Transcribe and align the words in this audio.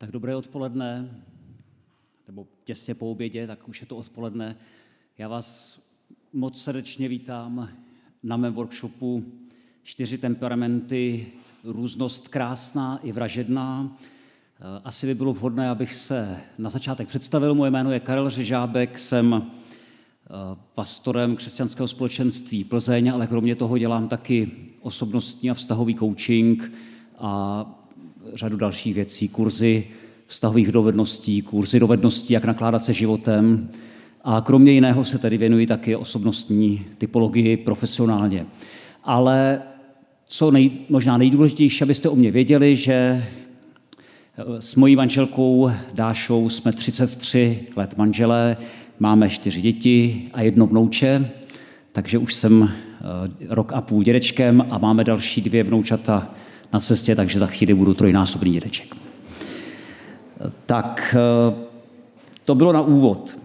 Tak 0.00 0.10
dobré 0.10 0.36
odpoledne, 0.36 1.10
nebo 2.26 2.46
těsně 2.64 2.94
po 2.94 3.10
obědě, 3.10 3.46
tak 3.46 3.68
už 3.68 3.80
je 3.80 3.86
to 3.86 3.96
odpoledne. 3.96 4.56
Já 5.18 5.28
vás 5.28 5.80
moc 6.32 6.62
srdečně 6.62 7.08
vítám 7.08 7.68
na 8.22 8.36
mém 8.36 8.54
workshopu 8.54 9.24
Čtyři 9.82 10.18
temperamenty, 10.18 11.26
různost 11.64 12.28
krásná 12.28 12.98
i 13.02 13.12
vražedná. 13.12 13.96
Asi 14.84 15.06
by 15.06 15.14
bylo 15.14 15.32
vhodné, 15.32 15.70
abych 15.70 15.94
se 15.94 16.40
na 16.58 16.70
začátek 16.70 17.08
představil. 17.08 17.54
Moje 17.54 17.70
jméno 17.70 17.92
je 17.92 18.00
Karel 18.00 18.30
Řežábek, 18.30 18.98
jsem 18.98 19.34
eh, 19.34 20.30
pastorem 20.74 21.36
křesťanského 21.36 21.88
společenství 21.88 22.64
Plzeň, 22.64 23.10
ale 23.10 23.26
kromě 23.26 23.56
toho 23.56 23.78
dělám 23.78 24.08
taky 24.08 24.50
osobnostní 24.80 25.50
a 25.50 25.54
vztahový 25.54 25.94
coaching 25.94 26.72
a 27.18 27.77
řadu 28.34 28.56
dalších 28.56 28.94
věcí, 28.94 29.28
kurzy 29.28 29.84
vztahových 30.26 30.72
dovedností, 30.72 31.42
kurzy 31.42 31.80
dovedností, 31.80 32.34
jak 32.34 32.44
nakládat 32.44 32.84
se 32.84 32.92
životem. 32.92 33.68
A 34.24 34.40
kromě 34.40 34.72
jiného 34.72 35.04
se 35.04 35.18
tedy 35.18 35.38
věnuji 35.38 35.66
taky 35.66 35.96
osobnostní 35.96 36.84
typologii 36.98 37.56
profesionálně. 37.56 38.46
Ale 39.04 39.62
co 40.26 40.50
nej, 40.50 40.70
možná 40.88 41.18
nejdůležitější, 41.18 41.82
abyste 41.82 42.08
o 42.08 42.16
mě 42.16 42.30
věděli, 42.30 42.76
že 42.76 42.92
eh, 42.92 43.24
s 44.58 44.74
mojí 44.74 44.96
manželkou 44.96 45.70
Dášou 45.94 46.48
jsme 46.48 46.72
33 46.72 47.60
let 47.76 47.94
manželé, 47.96 48.56
máme 48.98 49.30
čtyři 49.30 49.60
děti 49.60 50.28
a 50.32 50.42
jedno 50.42 50.66
vnouče, 50.66 51.30
takže 51.92 52.18
už 52.18 52.34
jsem 52.34 52.70
eh, 52.70 53.54
rok 53.54 53.72
a 53.72 53.80
půl 53.80 54.02
dědečkem 54.02 54.66
a 54.70 54.78
máme 54.78 55.04
další 55.04 55.40
dvě 55.40 55.62
vnoučata 55.62 56.34
na 56.72 56.80
cestě, 56.80 57.14
takže 57.14 57.38
za 57.38 57.46
chvíli 57.46 57.74
budu 57.74 57.94
trojnásobný 57.94 58.52
dědeček. 58.52 58.94
Tak 60.66 61.16
eh, 61.18 61.54
to 62.44 62.54
bylo 62.54 62.72
na 62.72 62.80
úvod. 62.80 63.38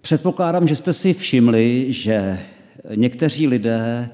Předpokládám, 0.00 0.68
že 0.68 0.76
jste 0.76 0.92
si 0.92 1.14
všimli, 1.14 1.86
že 1.88 2.40
někteří 2.94 3.46
lidé 3.46 4.10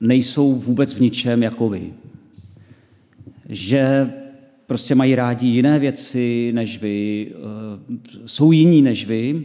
nejsou 0.00 0.54
vůbec 0.54 0.94
v 0.94 1.00
ničem 1.00 1.42
jako 1.42 1.68
vy. 1.68 1.92
Že 3.48 4.12
prostě 4.66 4.94
mají 4.94 5.14
rádi 5.14 5.46
jiné 5.46 5.78
věci 5.78 6.50
než 6.54 6.78
vy, 6.78 7.28
eh, 7.30 7.98
jsou 8.26 8.52
jiní 8.52 8.82
než 8.82 9.06
vy, 9.06 9.44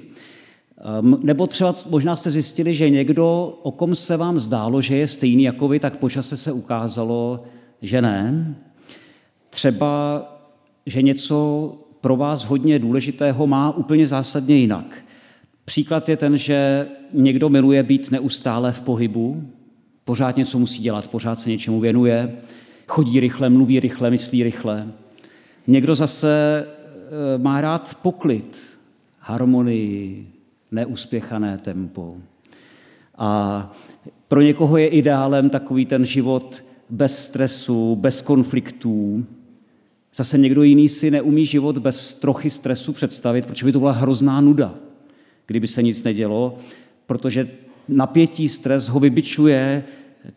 nebo 1.24 1.48
třeba 1.48 1.76
možná 1.90 2.16
jste 2.16 2.32
zjistili, 2.32 2.74
že 2.74 2.90
někdo, 2.90 3.58
o 3.62 3.72
kom 3.72 3.96
se 3.96 4.18
vám 4.18 4.40
zdálo, 4.40 4.82
že 4.82 4.98
je 4.98 5.08
stejný 5.08 5.44
jako 5.44 5.68
vy, 5.68 5.80
tak 5.80 5.98
počase 5.98 6.38
se 6.38 6.52
ukázalo, 6.52 7.40
že 7.82 8.02
ne. 8.02 8.56
Třeba, 9.50 10.22
že 10.86 11.02
něco 11.02 11.78
pro 12.02 12.16
vás 12.16 12.46
hodně 12.46 12.80
důležitého 12.80 13.48
má 13.48 13.72
úplně 13.72 14.08
zásadně 14.08 14.56
jinak. 14.56 15.06
Příklad 15.66 16.10
je 16.10 16.18
ten, 16.18 16.38
že 16.38 16.88
někdo 17.14 17.50
miluje 17.50 17.84
být 17.84 18.12
neustále 18.12 18.72
v 18.72 18.82
pohybu, 18.82 19.44
pořád 20.06 20.38
něco 20.38 20.60
musí 20.60 20.84
dělat, 20.84 21.08
pořád 21.08 21.40
se 21.40 21.50
něčemu 21.50 21.80
věnuje, 21.80 22.36
chodí 22.88 23.20
rychle, 23.20 23.50
mluví 23.50 23.80
rychle, 23.80 24.12
myslí 24.12 24.44
rychle. 24.44 24.88
Někdo 25.68 25.96
zase 25.96 26.66
eh, 26.66 27.38
má 27.38 27.62
rád 27.62 27.98
poklid, 28.02 28.62
harmonii, 29.20 30.33
neuspěchané 30.74 31.58
tempo. 31.58 32.10
A 33.18 33.72
pro 34.28 34.42
někoho 34.42 34.78
je 34.78 34.88
ideálem 34.88 35.50
takový 35.50 35.86
ten 35.86 36.06
život 36.06 36.64
bez 36.90 37.26
stresu, 37.26 37.96
bez 37.96 38.22
konfliktů. 38.22 39.26
Zase 40.16 40.38
někdo 40.38 40.64
jiný 40.64 40.90
si 40.90 41.12
neumí 41.12 41.46
život 41.46 41.78
bez 41.78 42.14
trochy 42.14 42.50
stresu 42.50 42.94
představit, 42.94 43.46
protože 43.46 43.66
by 43.66 43.72
to 43.72 43.80
byla 43.80 43.92
hrozná 43.92 44.42
nuda, 44.42 44.76
kdyby 45.46 45.68
se 45.68 45.84
nic 45.84 46.04
nedělo, 46.04 46.58
protože 47.06 47.50
napětí, 47.88 48.50
stres 48.50 48.90
ho 48.90 49.00
vybičuje 49.00 49.84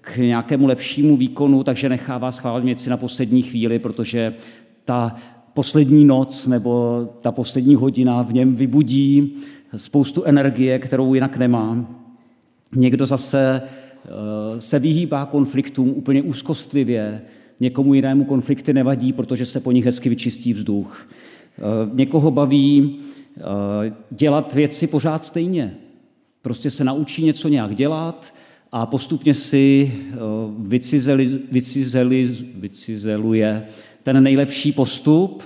k 0.01 0.17
nějakému 0.17 0.67
lepšímu 0.67 1.17
výkonu, 1.17 1.65
takže 1.65 1.89
nechává 1.89 2.33
schválit 2.33 2.65
věci 2.65 2.91
na 2.91 2.97
poslední 2.97 3.43
chvíli, 3.43 3.79
protože 3.79 4.35
ta 4.85 5.17
poslední 5.55 6.05
noc 6.05 6.47
nebo 6.47 7.01
ta 7.21 7.33
poslední 7.33 7.75
hodina 7.75 8.23
v 8.23 8.33
něm 8.33 8.55
vybudí 8.55 9.37
spoustu 9.77 10.25
energie, 10.25 10.79
kterou 10.79 11.15
jinak 11.15 11.37
nemá. 11.37 11.87
Někdo 12.75 13.07
zase 13.07 13.63
eh, 13.63 14.11
se 14.61 14.79
vyhýbá 14.79 15.27
konfliktům 15.27 15.89
úplně 15.89 16.23
úzkostlivě, 16.23 17.21
někomu 17.61 17.95
jinému 17.95 18.25
konflikty 18.25 18.73
nevadí, 18.73 19.13
protože 19.13 19.47
se 19.47 19.61
po 19.61 19.73
nich 19.73 19.85
hezky 19.85 20.09
vyčistí 20.09 20.53
vzduch. 20.53 21.09
Eh, 21.59 21.63
někoho 21.93 22.31
baví 22.31 22.99
eh, 23.39 23.43
dělat 24.11 24.55
věci 24.55 24.87
pořád 24.87 25.25
stejně. 25.25 25.77
Prostě 26.43 26.71
se 26.71 26.85
naučí 26.85 27.25
něco 27.25 27.49
nějak 27.49 27.75
dělat 27.75 28.35
a 28.73 28.87
postupně 28.87 29.35
si 29.35 29.93
vycizeli, 30.59 31.39
vycizeli, 31.53 32.37
vycizeluje 32.55 33.67
ten 34.03 34.23
nejlepší 34.23 34.73
postup 34.73 35.43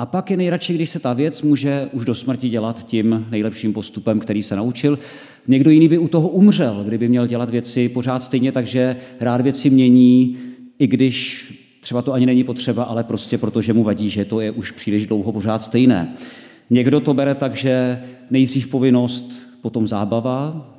a 0.00 0.06
pak 0.06 0.30
je 0.30 0.36
nejradši, 0.36 0.74
když 0.74 0.90
se 0.90 0.98
ta 0.98 1.12
věc 1.12 1.42
může 1.42 1.88
už 1.92 2.04
do 2.04 2.14
smrti 2.14 2.48
dělat 2.48 2.86
tím 2.86 3.26
nejlepším 3.30 3.72
postupem, 3.72 4.20
který 4.20 4.42
se 4.42 4.56
naučil. 4.56 4.98
Někdo 5.48 5.70
jiný 5.70 5.88
by 5.88 5.98
u 5.98 6.08
toho 6.08 6.28
umřel, 6.28 6.84
kdyby 6.84 7.08
měl 7.08 7.26
dělat 7.26 7.50
věci 7.50 7.88
pořád 7.88 8.22
stejně, 8.22 8.52
takže 8.52 8.96
rád 9.20 9.40
věci 9.40 9.70
mění, 9.70 10.38
i 10.78 10.86
když 10.86 11.46
třeba 11.80 12.02
to 12.02 12.12
ani 12.12 12.26
není 12.26 12.44
potřeba, 12.44 12.84
ale 12.84 13.04
prostě 13.04 13.38
protože 13.38 13.72
mu 13.72 13.82
vadí, 13.82 14.10
že 14.10 14.24
to 14.24 14.40
je 14.40 14.50
už 14.50 14.72
příliš 14.72 15.06
dlouho 15.06 15.32
pořád 15.32 15.62
stejné. 15.62 16.14
Někdo 16.70 17.00
to 17.00 17.14
bere 17.14 17.34
tak, 17.34 17.56
že 17.56 18.02
nejdřív 18.30 18.68
povinnost, 18.68 19.32
potom 19.62 19.86
zábava, 19.86 20.70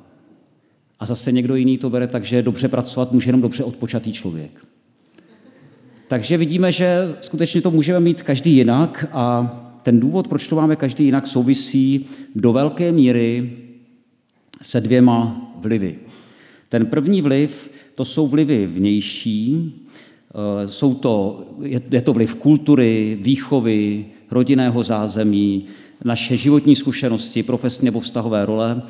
a 1.00 1.06
zase 1.06 1.32
někdo 1.32 1.54
jiný 1.54 1.78
to 1.78 1.90
bere 1.90 2.06
tak, 2.06 2.24
že 2.24 2.42
dobře 2.42 2.68
pracovat 2.68 3.12
může 3.12 3.28
jenom 3.28 3.40
dobře 3.40 3.64
odpočatý 3.64 4.12
člověk. 4.12 4.71
Takže 6.12 6.36
vidíme, 6.36 6.72
že 6.72 7.16
skutečně 7.20 7.60
to 7.60 7.70
můžeme 7.70 8.00
mít 8.00 8.22
každý 8.22 8.56
jinak 8.56 9.06
a 9.12 9.52
ten 9.82 10.00
důvod, 10.00 10.28
proč 10.28 10.48
to 10.48 10.56
máme 10.56 10.76
každý 10.76 11.04
jinak, 11.04 11.26
souvisí 11.26 12.06
do 12.34 12.52
velké 12.52 12.92
míry 12.92 13.52
se 14.62 14.80
dvěma 14.80 15.50
vlivy. 15.60 15.98
Ten 16.68 16.86
první 16.86 17.22
vliv, 17.22 17.70
to 17.94 18.04
jsou 18.04 18.26
vlivy 18.26 18.66
vnější, 18.66 19.72
eh, 20.30 20.68
jsou 20.68 20.94
to, 20.94 21.44
je 21.90 22.00
to 22.00 22.12
vliv 22.12 22.34
kultury, 22.34 23.18
výchovy, 23.20 24.06
rodinného 24.30 24.82
zázemí, 24.82 25.64
naše 26.04 26.36
životní 26.36 26.76
zkušenosti, 26.76 27.42
profesní 27.42 27.84
nebo 27.84 28.00
vztahové 28.00 28.46
role. 28.46 28.82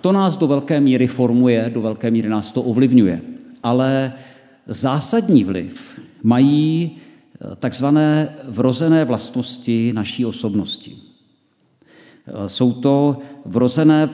To 0.00 0.12
nás 0.12 0.36
do 0.36 0.46
velké 0.46 0.80
míry 0.80 1.06
formuje, 1.06 1.70
do 1.74 1.80
velké 1.80 2.10
míry 2.10 2.28
nás 2.28 2.52
to 2.52 2.62
ovlivňuje. 2.62 3.20
Ale 3.62 4.12
zásadní 4.66 5.44
vliv 5.44 5.94
mají 6.24 6.90
eh, 6.90 7.56
takzvané 7.56 8.28
vrozené 8.44 9.04
vlastnosti 9.04 9.92
naší 9.92 10.26
osobnosti. 10.26 10.96
Eh, 12.26 12.48
jsou 12.48 12.72
to 12.72 13.18
vrozené 13.44 14.08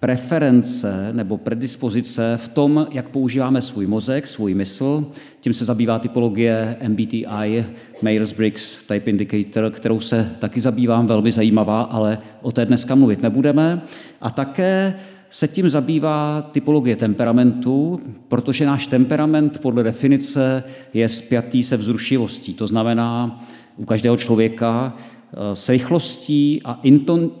preference 0.00 1.12
nebo 1.12 1.38
predispozice 1.38 2.38
v 2.42 2.48
tom, 2.48 2.86
jak 2.92 3.08
používáme 3.08 3.62
svůj 3.62 3.86
mozek, 3.86 4.26
svůj 4.26 4.54
mysl. 4.54 5.06
Tím 5.40 5.52
se 5.52 5.64
zabývá 5.64 5.98
typologie 5.98 6.76
MBTI, 6.88 7.64
Myers-Briggs 8.02 8.86
Type 8.88 9.10
Indicator, 9.10 9.70
kterou 9.70 10.00
se 10.00 10.36
taky 10.38 10.60
zabývám, 10.60 11.06
velmi 11.06 11.32
zajímavá, 11.32 11.82
ale 11.82 12.18
o 12.42 12.52
té 12.52 12.66
dneska 12.66 12.94
mluvit 12.94 13.22
nebudeme. 13.22 13.80
A 14.20 14.30
také 14.30 14.94
se 15.30 15.48
tím 15.48 15.68
zabývá 15.68 16.42
typologie 16.52 16.96
temperamentu, 16.96 18.00
protože 18.28 18.66
náš 18.66 18.86
temperament 18.86 19.58
podle 19.58 19.82
definice 19.82 20.64
je 20.94 21.08
spjatý 21.08 21.62
se 21.62 21.76
vzrušivostí. 21.76 22.54
To 22.54 22.66
znamená 22.66 23.40
u 23.76 23.84
každého 23.84 24.16
člověka 24.16 24.96
eh, 24.96 25.54
s 25.54 25.68
rychlostí 25.68 26.60
a 26.64 26.80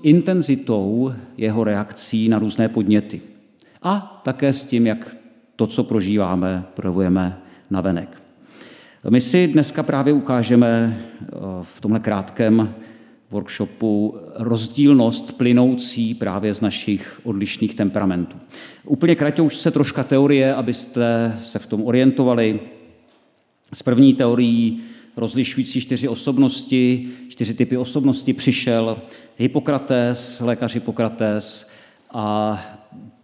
intenzitou 0.02 1.12
jeho 1.36 1.64
reakcí 1.64 2.28
na 2.28 2.38
různé 2.38 2.68
podněty. 2.68 3.20
A 3.82 4.20
také 4.24 4.52
s 4.52 4.64
tím, 4.64 4.86
jak 4.86 5.16
to, 5.56 5.66
co 5.66 5.84
prožíváme, 5.84 6.64
projevujeme 6.74 7.38
na 7.70 7.80
venek. 7.80 8.22
My 9.10 9.20
si 9.20 9.48
dneska 9.48 9.82
právě 9.82 10.12
ukážeme 10.12 11.00
eh, 11.00 11.26
v 11.62 11.80
tomhle 11.80 12.00
krátkém 12.00 12.74
workshopu 13.30 14.16
rozdílnost 14.38 15.38
plynoucí 15.38 16.14
právě 16.14 16.54
z 16.54 16.60
našich 16.60 17.20
odlišných 17.24 17.74
temperamentů. 17.74 18.36
Úplně 18.84 19.14
krátce 19.14 19.42
už 19.42 19.56
se 19.56 19.70
troška 19.70 20.04
teorie, 20.04 20.54
abyste 20.54 21.36
se 21.42 21.58
v 21.58 21.66
tom 21.66 21.84
orientovali. 21.84 22.60
Z 23.72 23.82
první 23.82 24.14
teorií 24.14 24.80
rozlišující 25.16 25.80
čtyři 25.80 26.08
osobnosti, 26.08 27.08
čtyři 27.28 27.54
typy 27.54 27.76
osobnosti 27.76 28.32
přišel 28.32 28.98
Hippokrates, 29.38 30.40
lékař 30.40 30.74
Hippokrates 30.74 31.70
a 32.10 32.58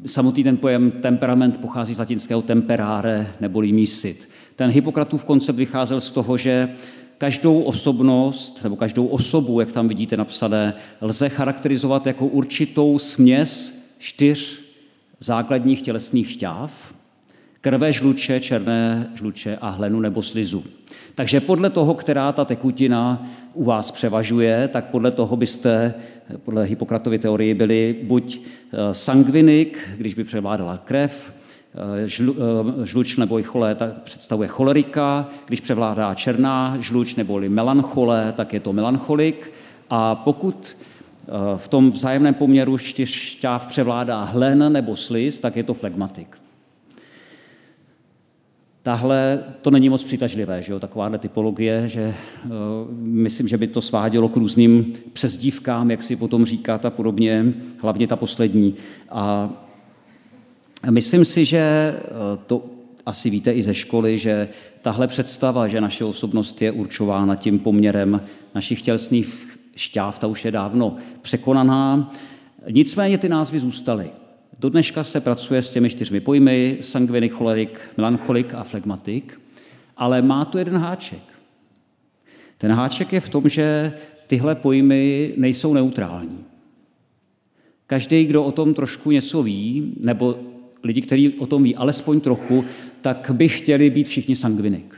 samotný 0.07 0.45
ten 0.45 0.57
pojem 0.57 0.91
temperament 0.91 1.61
pochází 1.61 1.95
z 1.95 1.99
latinského 1.99 2.43
temperare 2.43 3.33
neboli 3.41 3.73
mísit. 3.73 4.29
Ten 4.57 4.71
Hippokratův 4.71 5.25
koncept 5.25 5.57
vycházel 5.57 6.01
z 6.01 6.11
toho, 6.11 6.37
že 6.37 6.69
každou 7.25 7.63
osobnost 7.63 8.61
nebo 8.65 8.77
každou 8.77 9.07
osobu, 9.07 9.61
jak 9.61 9.73
tam 9.73 9.89
vidíte 9.89 10.17
napsané, 10.17 10.75
lze 11.01 11.29
charakterizovat 11.29 12.07
jako 12.07 12.27
určitou 12.27 12.99
směs 12.99 13.75
čtyř 13.99 14.61
základních 15.21 15.83
tělesných 15.83 16.31
šťáv, 16.31 16.95
krve 17.61 17.93
žluče, 17.93 18.41
černé 18.41 19.11
žluče 19.15 19.59
a 19.61 19.69
hlenu 19.69 20.01
nebo 20.01 20.23
slizu. 20.23 20.65
Takže 21.15 21.41
podle 21.41 21.71
toho, 21.71 21.95
která 21.95 22.33
ta 22.33 22.45
tekutina 22.45 23.29
u 23.55 23.65
vás 23.65 23.91
převažuje, 23.91 24.69
tak 24.69 24.85
podle 24.85 25.11
toho 25.11 25.37
byste, 25.37 25.95
podle 26.45 26.65
Hippokratovy 26.65 27.19
teorie, 27.19 27.55
byli 27.55 27.97
buď 28.03 28.41
eh, 28.41 28.95
sangvinik, 28.95 29.89
když 29.97 30.15
by 30.15 30.25
převládala 30.25 30.77
krev, 30.77 31.33
žlu, 32.07 32.37
eh, 32.83 32.87
žluč 32.87 33.17
nebo 33.17 33.43
cholé, 33.43 33.75
tak 33.75 34.03
představuje 34.03 34.49
cholerika, 34.49 35.29
když 35.47 35.61
převládá 35.61 36.15
černá 36.15 36.77
žluč 36.81 37.15
neboli 37.15 37.49
melanchole, 37.49 38.33
tak 38.37 38.53
je 38.53 38.61
to 38.61 38.73
melancholik. 38.73 39.53
A 39.91 40.15
pokud 40.15 40.77
v 41.57 41.69
tom 41.69 41.91
vzájemném 41.91 42.35
poměru 42.35 42.79
čtyř 42.79 43.11
šťáv 43.11 43.67
převládá 43.67 44.25
hlen 44.25 44.73
nebo 44.73 44.97
sliz, 44.97 45.41
tak 45.41 45.57
je 45.57 45.63
to 45.63 45.75
flegmatik. 45.75 46.37
Tahle, 48.85 49.45
to 49.63 49.71
není 49.71 49.89
moc 49.89 50.05
přitažlivé, 50.05 50.63
že 50.63 50.73
jo, 50.73 50.81
takováhle 50.81 51.19
typologie, 51.19 51.89
že 51.89 52.15
uh, 52.45 52.51
myslím, 52.99 53.49
že 53.49 53.59
by 53.59 53.67
to 53.67 53.81
svádělo 53.81 54.29
k 54.29 54.37
různým 54.37 54.93
přezdívkám, 55.13 55.91
jak 55.91 56.03
si 56.03 56.17
potom 56.17 56.45
říkat 56.45 56.85
a 56.85 56.91
podobně, 56.91 57.45
hlavně 57.83 58.07
ta 58.07 58.17
poslední. 58.17 58.75
A 59.11 59.51
myslím 60.91 61.25
si, 61.25 61.45
že 61.45 61.95
uh, 61.97 62.43
to 62.47 62.65
asi 63.07 63.31
víte 63.31 63.53
i 63.53 63.63
ze 63.63 63.75
školy, 63.75 64.19
že 64.19 64.49
tahle 64.83 65.07
představa, 65.07 65.69
že 65.69 65.81
naše 65.81 66.05
osobnost 66.05 66.63
je 66.63 66.73
určována 66.73 67.37
tím 67.37 67.59
poměrem 67.59 68.21
našich 68.55 68.83
tělesných 68.83 69.59
šťáv, 69.77 70.19
ta 70.19 70.27
už 70.27 70.45
je 70.45 70.51
dávno 70.51 70.93
překonaná. 71.23 72.13
Nicméně 72.71 73.19
ty 73.19 73.29
názvy 73.29 73.61
zůstaly. 73.61 74.11
Do 74.59 74.69
dneška 74.69 75.05
se 75.05 75.21
pracuje 75.21 75.63
s 75.63 75.71
těmi 75.71 75.91
čtyřmi 75.91 76.21
pojmy, 76.21 76.79
sangvinik, 76.81 77.33
cholerik, 77.33 77.81
melancholik 77.97 78.55
a 78.55 78.65
flegmatik, 78.65 79.41
ale 79.97 80.23
má 80.23 80.45
to 80.45 80.59
jeden 80.59 80.77
háček. 80.77 81.23
Ten 82.59 82.73
háček 82.73 83.13
je 83.13 83.21
v 83.21 83.29
tom, 83.29 83.49
že 83.49 83.93
tyhle 84.27 84.55
pojmy 84.55 85.33
nejsou 85.37 85.75
neutrální. 85.75 86.39
Každý, 87.87 88.25
kdo 88.25 88.45
o 88.45 88.53
tom 88.53 88.75
trošku 88.75 89.11
něco 89.11 89.43
ví, 89.43 89.95
nebo 90.01 90.39
lidi, 90.85 91.01
kteří 91.01 91.29
o 91.29 91.47
tom 91.47 91.63
ví 91.63 91.77
alespoň 91.77 92.21
trochu, 92.21 92.65
tak 93.01 93.31
by 93.35 93.49
chtěli 93.49 93.91
být 93.91 94.09
všichni 94.09 94.37
sangvinik. 94.37 94.95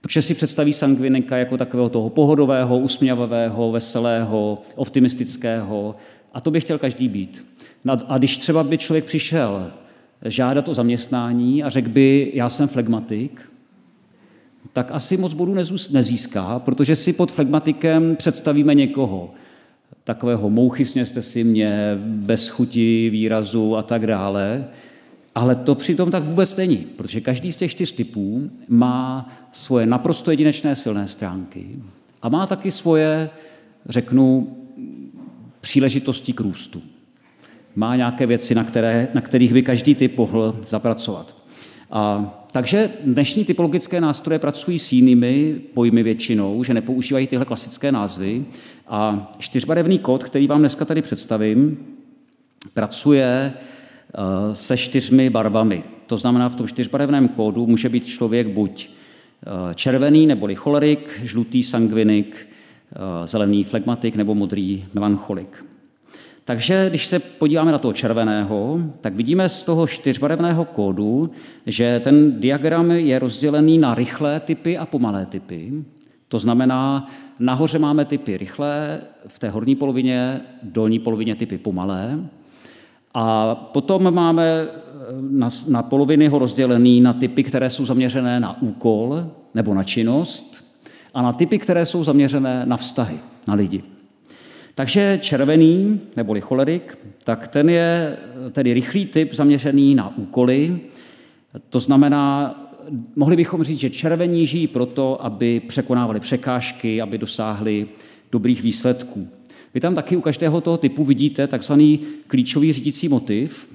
Protože 0.00 0.22
si 0.22 0.34
představí 0.34 0.72
sangvinika 0.72 1.36
jako 1.36 1.56
takového 1.56 1.88
toho 1.88 2.10
pohodového, 2.10 2.78
usměvavého, 2.78 3.72
veselého, 3.72 4.58
optimistického. 4.74 5.94
A 6.32 6.40
to 6.40 6.50
by 6.50 6.60
chtěl 6.60 6.78
každý 6.78 7.08
být. 7.08 7.48
A 8.06 8.18
když 8.18 8.38
třeba 8.38 8.64
by 8.64 8.78
člověk 8.78 9.04
přišel 9.04 9.72
žádat 10.24 10.68
o 10.68 10.74
zaměstnání 10.74 11.62
a 11.62 11.68
řekl 11.70 11.88
by, 11.88 12.30
já 12.34 12.48
jsem 12.48 12.68
flegmatik, 12.68 13.40
tak 14.72 14.90
asi 14.92 15.16
moc 15.16 15.32
bodů 15.32 15.54
nezíská, 15.92 16.58
protože 16.58 16.96
si 16.96 17.12
pod 17.12 17.32
flegmatikem 17.32 18.16
představíme 18.16 18.74
někoho, 18.74 19.30
takového 20.04 20.48
mouchy 20.48 20.84
sněste 20.84 21.22
si 21.22 21.44
mě, 21.44 21.98
bez 22.04 22.48
chuti, 22.48 23.10
výrazu 23.10 23.76
a 23.76 23.82
tak 23.82 24.06
dále. 24.06 24.64
Ale 25.34 25.54
to 25.54 25.74
přitom 25.74 26.10
tak 26.10 26.24
vůbec 26.24 26.56
není, 26.56 26.76
protože 26.76 27.20
každý 27.20 27.52
z 27.52 27.56
těch 27.56 27.70
čtyř 27.70 27.92
typů 27.92 28.50
má 28.68 29.32
svoje 29.52 29.86
naprosto 29.86 30.30
jedinečné 30.30 30.76
silné 30.76 31.06
stránky 31.06 31.70
a 32.22 32.28
má 32.28 32.46
taky 32.46 32.70
svoje, 32.70 33.30
řeknu, 33.88 34.56
příležitosti 35.60 36.32
k 36.32 36.40
růstu 36.40 36.82
má 37.78 37.96
nějaké 37.96 38.26
věci, 38.26 38.54
na, 38.54 38.64
které, 38.64 39.08
na 39.14 39.20
kterých 39.20 39.52
by 39.52 39.62
každý 39.62 39.94
typ 39.94 40.18
mohl 40.18 40.60
zapracovat. 40.66 41.37
A, 41.90 42.34
takže 42.52 42.90
dnešní 43.04 43.44
typologické 43.44 44.00
nástroje 44.00 44.38
pracují 44.38 44.78
s 44.78 44.92
jinými 44.92 45.60
pojmy 45.74 46.02
většinou, 46.02 46.64
že 46.64 46.74
nepoužívají 46.74 47.26
tyhle 47.26 47.44
klasické 47.44 47.92
názvy. 47.92 48.44
A 48.88 49.30
čtyřbarevný 49.38 49.98
kód, 49.98 50.24
který 50.24 50.46
vám 50.46 50.58
dneska 50.58 50.84
tady 50.84 51.02
představím, 51.02 51.78
pracuje 52.74 53.52
uh, 53.52 54.54
se 54.54 54.76
čtyřmi 54.76 55.30
barvami. 55.30 55.84
To 56.06 56.18
znamená, 56.18 56.48
v 56.48 56.56
tom 56.56 56.66
čtyřbarevném 56.66 57.28
kódu 57.28 57.66
může 57.66 57.88
být 57.88 58.06
člověk 58.06 58.48
buď 58.48 58.88
uh, 58.88 59.72
červený 59.74 60.26
neboli 60.26 60.54
cholerik, 60.54 61.20
žlutý 61.24 61.62
sangvinik, 61.62 62.48
uh, 62.96 63.26
zelený 63.26 63.64
flegmatik 63.64 64.16
nebo 64.16 64.34
modrý 64.34 64.84
melancholik. 64.94 65.67
Takže 66.48 66.86
když 66.88 67.06
se 67.06 67.18
podíváme 67.18 67.72
na 67.72 67.78
toho 67.78 67.92
červeného, 67.92 68.78
tak 69.00 69.16
vidíme 69.16 69.48
z 69.48 69.62
toho 69.62 69.86
čtyřbarevného 69.86 70.64
kódu, 70.64 71.30
že 71.66 72.00
ten 72.00 72.40
diagram 72.40 72.90
je 72.90 73.18
rozdělený 73.18 73.78
na 73.78 73.94
rychlé 73.94 74.40
typy 74.40 74.78
a 74.78 74.86
pomalé 74.86 75.26
typy. 75.26 75.84
To 76.28 76.38
znamená, 76.38 77.10
nahoře 77.38 77.78
máme 77.78 78.04
typy 78.04 78.36
rychlé, 78.36 79.00
v 79.26 79.38
té 79.38 79.50
horní 79.50 79.76
polovině, 79.76 80.40
dolní 80.62 80.98
polovině 80.98 81.34
typy 81.34 81.58
pomalé. 81.58 82.18
A 83.14 83.54
potom 83.54 84.14
máme 84.14 84.44
eh, 84.44 84.68
na, 85.20 85.48
na 85.68 85.82
poloviny 85.82 86.28
ho 86.28 86.38
rozdělený 86.38 87.00
na 87.00 87.12
typy, 87.12 87.42
které 87.42 87.70
jsou 87.70 87.86
zaměřené 87.86 88.40
na 88.40 88.62
úkol 88.62 89.26
nebo 89.54 89.74
na 89.74 89.84
činnost 89.84 90.64
a 91.14 91.22
na 91.22 91.32
typy, 91.32 91.58
které 91.58 91.84
jsou 91.84 92.04
zaměřené 92.04 92.62
na 92.66 92.76
vztahy, 92.76 93.18
na 93.46 93.54
lidi. 93.54 93.97
Takže 94.78 95.18
červený, 95.22 96.00
neboli 96.16 96.40
cholerik, 96.40 96.98
tak 97.24 97.48
ten 97.48 97.70
je 97.70 98.18
tedy 98.52 98.74
rychlý 98.74 99.06
typ 99.06 99.34
zaměřený 99.34 99.94
na 99.94 100.16
úkoly. 100.16 100.80
To 101.70 101.80
znamená, 101.80 102.54
mohli 103.16 103.36
bychom 103.36 103.64
říct, 103.64 103.78
že 103.78 103.90
červení 103.90 104.46
žijí 104.46 104.66
proto, 104.66 105.24
aby 105.24 105.60
překonávali 105.60 106.20
překážky, 106.20 107.00
aby 107.00 107.18
dosáhli 107.18 107.86
dobrých 108.32 108.62
výsledků. 108.62 109.28
Vy 109.74 109.80
tam 109.80 109.94
taky 109.94 110.16
u 110.16 110.20
každého 110.20 110.60
toho 110.60 110.76
typu 110.76 111.04
vidíte 111.04 111.46
takzvaný 111.46 112.00
klíčový 112.26 112.72
řídící 112.72 113.08
motiv. 113.08 113.74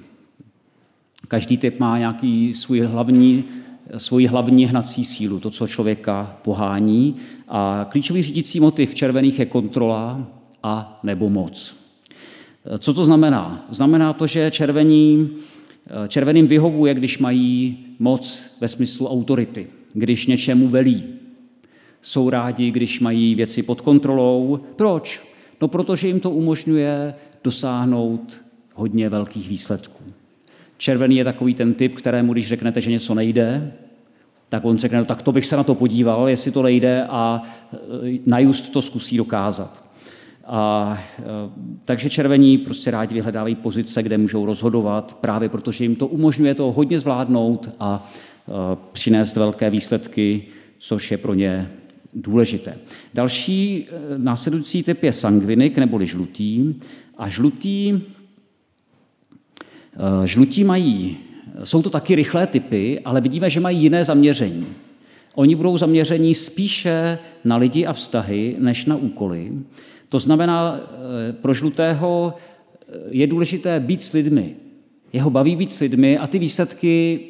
Každý 1.28 1.58
typ 1.58 1.80
má 1.80 1.98
nějaký 1.98 2.54
svůj 2.54 2.80
hlavní, 2.80 3.44
svoji 3.96 4.26
hlavní 4.26 4.66
hnací 4.66 5.04
sílu, 5.04 5.40
to, 5.40 5.50
co 5.50 5.66
člověka 5.66 6.36
pohání. 6.42 7.16
A 7.48 7.86
klíčový 7.90 8.22
řídící 8.22 8.60
motiv 8.60 8.94
červených 8.94 9.38
je 9.38 9.46
kontrola, 9.46 10.26
a 10.64 11.00
nebo 11.02 11.28
moc. 11.28 11.76
Co 12.78 12.94
to 12.94 13.04
znamená? 13.04 13.66
Znamená 13.70 14.12
to, 14.12 14.26
že 14.26 14.50
červení, 14.50 15.30
červeným 16.08 16.46
vyhovuje, 16.46 16.94
když 16.94 17.18
mají 17.18 17.78
moc 17.98 18.50
ve 18.60 18.68
smyslu 18.68 19.08
autority, 19.08 19.66
když 19.92 20.26
něčemu 20.26 20.68
velí. 20.68 21.04
Jsou 22.02 22.30
rádi, 22.30 22.70
když 22.70 23.00
mají 23.00 23.34
věci 23.34 23.62
pod 23.62 23.80
kontrolou. 23.80 24.60
Proč? 24.76 25.22
No, 25.60 25.68
protože 25.68 26.08
jim 26.08 26.20
to 26.20 26.30
umožňuje 26.30 27.14
dosáhnout 27.44 28.40
hodně 28.74 29.08
velkých 29.08 29.48
výsledků. 29.48 30.04
Červený 30.76 31.16
je 31.16 31.24
takový 31.24 31.54
ten 31.54 31.74
typ, 31.74 31.94
kterému, 31.94 32.32
když 32.32 32.48
řeknete, 32.48 32.80
že 32.80 32.90
něco 32.90 33.14
nejde, 33.14 33.72
tak 34.48 34.64
on 34.64 34.78
řekne, 34.78 34.98
no, 34.98 35.04
tak 35.04 35.22
to 35.22 35.32
bych 35.32 35.46
se 35.46 35.56
na 35.56 35.64
to 35.64 35.74
podíval, 35.74 36.28
jestli 36.28 36.50
to 36.50 36.62
nejde 36.62 37.06
a 37.08 37.42
e, 37.72 38.18
najust 38.26 38.72
to 38.72 38.82
zkusí 38.82 39.16
dokázat. 39.16 39.83
A, 40.46 40.98
e, 41.18 41.22
takže 41.84 42.10
červení 42.10 42.58
prostě 42.58 42.90
rádi 42.90 43.14
vyhledávají 43.14 43.54
pozice, 43.54 44.02
kde 44.02 44.18
můžou 44.18 44.46
rozhodovat, 44.46 45.16
právě 45.20 45.48
protože 45.48 45.84
jim 45.84 45.96
to 45.96 46.06
umožňuje 46.06 46.54
to 46.54 46.72
hodně 46.72 46.98
zvládnout 46.98 47.68
a 47.80 48.12
e, 48.48 48.52
přinést 48.92 49.36
velké 49.36 49.70
výsledky, 49.70 50.42
což 50.78 51.10
je 51.10 51.18
pro 51.18 51.34
ně 51.34 51.70
důležité. 52.14 52.76
Další 53.14 53.86
e, 53.88 54.18
následující 54.18 54.82
typ 54.82 55.02
je 55.02 55.12
sangvinik 55.12 55.78
neboli 55.78 56.06
žlutý. 56.06 56.74
A 57.18 57.28
žlutý, 57.28 58.00
žlutí 60.24 60.64
mají, 60.64 61.16
jsou 61.64 61.82
to 61.82 61.90
taky 61.90 62.14
rychlé 62.14 62.46
typy, 62.46 63.00
ale 63.04 63.20
vidíme, 63.20 63.50
že 63.50 63.60
mají 63.60 63.82
jiné 63.82 64.04
zaměření. 64.04 64.66
Oni 65.34 65.54
budou 65.54 65.78
zaměření 65.78 66.34
spíše 66.34 67.18
na 67.44 67.56
lidi 67.56 67.86
a 67.86 67.92
vztahy, 67.92 68.56
než 68.58 68.84
na 68.84 68.96
úkoly. 68.96 69.52
To 70.08 70.18
znamená, 70.18 70.80
eh, 70.80 71.32
pro 71.32 71.54
žlutého 71.54 72.34
eh, 72.34 72.92
je 73.10 73.26
důležité 73.26 73.80
být 73.80 74.02
s 74.02 74.12
lidmi. 74.12 74.56
Jeho 75.12 75.30
baví 75.30 75.56
být 75.56 75.70
s 75.70 75.80
lidmi 75.80 76.18
a 76.18 76.26
ty 76.26 76.38
výsledky 76.38 77.20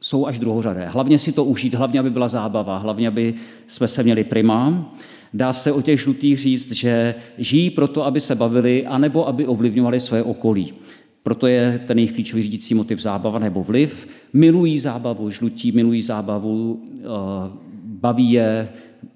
jsou 0.00 0.26
až 0.26 0.38
druhořadé. 0.38 0.86
Hlavně 0.88 1.18
si 1.18 1.32
to 1.32 1.44
užít, 1.44 1.74
hlavně, 1.74 2.00
aby 2.00 2.10
byla 2.10 2.28
zábava, 2.28 2.78
hlavně, 2.78 3.08
aby 3.08 3.34
jsme 3.66 3.88
se 3.88 4.02
měli 4.02 4.24
prima. 4.24 4.92
Dá 5.34 5.52
se 5.52 5.72
o 5.72 5.82
těch 5.82 6.00
žlutých 6.00 6.38
říct, 6.38 6.72
že 6.72 7.14
žijí 7.38 7.70
proto, 7.70 8.04
aby 8.04 8.20
se 8.20 8.34
bavili, 8.34 8.86
anebo 8.86 9.28
aby 9.28 9.46
ovlivňovali 9.46 10.00
své 10.00 10.22
okolí. 10.22 10.72
Proto 11.22 11.46
je 11.46 11.80
ten 11.86 11.98
jejich 11.98 12.12
klíčový 12.12 12.42
řídící 12.42 12.74
motiv 12.74 13.00
zábava 13.00 13.38
nebo 13.38 13.62
vliv. 13.62 14.08
Milují 14.32 14.78
zábavu, 14.78 15.30
žlutí 15.30 15.72
milují 15.72 16.02
zábavu, 16.02 16.82
eh, 16.84 17.04
baví 17.84 18.30
je 18.30 18.68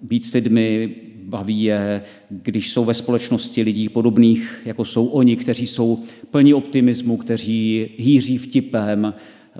být 0.02 0.25
s 0.25 0.32
lidmi, 0.32 0.94
baví 1.26 1.62
je, 1.62 2.02
když 2.30 2.73
jsou 2.73 2.85
ve 2.85 2.95
společnosti 2.95 3.62
lidí 3.62 3.88
podobných, 3.88 4.62
jako 4.64 4.85
jsou 4.85 5.06
oni, 5.06 5.37
kteří 5.37 5.66
jsou 5.66 5.99
plní 6.30 6.54
optimismu, 6.54 7.16
kteří 7.16 7.88
hýří 7.99 8.38
vtipem, 8.38 9.14
eh, 9.14 9.59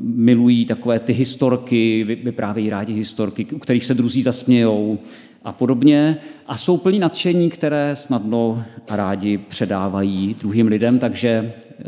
milují 0.00 0.66
takové 0.66 1.00
ty 1.00 1.12
historky, 1.12 2.04
vyprávějí 2.04 2.70
rádi 2.70 2.92
historky, 2.92 3.46
u 3.52 3.58
kterých 3.58 3.84
se 3.84 3.94
druzí 3.94 4.22
zasmějou 4.22 4.98
a 5.44 5.52
podobně. 5.52 6.16
A 6.46 6.56
jsou 6.56 6.76
plní 6.76 6.98
nadšení, 6.98 7.50
které 7.50 7.96
snadno 7.96 8.64
a 8.88 8.96
rádi 8.96 9.38
předávají 9.38 10.36
druhým 10.40 10.66
lidem, 10.66 10.98
takže 10.98 11.52
eh, 11.80 11.84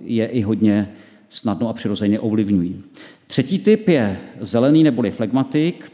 je 0.00 0.26
i 0.26 0.40
hodně 0.40 0.92
snadno 1.28 1.68
a 1.68 1.72
přirozeně 1.72 2.20
ovlivňují. 2.20 2.78
Třetí 3.26 3.58
typ 3.58 3.88
je 3.88 4.18
zelený 4.40 4.82
neboli 4.82 5.10
flegmatik. 5.10 5.91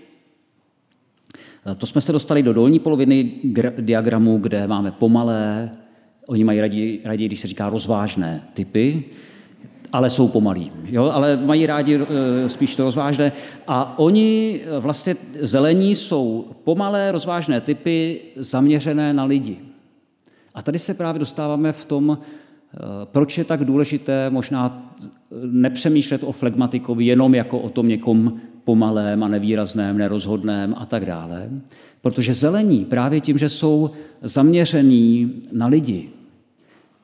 Eh, 1.71 1.75
to 1.75 1.87
jsme 1.87 2.01
se 2.01 2.13
dostali 2.13 2.43
do 2.43 2.53
dolní 2.53 2.79
poloviny 2.79 3.31
diagramu, 3.79 4.39
kde 4.39 4.67
máme 4.67 4.91
pomalé, 4.91 5.71
oni 6.27 6.45
mají 6.45 6.61
raději, 6.61 7.01
raději 7.05 7.29
když 7.29 7.41
se 7.41 7.49
říká 7.49 7.71
rozvážné 7.71 8.43
typy, 8.55 9.05
ale 9.93 10.11
jsou 10.11 10.29
pomalí, 10.29 10.71
jo? 10.85 11.05
ale 11.05 11.37
mají 11.37 11.67
rádi 11.67 11.95
e, 11.95 12.49
spíš 12.49 12.77
to 12.77 12.85
rozvážné. 12.85 13.33
A 13.67 13.99
oni 13.99 14.61
eh, 14.63 14.81
vlastně 14.81 15.17
zelení 15.41 15.95
jsou 15.95 16.47
pomalé, 16.65 17.13
rozvážné 17.13 17.61
typy 17.61 18.21
zaměřené 18.37 19.13
na 19.13 19.25
lidi. 19.25 19.57
A 20.55 20.63
tady 20.63 20.79
se 20.79 20.95
právě 20.95 21.19
dostáváme 21.19 21.73
v 21.73 21.85
tom, 21.85 22.19
proč 23.05 23.39
je 23.39 23.45
tak 23.45 23.65
důležité 23.65 24.31
možná 24.31 24.95
nepřemýšlet 25.51 26.23
o 26.25 26.33
flegmatikovi 26.33 27.07
jenom 27.07 27.35
jako 27.35 27.59
o 27.59 27.69
tom 27.69 27.89
někom 27.89 28.41
pomalém 28.65 29.23
a 29.23 29.29
nevýrazném, 29.29 29.99
nerozhodném 29.99 30.75
a 30.77 30.87
tak 30.87 31.05
dále. 31.05 31.51
Protože 32.03 32.35
zelení 32.35 32.85
právě 32.85 33.21
tím, 33.21 33.39
že 33.39 33.49
jsou 33.49 33.91
zaměření 34.23 35.33
na 35.53 35.67
lidi 35.67 36.09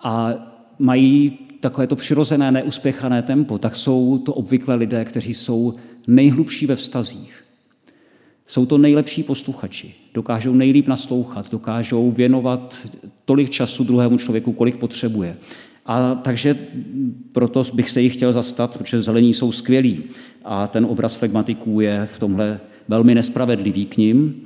a 0.01 0.35
mají 0.79 1.39
takové 1.61 1.87
to 1.87 1.97
přirozené, 1.97 2.53
neuspěchané 2.53 3.23
tempo, 3.23 3.59
tak 3.59 3.77
jsou 3.77 4.19
to 4.19 4.35
obvykle 4.35 4.75
lidé, 4.75 5.05
kteří 5.05 5.35
jsou 5.35 5.75
nejhlubší 6.07 6.67
ve 6.67 6.77
vztazích. 6.77 7.43
Jsou 8.47 8.67
to 8.67 8.79
nejlepší 8.79 9.23
posluchači, 9.23 9.95
dokážou 10.15 10.55
nejlíp 10.55 10.89
naslouchat, 10.89 11.51
dokážou 11.51 12.11
věnovat 12.11 12.89
tolik 13.25 13.51
času 13.51 13.85
druhému 13.85 14.19
člověku, 14.19 14.53
kolik 14.53 14.77
potřebuje. 14.77 15.37
A 15.87 16.15
takže 16.15 16.59
proto 17.33 17.63
bych 17.75 17.91
se 17.91 18.01
jich 18.01 18.15
chtěl 18.15 18.33
zastat, 18.33 18.79
protože 18.79 19.03
zelení 19.03 19.35
jsou 19.35 19.53
skvělí. 19.53 20.03
A 20.45 20.67
ten 20.67 20.85
obraz 20.85 21.17
flegmatiků 21.17 21.81
je 21.81 22.07
v 22.07 22.19
tomhle 22.19 22.61
velmi 22.89 23.15
nespravedlivý 23.15 23.87
k 23.87 23.97
ním, 23.97 24.43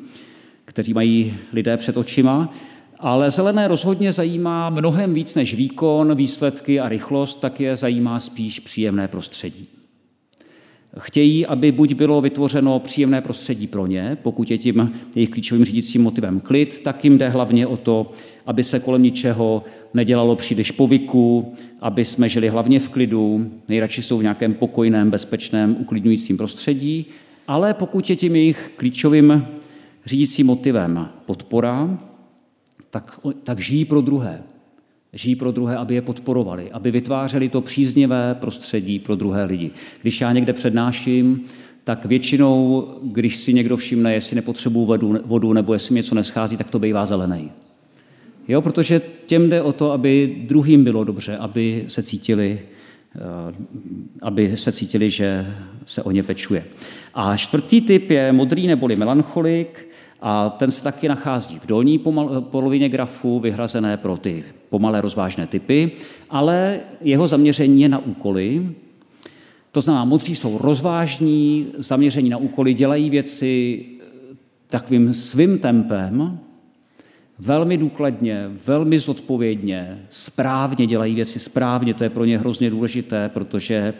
kteří 0.64 0.94
mají 0.94 1.34
lidé 1.52 1.76
před 1.76 1.96
očima. 1.96 2.54
Ale 2.98 3.30
zelené 3.30 3.68
rozhodně 3.68 4.12
zajímá 4.12 4.70
mnohem 4.70 5.14
víc 5.14 5.34
než 5.34 5.54
výkon, 5.54 6.14
výsledky 6.14 6.80
a 6.80 6.88
rychlost, 6.88 7.40
tak 7.40 7.60
je 7.60 7.76
zajímá 7.76 8.20
spíš 8.20 8.60
příjemné 8.60 9.08
prostředí. 9.08 9.77
Chtějí, 10.98 11.46
aby 11.46 11.72
buď 11.72 11.94
bylo 11.94 12.20
vytvořeno 12.20 12.78
příjemné 12.78 13.20
prostředí 13.20 13.66
pro 13.66 13.86
ně, 13.86 14.18
pokud 14.22 14.50
je 14.50 14.58
tím 14.58 14.90
jejich 15.14 15.30
klíčovým 15.30 15.64
řídícím 15.64 16.02
motivem 16.02 16.40
klid, 16.40 16.78
tak 16.78 17.04
jim 17.04 17.18
jde 17.18 17.28
hlavně 17.28 17.66
o 17.66 17.76
to, 17.76 18.12
aby 18.46 18.64
se 18.64 18.80
kolem 18.80 19.02
ničeho 19.02 19.62
nedělalo 19.94 20.36
příliš 20.36 20.70
povyku, 20.70 21.54
aby 21.80 22.04
jsme 22.04 22.28
žili 22.28 22.48
hlavně 22.48 22.80
v 22.80 22.88
klidu, 22.88 23.50
nejradši 23.68 24.02
jsou 24.02 24.18
v 24.18 24.22
nějakém 24.22 24.54
pokojném, 24.54 25.10
bezpečném, 25.10 25.76
uklidňujícím 25.80 26.36
prostředí, 26.36 27.06
ale 27.48 27.74
pokud 27.74 28.10
je 28.10 28.16
tím 28.16 28.36
jejich 28.36 28.72
klíčovým 28.76 29.46
řídícím 30.06 30.46
motivem 30.46 31.08
podpora, 31.26 31.98
tak, 32.90 33.20
tak 33.42 33.60
žijí 33.60 33.84
pro 33.84 34.00
druhé. 34.00 34.42
Žijí 35.12 35.36
pro 35.36 35.52
druhé, 35.52 35.76
aby 35.76 35.94
je 35.94 36.02
podporovali, 36.02 36.70
aby 36.72 36.90
vytvářeli 36.90 37.48
to 37.48 37.60
příznivé 37.60 38.36
prostředí 38.40 38.98
pro 38.98 39.16
druhé 39.16 39.44
lidi. 39.44 39.70
Když 40.02 40.20
já 40.20 40.32
někde 40.32 40.52
přednáším, 40.52 41.44
tak 41.84 42.04
většinou, 42.04 42.88
když 43.02 43.36
si 43.36 43.54
někdo 43.54 43.76
všimne, 43.76 44.14
jestli 44.14 44.36
nepotřebuju 44.36 44.86
vodu, 44.86 45.16
vodu 45.24 45.52
nebo 45.52 45.72
jestli 45.72 45.94
mi 45.94 45.98
něco 45.98 46.14
neschází, 46.14 46.56
tak 46.56 46.70
to 46.70 46.78
bývá 46.78 47.06
zelený. 47.06 47.50
Jo, 48.48 48.62
protože 48.62 49.00
těm 49.26 49.50
jde 49.50 49.62
o 49.62 49.72
to, 49.72 49.92
aby 49.92 50.36
druhým 50.46 50.84
bylo 50.84 51.04
dobře, 51.04 51.36
aby 51.36 51.84
se 51.88 52.02
cítili, 52.02 52.58
eh, 53.16 53.54
aby 54.22 54.56
se 54.56 54.72
cítili, 54.72 55.10
že 55.10 55.54
se 55.86 56.02
o 56.02 56.10
ně 56.10 56.22
pečuje. 56.22 56.64
A 57.14 57.36
čtvrtý 57.36 57.80
typ 57.80 58.10
je 58.10 58.32
modrý 58.32 58.66
neboli 58.66 58.96
melancholik 58.96 59.87
a 60.20 60.50
ten 60.50 60.70
se 60.70 60.82
taky 60.82 61.08
nachází 61.08 61.58
v 61.58 61.66
dolní 61.66 62.00
polovině 62.40 62.88
grafu, 62.88 63.40
vyhrazené 63.40 63.96
pro 63.96 64.16
ty 64.16 64.44
pomalé 64.70 65.00
rozvážné 65.00 65.46
typy, 65.46 65.90
ale 66.30 66.80
jeho 67.00 67.28
zaměření 67.28 67.82
je 67.82 67.88
na 67.88 67.98
úkoly. 67.98 68.66
To 69.72 69.80
znamená, 69.80 70.04
modří 70.04 70.34
jsou 70.34 70.58
rozvážní, 70.58 71.66
zaměření 71.76 72.28
na 72.28 72.36
úkoly, 72.36 72.74
dělají 72.74 73.10
věci 73.10 73.84
takovým 74.66 75.14
svým 75.14 75.58
tempem, 75.58 76.38
velmi 77.38 77.76
důkladně, 77.76 78.50
velmi 78.66 78.98
zodpovědně, 78.98 80.06
správně 80.10 80.86
dělají 80.86 81.14
věci 81.14 81.38
správně, 81.38 81.94
to 81.94 82.04
je 82.04 82.10
pro 82.10 82.24
ně 82.24 82.38
hrozně 82.38 82.70
důležité, 82.70 83.28
protože 83.28 83.74
eh, 83.74 83.94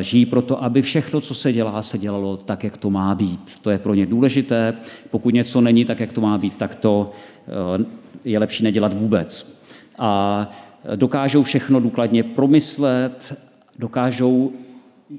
žijí 0.00 0.26
proto, 0.26 0.64
aby 0.64 0.82
všechno, 0.82 1.20
co 1.20 1.34
se 1.34 1.52
dělá, 1.52 1.82
se 1.82 1.98
dělalo 1.98 2.36
tak, 2.36 2.64
jak 2.64 2.76
to 2.76 2.90
má 2.90 3.14
být. 3.14 3.58
To 3.62 3.70
je 3.70 3.78
pro 3.78 3.94
ně 3.94 4.06
důležité. 4.06 4.74
Pokud 5.10 5.34
něco 5.34 5.60
není 5.60 5.84
tak, 5.84 6.00
jak 6.00 6.12
to 6.12 6.20
má 6.20 6.38
být, 6.38 6.54
tak 6.54 6.74
to 6.74 7.10
eh, 7.78 7.84
je 8.24 8.38
lepší 8.38 8.64
nedělat 8.64 8.94
vůbec. 8.94 9.62
A 9.98 10.50
dokážou 10.96 11.42
všechno 11.42 11.80
důkladně 11.80 12.22
promyslet, 12.22 13.38
dokážou 13.78 14.52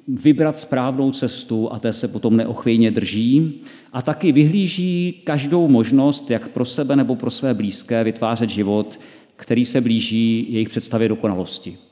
vybrat 0.08 0.58
správnou 0.58 1.12
cestu 1.12 1.74
a 1.74 1.80
té 1.80 1.94
se 1.94 2.08
potom 2.08 2.38
neochvějně 2.38 2.92
drží 2.92 3.62
a 3.94 4.02
taky 4.02 4.32
vyhlíží 4.32 5.22
každou 5.24 5.68
možnost, 5.68 6.32
jak 6.32 6.48
pro 6.48 6.66
sebe 6.66 6.96
nebo 6.96 7.16
pro 7.16 7.30
své 7.30 7.54
blízké 7.54 8.04
vytvářet 8.04 8.50
život, 8.50 9.00
který 9.36 9.66
se 9.66 9.82
blíží 9.82 10.46
jejich 10.50 10.70
představě 10.70 11.10
dokonalosti. 11.10 11.89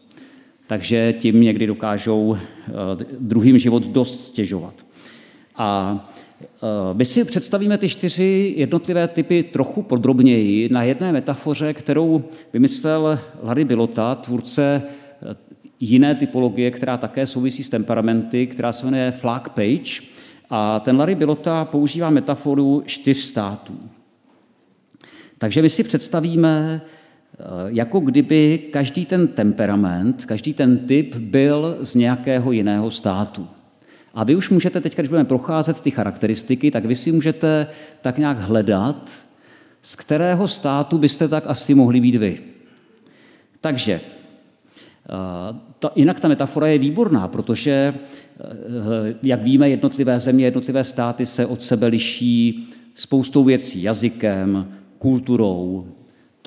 Takže 0.67 1.13
tím 1.13 1.41
někdy 1.41 1.67
dokážou 1.67 2.37
eh, 2.37 2.71
druhým 3.19 3.57
život 3.57 3.83
dost 3.83 4.27
stěžovat. 4.27 4.73
A 5.55 5.99
eh, 6.41 6.47
my 6.93 7.05
si 7.05 7.25
představíme 7.25 7.77
ty 7.77 7.89
čtyři 7.89 8.53
jednotlivé 8.57 9.07
typy 9.07 9.43
trochu 9.43 9.81
podrobněji 9.81 10.69
na 10.71 10.83
jedné 10.83 11.11
metafoře, 11.11 11.73
kterou 11.73 12.23
vymyslel 12.53 13.19
Larry 13.43 13.65
Bilota, 13.65 14.15
tvůrce 14.15 14.81
eh, 14.83 15.35
jiné 15.79 16.15
typologie, 16.15 16.71
která 16.71 16.97
také 16.97 17.25
souvisí 17.25 17.63
s 17.63 17.69
temperamenty, 17.69 18.47
která 18.47 18.71
se 18.71 18.85
jmenuje 18.85 19.11
flag 19.11 19.49
page. 19.49 20.01
A 20.49 20.79
ten 20.79 20.97
Larry 20.97 21.15
Bilota 21.15 21.65
používá 21.65 22.09
metaforu 22.09 22.83
čtyř 22.85 23.17
států. 23.17 23.79
Takže 25.37 25.61
my 25.61 25.69
si 25.69 25.83
představíme, 25.83 26.81
jako 27.67 27.99
kdyby 27.99 28.57
každý 28.71 29.05
ten 29.05 29.27
temperament, 29.27 30.25
každý 30.25 30.53
ten 30.53 30.77
typ 30.77 31.15
byl 31.15 31.77
z 31.81 31.95
nějakého 31.95 32.51
jiného 32.51 32.91
státu. 32.91 33.47
A 34.13 34.23
vy 34.23 34.35
už 34.35 34.49
můžete 34.49 34.81
teď, 34.81 34.95
když 34.95 35.09
budeme 35.09 35.25
procházet 35.25 35.81
ty 35.81 35.91
charakteristiky, 35.91 36.71
tak 36.71 36.85
vy 36.85 36.95
si 36.95 37.11
můžete 37.11 37.67
tak 38.01 38.17
nějak 38.17 38.39
hledat, 38.39 39.11
z 39.81 39.95
kterého 39.95 40.47
státu 40.47 40.97
byste 40.97 41.27
tak 41.27 41.43
asi 41.47 41.73
mohli 41.73 42.01
být 42.01 42.15
vy. 42.15 42.39
Takže 43.61 44.01
Eh, 45.09 45.55
ta, 45.79 45.91
jinak 45.95 46.19
ta 46.19 46.27
metafora 46.27 46.67
je 46.67 46.77
výborná, 46.77 47.27
protože, 47.27 47.93
eh, 48.39 49.15
jak 49.23 49.43
víme, 49.43 49.69
jednotlivé 49.69 50.19
země, 50.19 50.45
jednotlivé 50.45 50.83
státy 50.83 51.25
se 51.25 51.45
od 51.45 51.63
sebe 51.63 51.87
liší 51.87 52.69
spoustou 52.95 53.43
věcí, 53.43 53.83
jazykem, 53.83 54.71
kulturou, 54.99 55.87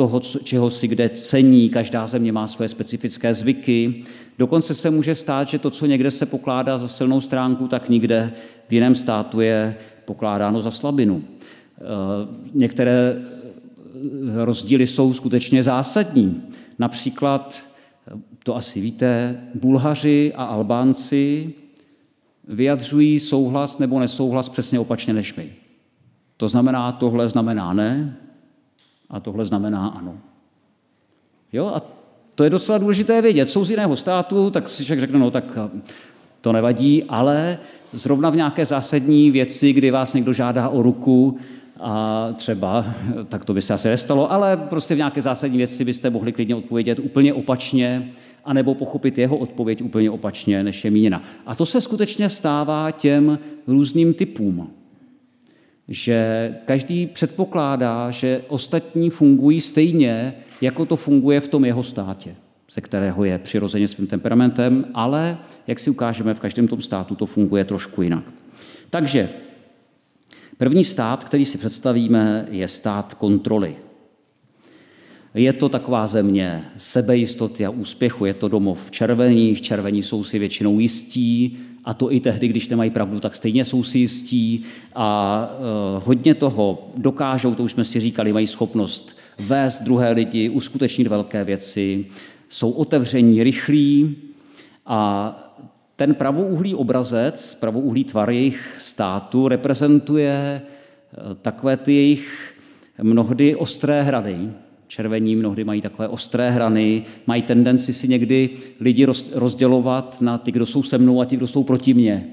toho, 0.00 0.20
čeho 0.20 0.70
si 0.70 0.88
kde 0.88 1.08
cení, 1.08 1.68
každá 1.68 2.06
země 2.06 2.32
má 2.32 2.46
své 2.46 2.68
specifické 2.68 3.34
zvyky. 3.34 4.04
Dokonce 4.38 4.74
se 4.74 4.90
může 4.90 5.14
stát, 5.14 5.48
že 5.48 5.58
to, 5.58 5.70
co 5.70 5.86
někde 5.86 6.10
se 6.10 6.26
pokládá 6.26 6.78
za 6.78 6.88
silnou 6.88 7.20
stránku, 7.20 7.68
tak 7.68 7.88
nikde 7.88 8.32
v 8.68 8.72
jiném 8.72 8.94
státu 8.94 9.40
je 9.40 9.76
pokládáno 10.04 10.62
za 10.62 10.70
slabinu. 10.70 11.22
Eh, 11.22 11.82
některé 12.54 13.22
rozdíly 14.44 14.86
jsou 14.86 15.14
skutečně 15.14 15.62
zásadní. 15.62 16.42
Například 16.78 17.62
to 18.44 18.56
asi 18.56 18.80
víte, 18.80 19.40
Bulhaři 19.54 20.32
a 20.36 20.44
Albánci 20.44 21.54
vyjadřují 22.48 23.20
souhlas 23.20 23.78
nebo 23.78 24.00
nesouhlas 24.00 24.48
přesně 24.48 24.78
opačně 24.78 25.12
než 25.12 25.34
my. 25.34 25.52
To 26.36 26.48
znamená, 26.48 26.92
tohle 26.92 27.28
znamená 27.28 27.72
ne 27.72 28.16
a 29.10 29.20
tohle 29.20 29.46
znamená 29.46 29.86
ano. 29.88 30.18
Jo, 31.52 31.66
a 31.66 31.82
To 32.34 32.44
je 32.44 32.50
docela 32.50 32.78
důležité 32.78 33.22
vědět. 33.22 33.48
Jsou 33.48 33.64
z 33.64 33.70
jiného 33.70 33.96
státu, 33.96 34.50
tak 34.50 34.68
si 34.68 34.84
člověk 34.84 35.00
řekne, 35.00 35.18
no 35.18 35.30
tak 35.30 35.58
to 36.40 36.52
nevadí, 36.52 37.04
ale 37.04 37.58
zrovna 37.92 38.30
v 38.30 38.36
nějaké 38.36 38.66
zásadní 38.66 39.30
věci, 39.30 39.72
kdy 39.72 39.90
vás 39.90 40.14
někdo 40.14 40.32
žádá 40.32 40.68
o 40.68 40.82
ruku, 40.82 41.38
a 41.80 42.28
třeba, 42.36 42.84
tak 43.28 43.44
to 43.44 43.54
by 43.54 43.62
se 43.62 43.74
asi 43.74 43.88
nestalo, 43.88 44.32
ale 44.32 44.56
prostě 44.56 44.94
v 44.94 44.98
nějaké 44.98 45.22
zásadní 45.22 45.58
věci 45.58 45.84
byste 45.84 46.10
mohli 46.10 46.32
klidně 46.32 46.54
odpovědět 46.54 46.98
úplně 46.98 47.34
opačně, 47.34 48.12
anebo 48.44 48.74
pochopit 48.74 49.18
jeho 49.18 49.36
odpověď 49.36 49.82
úplně 49.82 50.10
opačně, 50.10 50.62
než 50.62 50.84
je 50.84 50.90
míněna. 50.90 51.22
A 51.46 51.54
to 51.54 51.66
se 51.66 51.80
skutečně 51.80 52.28
stává 52.28 52.90
těm 52.90 53.38
různým 53.66 54.14
typům. 54.14 54.70
Že 55.90 56.54
každý 56.64 57.06
předpokládá, 57.06 58.10
že 58.10 58.42
ostatní 58.48 59.10
fungují 59.10 59.60
stejně, 59.60 60.34
jako 60.60 60.86
to 60.86 60.96
funguje 60.96 61.40
v 61.40 61.48
tom 61.48 61.64
jeho 61.64 61.82
státě, 61.82 62.36
ze 62.74 62.80
kterého 62.80 63.24
je 63.24 63.38
přirozeně 63.38 63.88
svým 63.88 64.06
temperamentem, 64.06 64.84
ale, 64.94 65.38
jak 65.66 65.78
si 65.78 65.90
ukážeme, 65.90 66.34
v 66.34 66.40
každém 66.40 66.68
tom 66.68 66.82
státu 66.82 67.14
to 67.14 67.26
funguje 67.26 67.64
trošku 67.64 68.02
jinak. 68.02 68.24
Takže 68.90 69.28
první 70.58 70.84
stát, 70.84 71.24
který 71.24 71.44
si 71.44 71.58
představíme, 71.58 72.46
je 72.50 72.68
stát 72.68 73.14
kontroly. 73.14 73.76
Je 75.34 75.52
to 75.52 75.68
taková 75.68 76.06
země 76.06 76.64
sebejistoty 76.76 77.66
a 77.66 77.70
úspěchu, 77.70 78.24
je 78.24 78.34
to 78.34 78.48
domov 78.48 78.90
červených, 78.90 79.62
červení 79.62 80.02
jsou 80.02 80.24
si 80.24 80.38
většinou 80.38 80.78
jistí, 80.78 81.58
a 81.84 81.94
to 81.94 82.12
i 82.12 82.20
tehdy, 82.20 82.48
když 82.48 82.68
nemají 82.68 82.90
pravdu, 82.90 83.20
tak 83.20 83.34
stejně 83.34 83.64
jsou 83.64 83.82
si 83.82 83.98
jistí. 83.98 84.64
A 84.94 85.50
e, 85.50 86.00
hodně 86.04 86.34
toho 86.34 86.90
dokážou, 86.96 87.54
to 87.54 87.62
už 87.62 87.72
jsme 87.72 87.84
si 87.84 88.00
říkali, 88.00 88.32
mají 88.32 88.46
schopnost 88.46 89.18
vést 89.38 89.82
druhé 89.82 90.10
lidi, 90.10 90.48
uskutečnit 90.48 91.06
velké 91.06 91.44
věci, 91.44 92.06
jsou 92.48 92.70
otevření, 92.70 93.42
rychlí. 93.42 94.16
A 94.86 95.36
ten 95.96 96.14
pravouhlý 96.14 96.74
obrazec, 96.74 97.54
pravouhlý 97.54 98.04
tvar 98.04 98.30
jejich 98.30 98.76
státu 98.78 99.48
reprezentuje 99.48 100.32
e, 100.32 100.60
takové 101.34 101.76
ty 101.76 101.94
jejich 101.94 102.54
mnohdy 103.02 103.56
ostré 103.56 104.02
hrady, 104.02 104.50
Červení 104.90 105.36
mnohdy 105.36 105.64
mají 105.64 105.80
takové 105.80 106.08
ostré 106.08 106.50
hrany, 106.50 107.02
mají 107.26 107.42
tendenci 107.42 107.92
si 107.92 108.08
někdy 108.08 108.50
lidi 108.80 109.06
rozdělovat 109.34 110.20
na 110.20 110.38
ty, 110.38 110.52
kdo 110.52 110.66
jsou 110.66 110.82
se 110.82 110.98
mnou 110.98 111.20
a 111.20 111.24
ti, 111.24 111.36
kdo 111.36 111.46
jsou 111.46 111.64
proti 111.64 111.94
mně. 111.94 112.26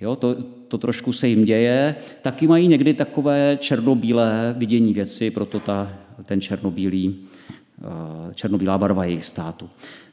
Jo, 0.00 0.16
to, 0.16 0.36
to 0.68 0.78
trošku 0.78 1.12
se 1.12 1.28
jim 1.28 1.44
děje. 1.44 1.96
Taky 2.22 2.46
mají 2.46 2.68
někdy 2.68 2.94
takové 2.94 3.58
černobílé 3.60 4.54
vidění 4.58 4.94
věci, 4.94 5.30
proto 5.30 5.60
ta, 5.60 5.92
ten 6.22 6.40
černobílý, 6.40 7.16
eh, 7.82 8.34
černobílá 8.34 8.78
barva 8.78 9.04
jejich 9.04 9.24
státu. 9.24 9.68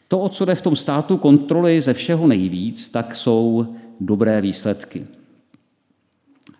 To, 0.07 0.19
o 0.19 0.29
co 0.29 0.45
jde 0.45 0.55
v 0.55 0.61
tom 0.61 0.75
státu 0.75 1.17
kontroly 1.17 1.81
ze 1.81 1.93
všeho 1.93 2.27
nejvíc, 2.27 2.89
tak 2.89 3.15
jsou 3.15 3.67
dobré 3.99 4.41
výsledky. 4.41 5.03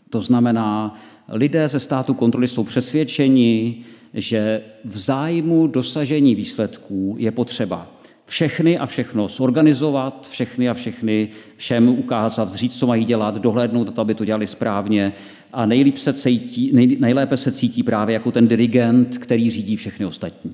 To 0.10 0.22
znamená, 0.22 0.94
lidé 1.30 1.70
ze 1.70 1.80
státu 1.80 2.14
kontroly 2.14 2.48
jsou 2.48 2.64
přesvědčeni, 2.64 3.84
že 4.14 4.62
v 4.84 4.98
zájmu 4.98 5.68
dosažení 5.68 6.36
výsledků 6.36 7.16
je 7.20 7.32
potřeba 7.32 7.94
všechny 8.26 8.78
a 8.78 8.86
všechno 8.86 9.28
zorganizovat, 9.28 10.28
všechny 10.30 10.70
a 10.70 10.74
všechny 10.74 11.30
všem 11.56 11.90
ukázat, 11.90 12.56
říct, 12.56 12.80
co 12.80 12.88
mají 12.88 13.06
dělat, 13.06 13.38
dohlédnout 13.38 13.96
to, 13.96 14.02
aby 14.02 14.16
to 14.16 14.26
dělali 14.26 14.48
správně 14.48 15.14
a 15.54 15.66
nejlépe 15.66 16.00
se 16.00 16.14
cítí, 16.14 16.72
nej, 16.74 16.98
nejlépe 17.00 17.38
se 17.38 17.52
cítí 17.52 17.84
právě 17.84 18.14
jako 18.14 18.32
ten 18.32 18.48
dirigent, 18.48 19.18
který 19.18 19.52
řídí 19.52 19.76
všechny 19.76 20.06
ostatní. 20.06 20.52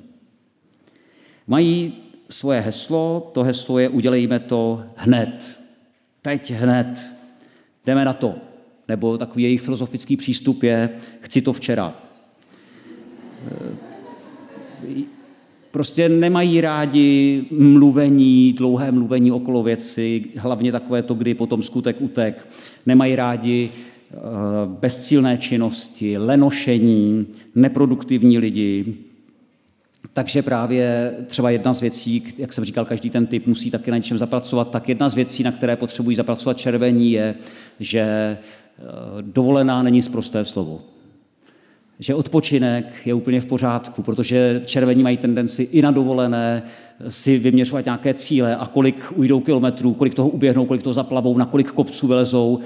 Mají 1.47 1.93
svoje 2.29 2.59
heslo, 2.59 3.31
to 3.33 3.43
heslo 3.43 3.79
je 3.79 3.89
udělejme 3.89 4.39
to 4.39 4.83
hned, 4.95 5.59
teď 6.21 6.51
hned, 6.51 7.11
jdeme 7.85 8.05
na 8.05 8.13
to. 8.13 8.35
Nebo 8.87 9.17
takový 9.17 9.43
jejich 9.43 9.61
filozofický 9.61 10.17
přístup 10.17 10.63
je 10.63 10.89
chci 11.21 11.41
to 11.41 11.53
včera, 11.53 11.95
prostě 15.71 16.09
nemají 16.09 16.61
rádi 16.61 17.45
mluvení, 17.51 18.53
dlouhé 18.53 18.91
mluvení 18.91 19.31
okolo 19.31 19.63
věci, 19.63 20.25
hlavně 20.37 20.71
takové 20.71 21.03
to, 21.03 21.13
kdy 21.13 21.33
potom 21.33 21.63
skutek 21.63 22.01
utek. 22.01 22.47
Nemají 22.85 23.15
rádi 23.15 23.69
eh, 23.69 24.15
bezcílné 24.65 25.37
činnosti, 25.37 26.17
lenošení, 26.17 27.27
neproduktivní 27.55 28.37
lidi. 28.37 28.95
Takže 30.13 30.41
právě 30.41 31.13
třeba 31.27 31.49
jedna 31.49 31.73
z 31.73 31.81
věcí, 31.81 32.23
jak 32.37 32.53
jsem 32.53 32.65
říkal, 32.65 32.85
každý 32.85 33.09
ten 33.09 33.27
typ 33.27 33.47
musí 33.47 33.71
taky 33.71 33.91
na 33.91 33.97
něčem 33.97 34.17
zapracovat, 34.17 34.71
tak 34.71 34.89
jedna 34.89 35.09
z 35.09 35.15
věcí, 35.15 35.43
na 35.43 35.51
které 35.51 35.75
potřebují 35.75 36.15
zapracovat 36.15 36.57
červení, 36.57 37.11
je, 37.11 37.35
že 37.79 37.99
eh, 37.99 38.37
dovolená 39.21 39.83
není 39.83 40.01
zprosté 40.01 40.45
slovo 40.45 40.79
že 41.99 42.15
odpočinek 42.15 43.01
je 43.05 43.13
úplně 43.13 43.41
v 43.41 43.45
pořádku, 43.45 44.03
protože 44.03 44.61
červení 44.65 45.03
mají 45.03 45.17
tendenci 45.17 45.63
i 45.63 45.81
na 45.81 45.91
dovolené 45.91 46.63
si 47.07 47.37
vyměřovat 47.37 47.85
nějaké 47.85 48.13
cíle 48.13 48.55
a 48.55 48.67
kolik 48.67 49.11
ujdou 49.15 49.39
kilometrů, 49.39 49.93
kolik 49.93 50.13
toho 50.13 50.29
uběhnou, 50.29 50.65
kolik 50.65 50.83
toho 50.83 50.93
zaplavou, 50.93 51.37
na 51.37 51.45
kolik 51.45 51.71
kopců 51.71 52.07
vylezou 52.07 52.59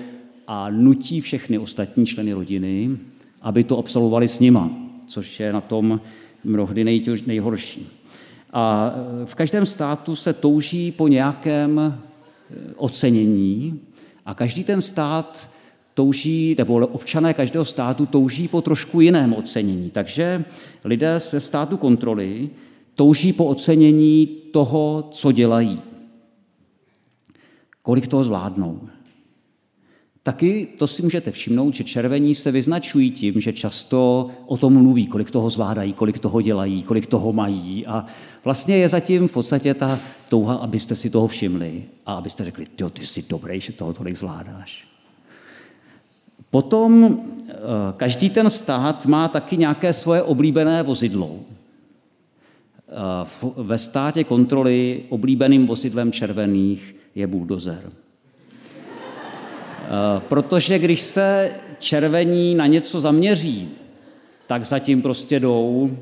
a 0.47 0.69
nutí 0.69 1.21
všechny 1.21 1.57
ostatní 1.57 2.05
členy 2.05 2.33
rodiny, 2.33 2.97
aby 3.41 3.63
to 3.63 3.77
absolvovali 3.77 4.27
s 4.27 4.39
nima, 4.39 4.69
což 5.07 5.39
je 5.39 5.53
na 5.53 5.61
tom 5.61 5.99
mnohdy 6.43 7.01
nejhorší. 7.25 7.87
A 8.53 8.93
v 9.25 9.35
každém 9.35 9.65
státu 9.65 10.15
se 10.15 10.33
touží 10.33 10.91
po 10.91 11.07
nějakém 11.07 11.79
eh, 11.79 11.93
ocenění 12.75 13.79
a 14.25 14.33
každý 14.33 14.63
ten 14.63 14.81
stát 14.81 15.49
touží, 15.93 16.55
nebo 16.57 16.73
občané 16.87 17.33
každého 17.33 17.65
státu 17.65 18.05
touží 18.05 18.47
po 18.47 18.61
trošku 18.61 19.01
jiném 19.01 19.33
ocenění. 19.33 19.89
Takže 19.89 20.45
lidé 20.83 21.19
ze 21.19 21.39
státu 21.39 21.77
kontroly 21.77 22.49
touží 22.95 23.33
po 23.33 23.45
ocenění 23.45 24.27
toho, 24.51 25.07
co 25.11 25.31
dělají. 25.31 25.81
Kolik 27.81 28.07
toho 28.07 28.23
zvládnou. 28.23 28.81
Taky 30.25 30.67
to 30.77 30.87
si 30.87 31.01
můžete 31.01 31.31
všimnout, 31.31 31.73
že 31.73 31.83
červení 31.83 32.35
se 32.35 32.51
vyznačují 32.51 33.11
tím, 33.11 33.41
že 33.41 33.53
často 33.53 34.29
o 34.45 34.57
tom 34.57 34.73
mluví, 34.73 35.07
kolik 35.07 35.31
toho 35.31 35.49
zvládají, 35.49 35.93
kolik 35.93 36.19
toho 36.19 36.41
dělají, 36.41 36.83
kolik 36.83 37.07
toho 37.07 37.33
mají. 37.33 37.85
A 37.85 38.05
vlastně 38.43 38.77
je 38.77 38.89
zatím 38.89 39.27
v 39.27 39.31
podstatě 39.31 39.73
ta 39.73 39.99
touha, 40.29 40.55
abyste 40.55 40.95
si 40.95 41.09
toho 41.09 41.27
všimli 41.27 41.83
a 42.05 42.13
abyste 42.13 42.43
řekli, 42.43 42.65
ty 42.93 43.05
jsi 43.05 43.25
dobrý, 43.29 43.59
že 43.59 43.73
toho 43.73 43.93
tolik 43.93 44.15
zvládáš. 44.15 44.87
Potom 46.53 47.17
eh, 47.49 47.53
každý 47.97 48.29
ten 48.29 48.49
stát 48.49 49.05
má 49.05 49.27
taky 49.27 49.57
nějaké 49.57 49.93
svoje 49.93 50.21
oblíbené 50.23 50.83
vozidlo. 50.83 51.35
Eh, 52.89 53.25
ve 53.57 53.77
státě 53.77 54.23
kontroly 54.23 55.03
oblíbeným 55.09 55.65
vozidlem 55.65 56.11
červených 56.11 56.95
je 57.15 57.27
buldozer. 57.27 57.81
Eh, 57.89 57.91
protože 60.29 60.79
když 60.79 61.01
se 61.01 61.51
červení 61.79 62.55
na 62.55 62.67
něco 62.67 63.01
zaměří, 63.01 63.69
tak 64.47 64.65
zatím 64.65 65.01
prostě 65.01 65.39
jdou 65.39 65.97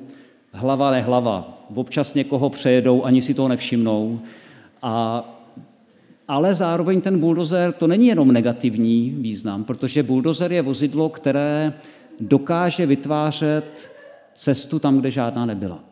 hlava 0.52 0.92
nehlava. 0.92 1.64
Občas 1.76 2.14
někoho 2.14 2.50
přejedou, 2.50 3.04
ani 3.06 3.22
si 3.22 3.34
toho 3.34 3.48
nevšimnou. 3.48 4.20
A 4.82 5.24
ale 6.32 6.56
zároveň 6.56 7.02
ten 7.02 7.20
buldozer 7.20 7.72
to 7.72 7.88
není 7.88 8.08
jenom 8.08 8.32
negativní 8.32 9.16
význam, 9.18 9.64
protože 9.64 10.04
buldozer 10.04 10.52
je 10.52 10.62
vozidlo, 10.62 11.10
které 11.10 11.74
dokáže 12.20 12.86
vytvářet 12.86 13.92
cestu 14.34 14.80
tam, 14.80 15.00
kde 15.00 15.12
žádná 15.12 15.46
nebyla. 15.46 15.84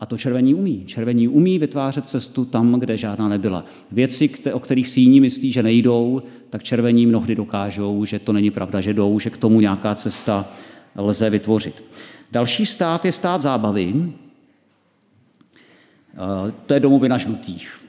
A 0.00 0.06
to 0.06 0.18
červení 0.18 0.54
umí. 0.54 0.84
Červení 0.86 1.28
umí 1.28 1.58
vytvářet 1.58 2.08
cestu 2.08 2.44
tam, 2.44 2.80
kde 2.80 2.96
žádná 2.96 3.28
nebyla. 3.28 3.64
Věci, 3.92 4.30
o 4.52 4.60
kterých 4.60 4.88
si 4.88 5.00
jiní 5.00 5.20
myslí, 5.20 5.52
že 5.52 5.62
nejdou, 5.62 6.20
tak 6.50 6.62
červení 6.62 7.06
mnohdy 7.06 7.34
dokážou, 7.34 8.04
že 8.04 8.18
to 8.18 8.32
není 8.32 8.50
pravda, 8.50 8.80
že 8.80 8.94
jdou, 8.94 9.18
že 9.18 9.30
k 9.30 9.36
tomu 9.36 9.60
nějaká 9.60 9.94
cesta 9.94 10.48
lze 10.96 11.30
vytvořit. 11.30 11.90
Další 12.32 12.66
stát 12.66 13.04
je 13.04 13.12
stát 13.12 13.40
zábavy. 13.40 14.12
To 16.66 16.74
je 16.74 16.80
domovina 16.80 17.18
žlutých 17.18 17.85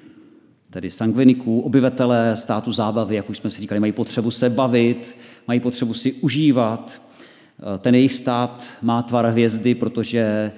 tedy 0.69 0.89
sangviniků, 0.89 1.59
obyvatelé 1.59 2.37
státu 2.37 2.71
zábavy, 2.71 3.15
jak 3.15 3.29
už 3.29 3.37
jsme 3.37 3.49
si 3.49 3.61
říkali, 3.61 3.79
mají 3.79 3.91
potřebu 3.91 4.31
se 4.31 4.49
bavit, 4.49 5.17
mají 5.47 5.59
potřebu 5.59 5.93
si 5.93 6.13
užívat. 6.13 7.01
Ten 7.79 7.95
jejich 7.95 8.13
stát 8.13 8.73
má 8.81 9.03
tvar 9.03 9.25
hvězdy, 9.25 9.75
protože 9.75 10.19
eh, 10.19 10.51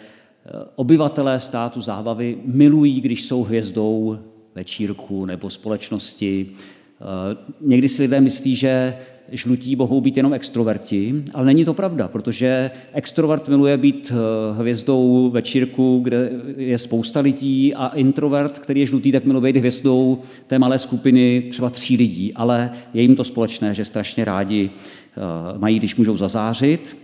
obyvatelé 0.76 1.39
státu 1.39 1.82
zábavy 1.82 2.38
milují, 2.45 3.02
když 3.02 3.26
jsou 3.26 3.43
hvězdou 3.43 4.19
večírku 4.56 5.26
nebo 5.26 5.50
společnosti. 5.50 6.52
Eh, 6.52 7.38
někdy 7.62 7.88
si 7.88 8.02
lidé 8.02 8.22
myslí, 8.22 8.56
že 8.56 8.98
žlutí 9.32 9.76
mohou 9.76 10.02
být 10.02 10.18
jenom 10.18 10.34
extroverti, 10.34 11.24
ale 11.34 11.46
není 11.46 11.65
to 11.65 11.74
pravda, 11.74 12.08
protože 12.08 12.72
extrovert 12.94 13.48
miluje 13.48 13.78
být 13.78 14.12
eh, 14.12 14.60
hvězdou 14.60 15.30
večírku, 15.30 16.00
kde 16.04 16.32
je 16.58 16.78
spousta 16.78 17.20
lidí 17.20 17.74
a 17.76 17.88
introvert, 17.88 18.60
který 18.60 18.80
je 18.80 18.86
žlutý, 18.86 19.12
tak 19.12 19.26
miluje 19.26 19.54
být 19.54 19.60
hvězdou 19.60 20.22
té 20.48 20.60
malé 20.60 20.80
skupiny 20.80 21.44
třeba 21.50 21.70
tří 21.70 21.98
lidí, 21.98 22.34
ale 22.34 22.72
je 22.94 23.02
jim 23.02 23.15
to 23.15 23.24
společné, 23.24 23.74
že 23.76 23.86
strašně 23.86 24.26
rádi 24.26 24.70
eh, 24.70 25.58
mají, 25.58 25.80
když 25.80 25.96
můžou 25.96 26.18
zazářit 26.18 26.98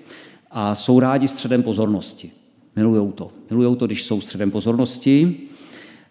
a 0.52 0.76
jsou 0.76 1.00
rádi 1.00 1.28
středem 1.28 1.64
pozornosti. 1.64 2.32
Milujou 2.76 3.12
to. 3.12 3.30
Milujou 3.50 3.76
to, 3.76 3.86
když 3.86 4.04
jsou 4.04 4.22
středem 4.22 4.52
pozornosti. 4.52 5.36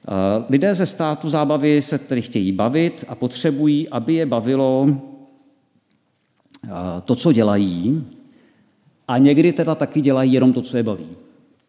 Eh, 0.09 0.45
lidé 0.49 0.75
ze 0.75 0.87
státu 0.87 1.29
zábavy 1.29 1.83
se 1.83 1.99
tedy 1.99 2.23
chtějí 2.23 2.53
bavit 2.53 3.05
a 3.09 3.15
potřebují, 3.15 3.89
aby 3.89 4.15
je 4.15 4.27
bavilo 4.27 4.87
to, 7.05 7.15
co 7.15 7.33
dělají, 7.33 8.05
a 9.09 9.19
někdy 9.19 9.53
teda 9.53 9.75
taky 9.75 10.01
dělají 10.01 10.33
jenom 10.33 10.53
to, 10.53 10.63
co 10.63 10.77
je 10.77 10.83
baví. 10.83 11.07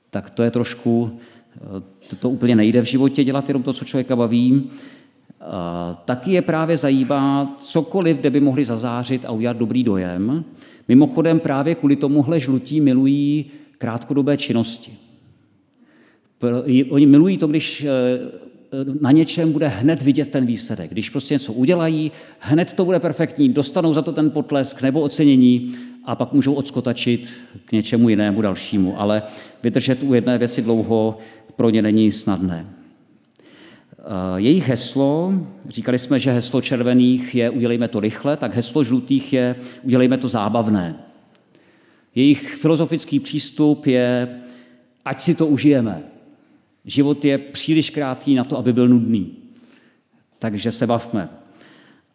Tak 0.09 0.29
to 0.29 0.43
je 0.43 0.51
trošku, 0.51 1.11
eh, 1.55 1.59
to, 2.09 2.15
to 2.15 2.29
úplně 2.29 2.55
nejde 2.55 2.81
v 2.81 2.85
životě 2.85 3.23
dělat 3.23 3.49
jenom 3.49 3.63
to, 3.63 3.73
co 3.73 3.85
člověka 3.85 4.15
baví. 4.15 4.69
Taky 6.05 6.31
je 6.31 6.41
právě 6.41 6.77
zajímá 6.77 7.55
cokoliv, 7.59 8.17
kde 8.17 8.29
by 8.29 8.41
mohli 8.41 8.65
zazářit 8.65 9.25
a 9.25 9.31
udělat 9.31 9.57
dobrý 9.57 9.83
dojem. 9.83 10.45
Mimochodem 10.87 11.39
právě 11.39 11.75
kvůli 11.75 11.95
tomuhle 11.95 12.39
žlutí 12.39 12.81
milují 12.81 13.45
krátkodobé 13.77 14.37
činnosti. 14.37 14.91
Oni 16.89 17.05
milují 17.05 17.37
to, 17.37 17.47
když 17.47 17.83
eh, 17.83 17.89
na 19.01 19.11
něčem 19.11 19.51
bude 19.51 19.67
hned 19.67 20.01
vidět 20.01 20.29
ten 20.29 20.45
výsledek. 20.45 20.91
Když 20.91 21.09
prostě 21.09 21.33
něco 21.33 21.53
udělají, 21.53 22.11
hned 22.39 22.73
to 22.73 22.85
bude 22.85 22.99
perfektní, 22.99 23.49
dostanou 23.49 23.93
za 23.93 24.01
to 24.01 24.13
ten 24.13 24.31
potlesk 24.31 24.81
nebo 24.81 25.01
ocenění 25.01 25.73
a 26.05 26.15
pak 26.15 26.33
můžou 26.33 26.53
odskotačit 26.53 27.33
k 27.65 27.71
něčemu 27.71 28.09
jinému 28.09 28.41
dalšímu. 28.41 29.01
Ale 29.01 29.23
vydržet 29.63 30.03
u 30.03 30.13
jedné 30.13 30.37
věci 30.37 30.61
dlouho 30.61 31.17
pro 31.55 31.69
ně 31.69 31.81
není 31.81 32.11
snadné. 32.11 32.65
Eh, 32.67 34.03
jejich 34.35 34.67
heslo, 34.67 35.33
říkali 35.69 35.99
jsme, 35.99 36.19
že 36.19 36.31
heslo 36.31 36.61
červených 36.61 37.35
je 37.35 37.49
udělejme 37.49 37.87
to 37.87 37.99
rychle, 37.99 38.37
tak 38.37 38.55
heslo 38.55 38.83
žlutých 38.83 39.33
je 39.33 39.55
udělejme 39.83 40.17
to 40.17 40.27
zábavné. 40.27 40.95
Jejich 42.15 42.55
filozofický 42.55 43.19
přístup 43.19 43.85
je 43.85 44.27
ať 45.05 45.21
si 45.21 45.35
to 45.35 45.47
užijeme. 45.47 46.14
Život 46.85 47.25
je 47.25 47.37
příliš 47.37 47.89
krátký 47.89 48.35
na 48.35 48.43
to, 48.43 48.57
aby 48.57 48.73
byl 48.73 48.87
nudný. 48.87 49.31
Takže 50.39 50.71
se 50.71 50.87
bavme. 50.87 51.29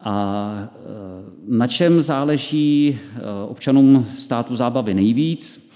A 0.00 0.54
e, 0.64 1.56
na 1.56 1.66
čem 1.66 2.02
záleží 2.02 2.88
e, 2.88 3.20
občanům 3.48 4.06
státu 4.18 4.56
zábavy 4.56 4.94
nejvíc? 4.94 5.70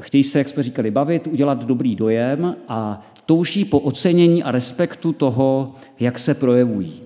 Chtějí 0.00 0.24
se, 0.24 0.38
jak 0.38 0.48
jsme 0.48 0.62
říkali, 0.62 0.90
bavit, 0.90 1.26
udělat 1.26 1.64
dobrý 1.64 1.96
dojem 1.96 2.56
a 2.68 3.06
touží 3.26 3.64
po 3.64 3.78
ocenění 3.78 4.42
a 4.42 4.50
respektu 4.50 5.12
toho, 5.12 5.66
jak 6.00 6.18
se 6.18 6.34
projevují. 6.34 7.00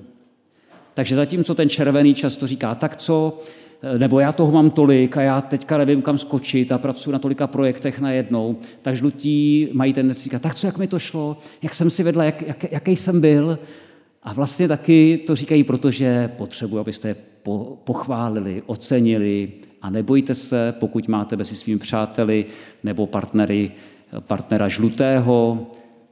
Takže 0.95 1.17
zatímco 1.17 1.55
ten 1.55 1.69
červený 1.69 2.15
často 2.15 2.47
říká, 2.47 2.75
tak 2.75 2.97
co, 2.97 3.43
nebo 3.99 4.21
já 4.21 4.33
toho 4.33 4.53
mám 4.53 4.71
tolik 4.71 5.17
a 5.17 5.23
já 5.23 5.41
teďka 5.41 5.79
nevím, 5.79 6.03
kam 6.03 6.19
skočit 6.19 6.73
a 6.73 6.79
pracuji 6.79 7.13
na 7.13 7.19
tolika 7.19 7.47
projektech 7.47 8.01
najednou, 8.01 8.57
tak 8.83 8.97
žlutí 8.97 9.69
mají 9.73 9.93
tendenci 9.93 10.25
říkat, 10.25 10.43
tak 10.43 10.55
co, 10.55 10.67
jak 10.67 10.79
mi 10.79 10.87
to 10.87 10.99
šlo, 10.99 11.37
jak 11.63 11.75
jsem 11.75 11.91
si 11.91 12.03
vedla, 12.03 12.25
jak, 12.25 12.43
jak, 12.43 12.73
jaký 12.73 12.97
jsem 12.97 13.21
byl. 13.21 13.59
A 14.23 14.33
vlastně 14.33 14.69
taky 14.69 15.21
to 15.27 15.35
říkají, 15.35 15.65
protože 15.65 16.31
potřebuji, 16.37 16.79
abyste 16.79 17.09
je 17.09 17.17
po, 17.43 17.79
pochválili, 17.85 18.63
ocenili 18.67 19.53
a 19.83 19.91
nebojte 19.91 20.35
se, 20.35 20.75
pokud 20.81 21.09
máte 21.09 21.37
mezi 21.37 21.57
svými 21.57 21.79
přáteli 21.79 22.45
nebo 22.83 23.07
partnery, 23.07 23.71
partnera 24.21 24.69
žlutého, 24.69 25.67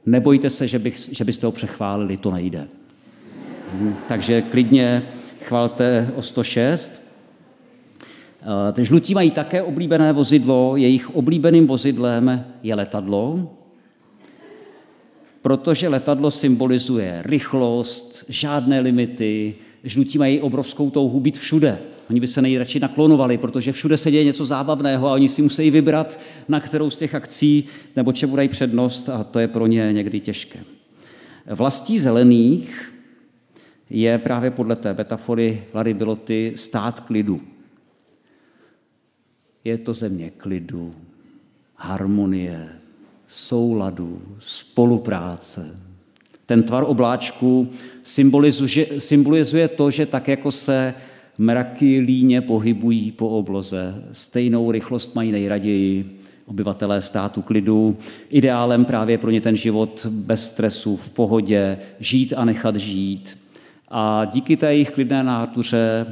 nebojte 0.05 0.49
se, 0.49 0.67
že, 0.67 0.79
bych, 0.79 1.09
že 1.11 1.23
byste 1.23 1.45
ho 1.45 1.51
přechválili, 1.51 2.17
to 2.17 2.31
nejde. 2.31 2.67
Hm, 3.73 3.95
takže 4.07 4.41
klidně 4.41 5.03
chvalte 5.41 6.11
o 6.15 6.21
106. 6.21 7.04
Eh, 8.45 8.71
ty 8.71 8.85
žlutí 8.85 9.13
mají 9.13 9.31
také 9.31 9.63
oblíbené 9.63 10.13
vozidlo, 10.13 10.75
jejich 10.75 11.15
oblíbeným 11.15 11.67
vozidlem 11.67 12.45
je 12.63 12.75
letadlo, 12.75 13.49
protože 15.41 15.87
letadlo 15.87 16.31
symbolizuje 16.31 17.21
rychlost, 17.25 18.25
žádné 18.29 18.79
limity, 18.79 19.55
žlutí 19.83 20.17
mají 20.17 20.41
obrovskou 20.41 20.89
touhu 20.89 21.19
být 21.19 21.37
všude. 21.37 21.77
Oni 22.09 22.19
by 22.19 22.27
se 22.27 22.41
nejradši 22.41 22.79
naklonovali, 22.79 23.37
protože 23.37 23.71
všude 23.71 23.97
se 23.97 24.11
děje 24.11 24.23
něco 24.23 24.45
zábavného 24.45 25.07
a 25.07 25.13
oni 25.13 25.29
si 25.29 25.41
musí 25.41 25.71
vybrat, 25.71 26.19
na 26.47 26.59
kterou 26.59 26.89
z 26.89 26.97
těch 26.97 27.15
akcí 27.15 27.67
nebo 27.95 28.11
čemu 28.11 28.35
dají 28.35 28.49
přednost 28.49 29.09
a 29.09 29.23
to 29.23 29.39
je 29.39 29.47
pro 29.47 29.67
ně 29.67 29.93
někdy 29.93 30.19
těžké. 30.19 30.59
Vlastí 31.45 31.99
zelených 31.99 32.93
je 33.89 34.17
právě 34.17 34.51
podle 34.51 34.75
té 34.75 34.93
metafory 34.93 35.63
Larry 35.73 35.93
Biloty 35.93 36.53
stát 36.55 36.99
klidu. 36.99 37.54
Je 39.65 39.77
to 39.77 39.93
země 39.93 40.31
klidu, 40.37 40.91
harmonie, 41.75 42.69
souladu, 43.27 44.21
spolupráce. 44.39 45.79
Ten 46.45 46.63
tvar 46.63 46.83
obláčku 46.87 47.69
symbolizuje, 48.99 49.67
to, 49.67 49.91
že 49.91 50.05
tak 50.05 50.27
jako 50.27 50.51
se 50.51 50.93
mraky 51.37 51.99
líně 51.99 52.41
pohybují 52.41 53.11
po 53.11 53.29
obloze, 53.29 54.03
stejnou 54.11 54.71
rychlost 54.71 55.15
mají 55.15 55.31
nejraději 55.31 56.19
obyvatelé 56.45 57.01
státu 57.01 57.41
klidu. 57.41 57.97
Ideálem 58.29 58.85
právě 58.85 59.17
pro 59.17 59.31
ně 59.31 59.41
ten 59.41 59.55
život 59.55 60.05
bez 60.09 60.47
stresu, 60.47 60.97
v 60.97 61.09
pohodě, 61.09 61.77
žít 61.99 62.33
a 62.37 62.45
nechat 62.45 62.75
žít. 62.75 63.37
A 63.87 64.25
díky 64.25 64.57
té 64.57 64.73
jejich 64.73 64.91
klidné 64.91 65.23
nátuře 65.23 66.05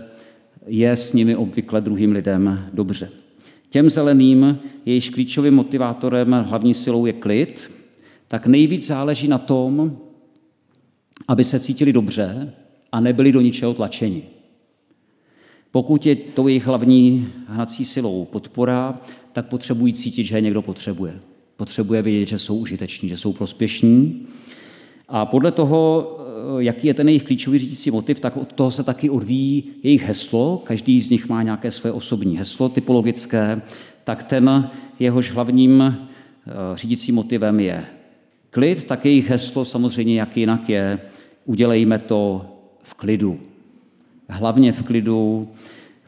je 0.68 0.92
s 0.92 1.14
nimi 1.14 1.36
obvykle 1.36 1.82
druhým 1.82 2.12
lidem 2.12 2.70
dobře. 2.74 3.23
Těm 3.74 3.90
zeleným, 3.90 4.58
jejichž 4.86 5.10
klíčovým 5.10 5.54
motivátorem, 5.54 6.46
hlavní 6.50 6.74
silou 6.74 7.06
je 7.06 7.14
klid, 7.14 7.72
tak 8.28 8.48
nejvíc 8.48 8.88
záleží 8.88 9.28
na 9.28 9.38
tom, 9.38 9.98
aby 11.28 11.44
se 11.44 11.60
cítili 11.60 11.94
dobře 11.94 12.54
a 12.92 13.00
nebyli 13.00 13.32
do 13.32 13.42
ničeho 13.42 13.74
tlačeni. 13.74 14.24
Pokud 15.72 16.06
je 16.06 16.16
to 16.16 16.48
jejich 16.48 16.66
hlavní 16.66 17.28
hnací 17.48 17.86
silou 17.86 18.26
podpora, 18.26 19.00
tak 19.32 19.48
potřebují 19.48 19.94
cítit, 19.94 20.24
že 20.24 20.38
je 20.38 20.42
někdo 20.42 20.62
potřebuje. 20.62 21.20
Potřebuje 21.58 22.02
vědět, 22.02 22.26
že 22.26 22.40
jsou 22.40 22.58
užiteční, 22.58 23.10
že 23.10 23.18
jsou 23.18 23.34
prospěšní. 23.34 24.28
A 25.08 25.26
podle 25.26 25.52
toho, 25.52 26.10
jaký 26.60 26.88
je 26.88 26.94
ten 26.94 27.08
jejich 27.08 27.24
klíčový 27.24 27.60
řídící 27.60 27.92
motiv, 27.92 28.20
tak 28.20 28.38
od 28.38 28.54
toho 28.54 28.72
se 28.72 28.84
taky 28.84 29.10
odvíjí 29.10 29.64
jejich 29.84 30.04
heslo. 30.04 30.58
Každý 30.58 31.02
z 31.02 31.10
nich 31.10 31.30
má 31.30 31.44
nějaké 31.44 31.72
své 31.72 31.92
osobní 31.92 32.38
heslo 32.38 32.70
typologické, 32.70 33.62
tak 34.04 34.24
ten 34.24 34.70
jehož 35.00 35.32
hlavním 35.32 35.82
eh, 35.82 36.52
řídícím 36.76 37.16
motivem 37.16 37.60
je 37.60 37.86
klid, 38.50 38.84
tak 38.84 39.06
jejich 39.06 39.30
heslo 39.30 39.66
samozřejmě 39.66 40.20
jak 40.20 40.38
jinak 40.38 40.70
je, 40.70 41.00
udělejme 41.46 42.00
to 42.00 42.46
v 42.84 42.94
klidu. 42.94 43.40
Hlavně 44.30 44.72
v 44.72 44.84
klidu, 44.84 45.50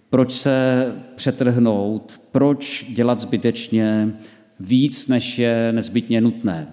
proč 0.10 0.32
se 0.32 0.86
přetrhnout, 1.16 2.22
proč 2.32 2.86
dělat 2.90 3.20
zbytečně 3.20 4.14
víc, 4.60 5.08
než 5.08 5.40
je 5.40 5.72
nezbytně 5.72 6.22
nutné. 6.22 6.68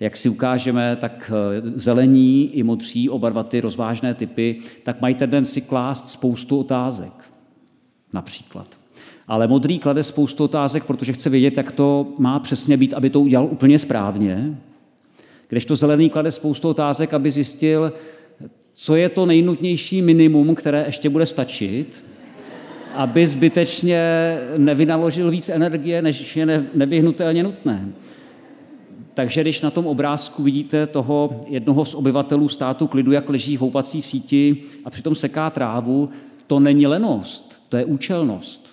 Jak 0.00 0.16
si 0.16 0.28
ukážeme, 0.28 0.96
tak 0.96 1.32
eh, 1.34 1.62
zelení 1.74 2.50
i 2.56 2.62
modří, 2.62 3.10
oba 3.10 3.30
dva 3.30 3.42
ty 3.42 3.60
rozvážné 3.60 4.14
typy, 4.14 4.56
tak 4.82 5.00
mají 5.00 5.14
tendenci 5.14 5.60
klást 5.60 6.10
spoustu 6.10 6.60
otázek. 6.60 7.12
Například. 8.12 8.66
Ale 9.28 9.48
modrý 9.48 9.78
klade 9.78 10.02
spoustu 10.02 10.44
otázek, 10.44 10.84
protože 10.84 11.12
chce 11.12 11.30
vědět, 11.30 11.56
jak 11.56 11.72
to 11.72 12.06
má 12.18 12.38
přesně 12.38 12.76
být, 12.76 12.94
aby 12.94 13.10
to 13.10 13.20
udělal 13.20 13.46
úplně 13.46 13.78
správně. 13.78 14.58
Když 15.48 15.64
to 15.64 15.76
zelený 15.76 16.10
klade 16.10 16.30
spoustu 16.30 16.68
otázek, 16.68 17.14
aby 17.14 17.30
zjistil, 17.30 17.92
co 18.74 18.96
je 18.96 19.08
to 19.08 19.26
nejnutnější 19.26 20.02
minimum, 20.02 20.54
které 20.54 20.84
ještě 20.86 21.10
bude 21.10 21.26
stačit, 21.26 22.04
aby 22.94 23.26
zbytečně 23.26 24.02
nevynaložil 24.56 25.30
víc 25.30 25.48
energie, 25.48 26.02
než 26.02 26.36
je 26.36 26.64
nevyhnutelně 26.74 27.42
nutné. 27.42 27.88
Takže 29.14 29.40
když 29.40 29.60
na 29.60 29.70
tom 29.70 29.86
obrázku 29.86 30.42
vidíte 30.42 30.86
toho 30.86 31.40
jednoho 31.46 31.84
z 31.84 31.94
obyvatelů 31.94 32.48
státu 32.48 32.86
klidu, 32.86 33.12
jak 33.12 33.28
leží 33.28 33.56
v 33.56 33.60
houpací 33.60 34.02
síti 34.02 34.56
a 34.84 34.90
přitom 34.90 35.14
seká 35.14 35.50
trávu, 35.50 36.08
to 36.46 36.60
není 36.60 36.86
lenost, 36.86 37.62
to 37.68 37.76
je 37.76 37.84
účelnost. 37.84 38.70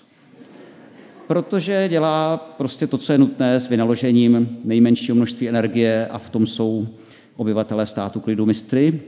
Protože 1.27 1.87
dělá 1.89 2.37
prostě 2.37 2.87
to, 2.87 2.97
co 2.97 3.11
je 3.11 3.17
nutné 3.17 3.59
s 3.59 3.69
vynaložením 3.69 4.59
nejmenšího 4.63 5.15
množství 5.15 5.49
energie 5.49 6.07
a 6.07 6.17
v 6.17 6.29
tom 6.29 6.47
jsou 6.47 6.87
obyvatelé 7.35 7.85
státu 7.85 8.19
klidu 8.19 8.45
mistry. 8.45 8.99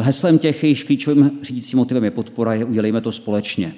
Heslem 0.00 0.38
těch 0.38 0.62
jejich 0.62 0.84
klíčovým 0.84 1.30
řídícím 1.42 1.78
motivem 1.78 2.04
je 2.04 2.10
podpora, 2.10 2.54
je 2.54 2.64
udělejme 2.64 3.00
to 3.00 3.12
společně. 3.12 3.72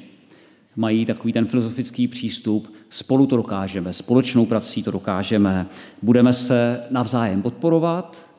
Mají 0.76 1.06
takový 1.06 1.32
ten 1.32 1.46
filozofický 1.46 2.08
přístup, 2.08 2.72
spolu 2.90 3.26
to 3.26 3.36
dokážeme, 3.36 3.92
společnou 3.92 4.46
prací 4.46 4.82
to 4.82 4.90
dokážeme, 4.90 5.66
budeme 6.02 6.32
se 6.32 6.84
navzájem 6.90 7.42
podporovat 7.42 8.30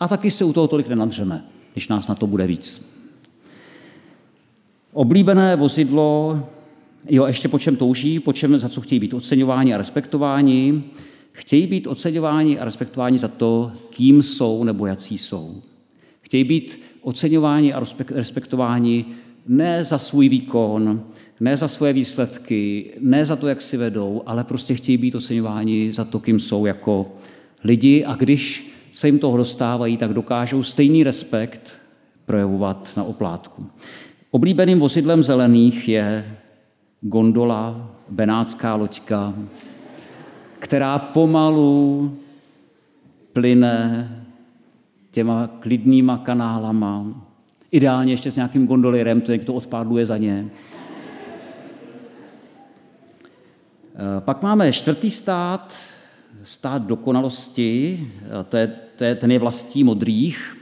a 0.00 0.08
taky 0.08 0.30
se 0.30 0.44
u 0.44 0.52
toho 0.52 0.68
tolik 0.68 0.88
nenadřeme, 0.88 1.44
když 1.72 1.88
nás 1.88 2.08
na 2.08 2.14
to 2.14 2.26
bude 2.26 2.46
víc. 2.46 2.94
Oblíbené 4.92 5.56
vozidlo, 5.56 6.42
jo, 7.08 7.26
ještě 7.26 7.48
po 7.48 7.58
čem 7.58 7.76
touží, 7.76 8.20
po 8.20 8.32
čem, 8.32 8.58
za 8.58 8.68
co 8.68 8.80
chtějí 8.80 8.98
být 8.98 9.14
oceňováni 9.14 9.74
a 9.74 9.78
respektováni, 9.78 10.82
chtějí 11.32 11.66
být 11.66 11.86
oceňováni 11.86 12.58
a 12.58 12.64
respektováni 12.64 13.18
za 13.18 13.28
to, 13.28 13.72
kým 13.90 14.22
jsou 14.22 14.64
nebo 14.64 14.86
jací 14.86 15.18
jsou. 15.18 15.62
Chtějí 16.20 16.44
být 16.44 16.80
oceňováni 17.02 17.72
a 17.72 17.82
respektováni 18.10 19.04
ne 19.46 19.84
za 19.84 19.98
svůj 19.98 20.28
výkon, 20.28 21.04
ne 21.40 21.56
za 21.56 21.68
svoje 21.68 21.92
výsledky, 21.92 22.90
ne 23.00 23.24
za 23.24 23.36
to, 23.36 23.48
jak 23.48 23.62
si 23.62 23.76
vedou, 23.76 24.22
ale 24.26 24.44
prostě 24.44 24.74
chtějí 24.74 24.98
být 24.98 25.14
oceňováni 25.14 25.92
za 25.92 26.04
to, 26.04 26.20
kým 26.20 26.40
jsou 26.40 26.66
jako 26.66 27.04
lidi 27.64 28.04
a 28.04 28.14
když 28.14 28.74
se 28.92 29.08
jim 29.08 29.18
toho 29.18 29.36
dostávají, 29.36 29.96
tak 29.96 30.14
dokážou 30.14 30.62
stejný 30.62 31.04
respekt 31.04 31.76
projevovat 32.26 32.92
na 32.96 33.04
oplátku. 33.04 33.66
Oblíbeným 34.30 34.78
vozidlem 34.78 35.22
zelených 35.22 35.88
je 35.88 36.36
gondola, 37.00 37.90
benátská 38.10 38.74
loďka, 38.74 39.34
která 40.58 40.98
pomalu 40.98 42.16
plyne 43.32 44.08
těma 45.10 45.46
klidnýma 45.46 46.18
kanálama, 46.18 47.06
ideálně 47.70 48.12
ještě 48.12 48.30
s 48.30 48.36
nějakým 48.36 48.66
gondolierem, 48.66 49.20
to 49.20 49.32
někdo 49.32 49.54
odpádluje 49.54 50.06
za 50.06 50.16
ně. 50.16 50.50
Pak 54.20 54.42
máme 54.42 54.72
čtvrtý 54.72 55.10
stát, 55.10 55.76
stát 56.42 56.82
dokonalosti, 56.82 58.00
eh, 58.22 58.44
to 58.48 58.56
je, 58.56 58.66
to 58.96 59.04
je, 59.04 59.14
ten 59.14 59.30
je 59.30 59.38
vlastí 59.38 59.84
modrých. 59.84 60.56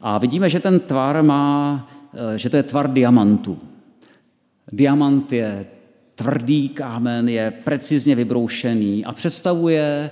A 0.00 0.18
vidíme, 0.18 0.48
že 0.48 0.60
ten 0.60 0.80
tvar 0.80 1.22
má, 1.22 1.88
eh, 2.14 2.38
že 2.38 2.50
to 2.50 2.56
je 2.56 2.62
tvar 2.62 2.92
diamantu. 2.92 3.58
Diamant 4.72 5.32
je 5.32 5.66
tvrdý 6.14 6.68
kámen, 6.68 7.28
je 7.28 7.50
precizně 7.50 8.14
vybroušený 8.14 9.04
a 9.04 9.12
představuje, 9.12 10.10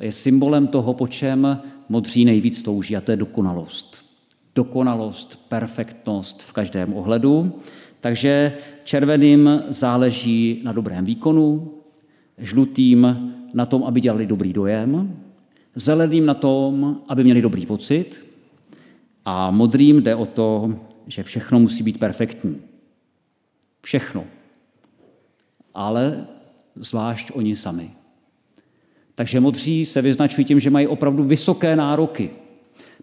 je 0.00 0.12
symbolem 0.12 0.66
toho, 0.66 0.94
po 0.94 1.08
čem 1.08 1.60
modří 1.88 2.24
nejvíc 2.24 2.62
touží, 2.62 2.96
a 2.96 3.00
to 3.00 3.10
je 3.10 3.16
dokonalost. 3.16 4.04
Dokonalost, 4.54 5.48
perfektnost 5.48 6.42
v 6.42 6.52
každém 6.52 6.94
ohledu. 6.94 7.60
Takže 8.04 8.52
červeným 8.84 9.62
záleží 9.68 10.60
na 10.64 10.72
dobrém 10.72 11.04
výkonu, 11.04 11.72
žlutým 12.38 13.32
na 13.54 13.66
tom, 13.66 13.84
aby 13.84 14.00
dělali 14.00 14.26
dobrý 14.26 14.52
dojem, 14.52 15.16
zeleným 15.74 16.26
na 16.26 16.34
tom, 16.34 17.00
aby 17.08 17.24
měli 17.24 17.42
dobrý 17.42 17.66
pocit 17.66 18.24
a 19.24 19.50
modrým 19.50 20.02
jde 20.02 20.14
o 20.14 20.26
to, 20.26 20.74
že 21.06 21.22
všechno 21.22 21.60
musí 21.60 21.82
být 21.82 21.98
perfektní. 21.98 22.60
Všechno. 23.82 24.24
Ale 25.74 26.26
zvlášť 26.74 27.30
oni 27.34 27.56
sami. 27.56 27.90
Takže 29.14 29.40
modří 29.40 29.84
se 29.84 30.02
vyznačují 30.02 30.44
tím, 30.44 30.60
že 30.60 30.70
mají 30.70 30.86
opravdu 30.86 31.24
vysoké 31.24 31.76
nároky 31.76 32.30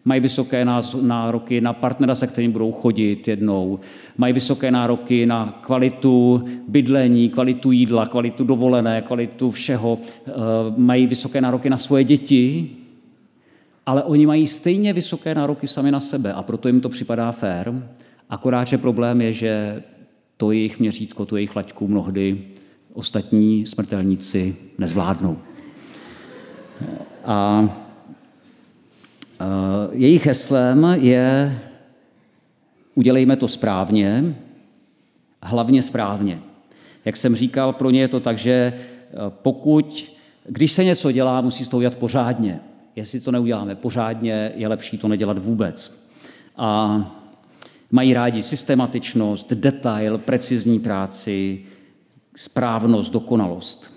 Mají 0.06 0.22
vysoké 0.22 0.66
nároky 1.02 1.62
na 1.62 1.74
partnera, 1.74 2.16
se 2.16 2.28
kterým 2.28 2.52
budou 2.52 2.72
chodit 2.72 3.28
jednou. 3.28 3.80
Mají 4.18 4.34
vysoké 4.34 4.72
nároky 4.72 5.26
na 5.26 5.60
kvalitu 5.62 6.44
bydlení, 6.68 7.30
kvalitu 7.30 7.72
jídla, 7.72 8.06
kvalitu 8.06 8.44
dovolené, 8.44 9.02
kvalitu 9.02 9.52
všeho. 9.52 10.00
Eh, 10.28 10.32
mají 10.78 11.08
vysoké 11.08 11.42
nároky 11.42 11.70
na 11.70 11.78
svoje 11.78 12.04
děti, 12.04 12.70
ale 13.86 14.04
oni 14.04 14.26
mají 14.26 14.48
stejně 14.48 14.94
vysoké 14.94 15.36
nároky 15.36 15.68
sami 15.68 15.92
na 15.92 16.00
sebe 16.00 16.34
a 16.34 16.44
proto 16.44 16.68
jim 16.68 16.82
to 16.82 16.90
připadá 16.90 17.32
fér. 17.32 17.74
Akorát, 18.30 18.68
že 18.68 18.78
problém 18.78 19.22
je, 19.22 19.34
že 19.34 19.84
to 20.38 20.52
jejich 20.52 20.80
měřítko, 20.80 21.26
tu 21.26 21.36
jejich 21.36 21.56
laťku 21.56 21.88
mnohdy 21.88 22.42
ostatní 22.94 23.66
smrtelníci 23.66 24.56
nezvládnou. 24.78 25.38
A 27.26 27.70
jejich 29.92 30.26
heslem 30.26 30.88
je 31.00 31.60
udělejme 32.96 33.36
to 33.36 33.48
správně, 33.48 34.36
hlavně 35.44 35.82
správně. 35.82 36.40
Jak 37.06 37.18
jsem 37.18 37.36
říkal, 37.36 37.74
pro 37.74 37.90
ně 37.90 38.02
je 38.02 38.08
to 38.08 38.20
tak, 38.20 38.38
že 38.38 38.74
eh, 38.74 38.78
pokud, 39.30 40.12
když 40.46 40.72
se 40.72 40.84
něco 40.84 41.12
dělá, 41.12 41.42
musí 41.42 41.70
to 41.70 41.78
udělat 41.78 41.96
pořádně. 41.96 42.60
Jestli 42.96 43.20
to 43.20 43.32
neuděláme 43.32 43.76
pořádně, 43.76 44.52
je 44.56 44.68
lepší 44.68 44.98
to 44.98 45.08
nedělat 45.08 45.38
vůbec. 45.38 46.08
A 46.58 47.22
mají 47.92 48.14
rádi 48.14 48.44
systematičnost, 48.44 49.54
detail, 49.54 50.18
precizní 50.18 50.80
práci, 50.80 51.60
správnost, 52.36 53.14
dokonalost. 53.14 53.94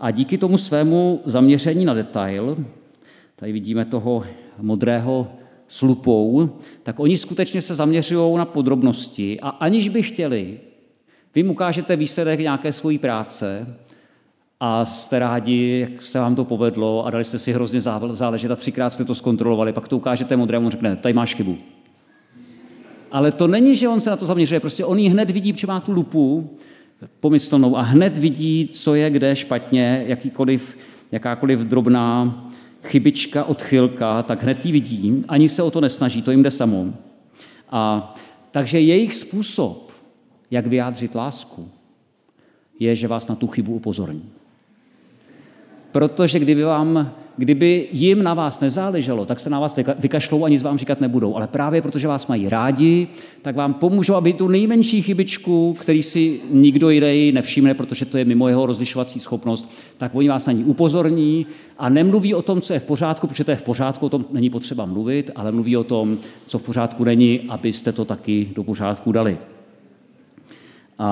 A 0.00 0.10
díky 0.10 0.38
tomu 0.38 0.58
svému 0.58 1.20
zaměření 1.24 1.84
na 1.84 1.94
detail, 1.94 2.56
tady 3.36 3.52
vidíme 3.52 3.84
toho 3.84 4.24
modrého 4.58 5.26
slupou, 5.68 6.50
tak 6.82 7.00
oni 7.00 7.16
skutečně 7.16 7.62
se 7.62 7.74
zaměřují 7.74 8.36
na 8.36 8.44
podrobnosti 8.44 9.40
a 9.40 9.48
aniž 9.48 9.88
by 9.88 10.02
chtěli, 10.02 10.60
vy 11.34 11.42
mu 11.42 11.52
ukážete 11.52 11.96
výsledek 11.96 12.40
nějaké 12.40 12.72
svojí 12.72 12.98
práce 12.98 13.76
a 14.60 14.84
jste 14.84 15.18
rádi, 15.18 15.86
jak 15.90 16.02
se 16.02 16.18
vám 16.18 16.34
to 16.34 16.44
povedlo 16.44 17.06
a 17.06 17.10
dali 17.10 17.24
jste 17.24 17.38
si 17.38 17.52
hrozně 17.52 17.80
záležet 18.10 18.50
a 18.50 18.56
třikrát 18.56 18.90
jste 18.90 19.04
to 19.04 19.14
zkontrolovali, 19.14 19.72
pak 19.72 19.88
to 19.88 19.96
ukážete 19.96 20.36
modrému, 20.36 20.70
řekne, 20.70 20.96
tady 20.96 21.14
máš 21.14 21.34
chybu. 21.34 21.58
Ale 23.12 23.32
to 23.32 23.46
není, 23.46 23.76
že 23.76 23.88
on 23.88 24.00
se 24.00 24.10
na 24.10 24.16
to 24.16 24.26
zaměřuje, 24.26 24.60
prostě 24.60 24.84
on 24.84 24.98
ji 24.98 25.08
hned 25.08 25.30
vidí, 25.30 25.52
protože 25.52 25.66
má 25.66 25.80
tu 25.80 25.92
lupu 25.92 26.50
pomyslnou 27.20 27.76
a 27.76 27.80
hned 27.80 28.18
vidí, 28.18 28.68
co 28.72 28.94
je 28.94 29.10
kde 29.10 29.36
špatně, 29.36 30.04
jakýkoliv, 30.06 30.76
jakákoliv 31.12 31.60
drobná 31.60 32.44
chybička, 32.84 33.44
odchylka, 33.44 34.22
tak 34.22 34.42
hned 34.42 34.66
ji 34.66 34.72
vidí, 34.72 35.24
ani 35.28 35.48
se 35.48 35.62
o 35.62 35.70
to 35.70 35.80
nesnaží, 35.80 36.22
to 36.22 36.30
jim 36.30 36.42
jde 36.42 36.50
samo. 36.50 36.94
A 37.70 38.12
takže 38.50 38.80
jejich 38.80 39.14
způsob, 39.14 39.92
jak 40.50 40.66
vyjádřit 40.66 41.14
lásku, 41.14 41.68
je, 42.80 42.96
že 42.96 43.08
vás 43.08 43.28
na 43.28 43.34
tu 43.34 43.46
chybu 43.46 43.74
upozorní. 43.74 44.30
Protože 45.94 46.38
kdyby 46.38 46.64
vám 46.64 47.12
kdyby 47.36 47.88
jim 47.92 48.22
na 48.22 48.34
vás 48.34 48.60
nezáleželo, 48.60 49.26
tak 49.26 49.40
se 49.40 49.50
na 49.50 49.60
vás 49.60 49.78
vykašlou 49.98 50.44
a 50.44 50.48
nic 50.48 50.62
vám 50.62 50.78
říkat 50.78 51.00
nebudou. 51.00 51.36
Ale 51.36 51.46
právě 51.46 51.82
protože 51.82 52.08
vás 52.08 52.26
mají 52.26 52.48
rádi, 52.48 53.08
tak 53.42 53.56
vám 53.56 53.74
pomůžou, 53.74 54.14
aby 54.14 54.32
tu 54.32 54.48
nejmenší 54.48 55.02
chybičku, 55.02 55.74
který 55.80 56.02
si 56.02 56.40
nikdo 56.50 56.90
jiný 56.90 57.32
nevšimne, 57.32 57.74
protože 57.74 58.04
to 58.04 58.18
je 58.18 58.24
mimo 58.24 58.48
jeho 58.48 58.66
rozlišovací 58.66 59.20
schopnost, 59.20 59.70
tak 59.96 60.14
oni 60.14 60.28
vás 60.28 60.46
na 60.46 60.52
ní 60.52 60.64
upozorní 60.64 61.46
a 61.78 61.88
nemluví 61.88 62.34
o 62.34 62.42
tom, 62.42 62.60
co 62.60 62.72
je 62.72 62.78
v 62.78 62.86
pořádku, 62.86 63.26
protože 63.26 63.44
to 63.44 63.50
je 63.50 63.56
v 63.56 63.62
pořádku, 63.62 64.06
o 64.06 64.08
tom 64.08 64.24
není 64.32 64.50
potřeba 64.50 64.84
mluvit, 64.84 65.30
ale 65.34 65.52
mluví 65.52 65.76
o 65.76 65.84
tom, 65.84 66.18
co 66.46 66.58
v 66.58 66.62
pořádku 66.62 67.04
není, 67.04 67.40
abyste 67.48 67.92
to 67.92 68.04
taky 68.04 68.50
do 68.54 68.64
pořádku 68.64 69.12
dali. 69.12 69.38
A, 70.98 71.06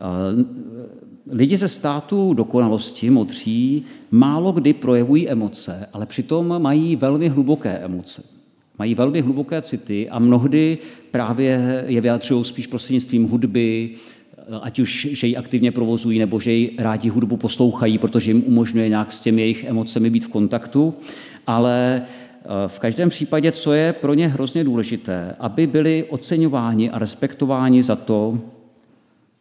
a 0.00 0.10
Lidi 1.30 1.56
ze 1.56 1.68
státu 1.68 2.34
dokonalosti, 2.34 3.10
modří, 3.10 3.84
málo 4.10 4.52
kdy 4.52 4.72
projevují 4.72 5.28
emoce, 5.28 5.88
ale 5.92 6.06
přitom 6.06 6.62
mají 6.62 6.96
velmi 6.96 7.28
hluboké 7.28 7.70
emoce. 7.70 8.22
Mají 8.78 8.94
velmi 8.94 9.20
hluboké 9.20 9.62
city 9.62 10.08
a 10.08 10.18
mnohdy 10.18 10.78
právě 11.10 11.84
je 11.86 12.00
vyjadřují 12.00 12.44
spíš 12.44 12.66
prostřednictvím 12.66 13.28
hudby, 13.28 13.90
ať 14.62 14.78
už, 14.78 15.08
že 15.10 15.26
ji 15.26 15.36
aktivně 15.36 15.72
provozují, 15.72 16.18
nebo 16.18 16.40
že 16.40 16.52
ji 16.52 16.74
rádi 16.78 17.08
hudbu 17.08 17.36
poslouchají, 17.36 17.98
protože 17.98 18.30
jim 18.30 18.44
umožňuje 18.46 18.88
nějak 18.88 19.12
s 19.12 19.20
těmi 19.20 19.42
jejich 19.42 19.64
emocemi 19.64 20.10
být 20.10 20.24
v 20.24 20.28
kontaktu. 20.28 20.94
Ale 21.46 22.02
eh, 22.02 22.48
v 22.66 22.78
každém 22.78 23.08
případě, 23.08 23.52
co 23.52 23.72
je 23.72 23.92
pro 23.92 24.14
ně 24.14 24.28
hrozně 24.28 24.64
důležité, 24.64 25.36
aby 25.38 25.66
byli 25.66 26.04
oceňováni 26.10 26.90
a 26.90 26.98
respektováni 26.98 27.82
za 27.82 27.96
to, 27.96 28.38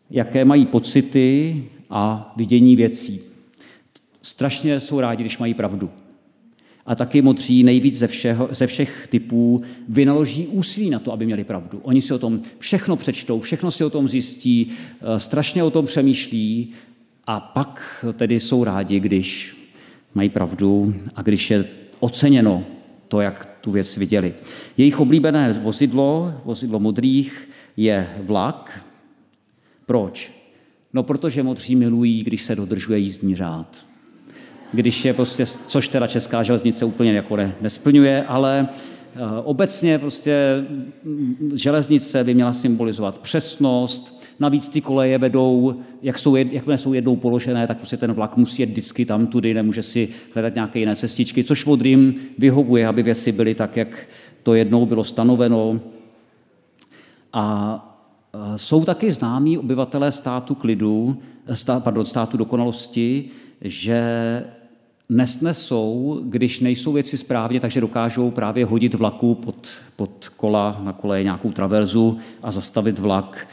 jaké 0.10 0.46
mají 0.46 0.66
pocity 0.66 1.64
a 1.90 2.34
vidění 2.38 2.76
věcí. 2.76 3.22
Strašně 4.22 4.80
jsou 4.80 5.00
rádi, 5.00 5.24
když 5.24 5.38
mají 5.38 5.54
pravdu. 5.54 5.90
A 6.86 6.96
taky 6.96 7.22
modří 7.22 7.64
nejvíc 7.64 7.98
ze, 7.98 8.08
všeho, 8.08 8.48
ze 8.52 8.68
všech 8.68 9.08
typů 9.10 9.62
vynaloží 9.90 10.48
úsilí 10.48 10.90
na 10.90 11.00
to, 11.00 11.14
aby 11.14 11.26
měli 11.26 11.44
pravdu. 11.44 11.80
Oni 11.84 12.02
si 12.02 12.14
o 12.14 12.20
tom 12.20 12.42
všechno 12.60 12.96
přečtou, 12.96 13.40
všechno 13.40 13.72
si 13.72 13.84
o 13.84 13.90
tom 13.90 14.10
zjistí, 14.10 14.72
eh, 14.72 15.20
strašně 15.20 15.64
o 15.64 15.72
tom 15.72 15.86
přemýšlí 15.86 16.70
a 17.28 17.40
pak 17.40 18.06
tedy 18.14 18.40
jsou 18.40 18.64
rádi, 18.64 19.00
když 19.00 19.58
mají 20.16 20.30
pravdu 20.30 20.96
a 21.16 21.22
když 21.22 21.52
je 21.52 21.66
oceněno 22.00 22.64
to, 23.08 23.22
jak 23.22 23.46
tu 23.62 23.72
věc 23.72 23.98
viděli. 23.98 24.34
Jejich 24.78 25.00
oblíbené 25.00 25.54
vozidlo, 25.54 26.34
vozidlo 26.46 26.80
modrých, 26.80 27.50
je 27.78 28.10
vlak. 28.22 28.86
Proč? 29.86 30.32
No, 30.94 31.04
protože 31.04 31.44
modří 31.44 31.76
milují, 31.76 32.24
když 32.24 32.44
se 32.44 32.56
dodržuje 32.56 33.00
jízdní 33.00 33.36
řád. 33.36 33.86
Když 34.72 35.06
je 35.06 35.14
prostě, 35.14 35.46
což 35.46 35.88
teda 35.88 36.08
česká 36.08 36.44
železnice 36.44 36.86
úplně 36.86 37.14
jako 37.14 37.36
ne, 37.36 37.56
nesplňuje, 37.62 38.24
ale 38.24 38.68
eh, 38.70 39.20
obecně 39.44 40.00
prostě 40.00 40.66
mm, 41.04 41.52
železnice 41.56 42.24
by 42.24 42.34
měla 42.34 42.54
symbolizovat 42.54 43.18
přesnost, 43.18 44.24
Navíc 44.40 44.70
ty 44.70 44.82
koleje 44.82 45.18
vedou, 45.18 45.76
jak 46.02 46.20
jsou, 46.20 46.36
jakmile 46.36 46.78
jsou 46.78 46.94
jednou 46.94 47.16
položené, 47.16 47.68
tak 47.68 47.78
prostě 47.78 47.98
ten 47.98 48.14
vlak 48.14 48.38
musí 48.38 48.62
jet 48.62 48.70
vždycky 48.70 49.06
tam 49.06 49.28
tudy, 49.28 49.54
nemůže 49.54 49.84
si 49.84 50.10
hledat 50.34 50.56
nějaké 50.56 50.80
jiné 50.80 50.96
cestičky, 50.96 51.44
což 51.44 51.66
modrým 51.66 52.16
vyhovuje, 52.38 52.88
aby 52.88 53.04
věci 53.04 53.32
byly 53.32 53.56
tak, 53.56 53.78
jak 53.78 54.08
to 54.44 54.54
jednou 54.54 54.86
bylo 54.86 55.04
stanoveno. 55.04 55.80
A 57.34 57.93
jsou 58.56 58.86
taky 58.86 59.12
známí 59.12 59.58
obyvatelé 59.58 60.12
státu 60.12 60.56
klidu, 60.56 61.18
stá, 61.54 61.80
pardon, 61.80 62.06
státu 62.06 62.38
dokonalosti, 62.38 63.30
že 63.62 64.02
nesnesou, 65.10 66.20
když 66.24 66.60
nejsou 66.60 66.94
věci 66.94 67.18
správně, 67.18 67.60
takže 67.60 67.82
dokážou 67.82 68.32
právě 68.32 68.66
hodit 68.66 68.94
vlaku 68.94 69.36
pod, 69.36 69.68
pod 69.96 70.30
kola, 70.38 70.82
na 70.84 70.94
koleje 70.94 71.24
nějakou 71.24 71.52
traverzu 71.52 72.18
a 72.44 72.52
zastavit 72.52 73.00
vlak. 73.00 73.48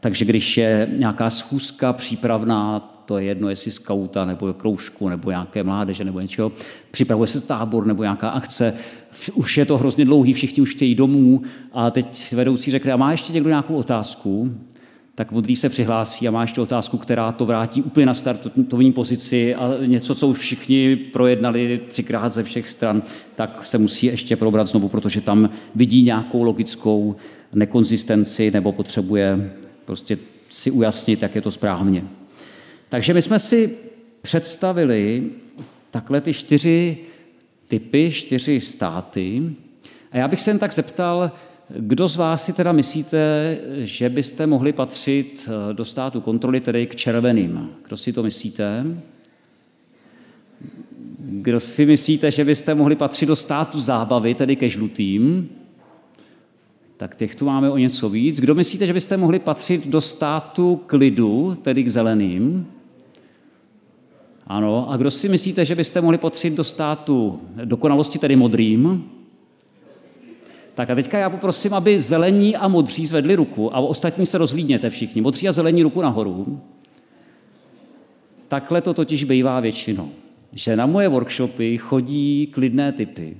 Takže 0.00 0.24
když 0.24 0.56
je 0.56 0.88
nějaká 0.96 1.30
schůzka 1.30 1.92
přípravná, 1.92 2.80
to 3.06 3.18
je 3.18 3.24
jedno, 3.24 3.48
jestli 3.48 3.70
skauta, 3.70 4.24
nebo 4.24 4.52
kroužku, 4.52 5.08
nebo 5.08 5.30
nějaké 5.30 5.62
mládeže, 5.62 6.04
nebo 6.04 6.20
něčeho, 6.20 6.52
připravuje 6.90 7.26
se 7.26 7.40
tábor, 7.40 7.86
nebo 7.86 8.02
nějaká 8.02 8.28
akce, 8.28 8.78
už 9.34 9.58
je 9.58 9.64
to 9.64 9.78
hrozně 9.78 10.04
dlouhý, 10.04 10.32
všichni 10.32 10.62
už 10.62 10.74
chtějí 10.74 10.94
domů 10.94 11.42
a 11.72 11.90
teď 11.90 12.32
vedoucí 12.32 12.70
řekne, 12.70 12.92
a 12.92 12.96
má 12.96 13.10
ještě 13.10 13.32
někdo 13.32 13.48
nějakou 13.48 13.74
otázku? 13.74 14.54
Tak 15.14 15.32
modrý 15.32 15.56
se 15.56 15.68
přihlásí 15.68 16.28
a 16.28 16.30
má 16.30 16.42
ještě 16.42 16.60
otázku, 16.60 16.98
která 16.98 17.32
to 17.32 17.46
vrátí 17.46 17.82
úplně 17.82 18.06
na 18.06 18.14
startovní 18.14 18.92
pozici 18.92 19.54
a 19.54 19.70
něco, 19.86 20.14
co 20.14 20.28
už 20.28 20.38
všichni 20.38 20.96
projednali 20.96 21.80
třikrát 21.88 22.32
ze 22.32 22.42
všech 22.42 22.70
stran, 22.70 23.02
tak 23.34 23.64
se 23.64 23.78
musí 23.78 24.06
ještě 24.06 24.36
probrat 24.36 24.66
znovu, 24.66 24.88
protože 24.88 25.20
tam 25.20 25.50
vidí 25.74 26.02
nějakou 26.02 26.42
logickou 26.42 27.16
nekonzistenci 27.54 28.50
nebo 28.50 28.72
potřebuje 28.72 29.52
prostě 29.84 30.18
si 30.48 30.70
ujasnit, 30.70 31.22
jak 31.22 31.34
je 31.34 31.40
to 31.40 31.50
správně. 31.50 32.04
Takže 32.88 33.14
my 33.14 33.22
jsme 33.22 33.38
si 33.38 33.76
představili 34.22 35.24
takhle 35.90 36.20
ty 36.20 36.32
čtyři 36.32 36.98
typy, 37.70 38.10
čtyři 38.10 38.60
státy. 38.60 39.42
A 40.12 40.16
já 40.16 40.28
bych 40.28 40.40
se 40.40 40.50
jen 40.50 40.58
tak 40.58 40.74
zeptal, 40.74 41.32
kdo 41.78 42.08
z 42.08 42.16
vás 42.16 42.44
si 42.44 42.52
teda 42.52 42.72
myslíte, 42.72 43.58
že 43.78 44.08
byste 44.08 44.46
mohli 44.46 44.72
patřit 44.72 45.48
eh, 45.48 45.74
do 45.74 45.84
státu 45.84 46.20
kontroly, 46.20 46.60
tedy 46.60 46.86
k 46.86 46.96
červeným? 46.96 47.70
Kdo 47.86 47.96
si 47.96 48.12
to 48.12 48.22
myslíte? 48.22 48.86
Kdo 51.18 51.60
si 51.60 51.86
myslíte, 51.86 52.30
že 52.30 52.44
byste 52.44 52.74
mohli 52.74 52.96
patřit 52.96 53.26
do 53.26 53.36
státu 53.36 53.80
zábavy, 53.80 54.34
tedy 54.34 54.56
ke 54.56 54.68
žlutým? 54.68 55.48
tak 56.96 57.16
těch 57.16 57.34
tu 57.34 57.44
máme 57.44 57.70
o 57.70 57.76
něco 57.76 58.08
víc. 58.08 58.40
Kdo 58.40 58.54
myslíte, 58.54 58.86
že 58.86 58.92
byste 58.92 59.16
mohli 59.16 59.38
patřit 59.38 59.86
do 59.86 60.00
státu 60.00 60.80
klidu, 60.86 61.56
tedy 61.62 61.84
k 61.84 61.88
zeleným? 61.88 62.66
Ano. 64.50 64.90
A 64.90 64.96
kdo 64.96 65.10
si 65.10 65.28
myslíte, 65.28 65.64
že 65.64 65.74
byste 65.74 66.00
mohli 66.00 66.18
patřit 66.18 66.54
do 66.54 66.64
státu 66.64 67.40
dokonalosti, 67.64 68.18
tedy 68.18 68.36
modrým? 68.36 69.10
Tak 70.74 70.90
a 70.90 70.94
teďka 70.94 71.18
já 71.18 71.30
poprosím, 71.30 71.74
aby 71.74 72.00
zelení 72.00 72.56
a 72.56 72.68
modří 72.68 73.06
zvedli 73.06 73.34
ruku 73.34 73.76
a 73.76 73.78
ostatní 73.78 74.26
se 74.26 74.38
rozlídněte 74.38 74.90
všichni. 74.90 75.20
Modří 75.20 75.48
a 75.48 75.52
zelení 75.52 75.82
ruku 75.82 76.00
nahoru. 76.00 76.60
Takhle 78.48 78.80
to 78.80 78.94
totiž 78.94 79.24
bývá 79.24 79.60
většinou, 79.60 80.10
že 80.52 80.76
na 80.76 80.86
moje 80.86 81.08
workshopy 81.08 81.78
chodí 81.78 82.46
klidné 82.46 82.92
typy, 82.92 83.36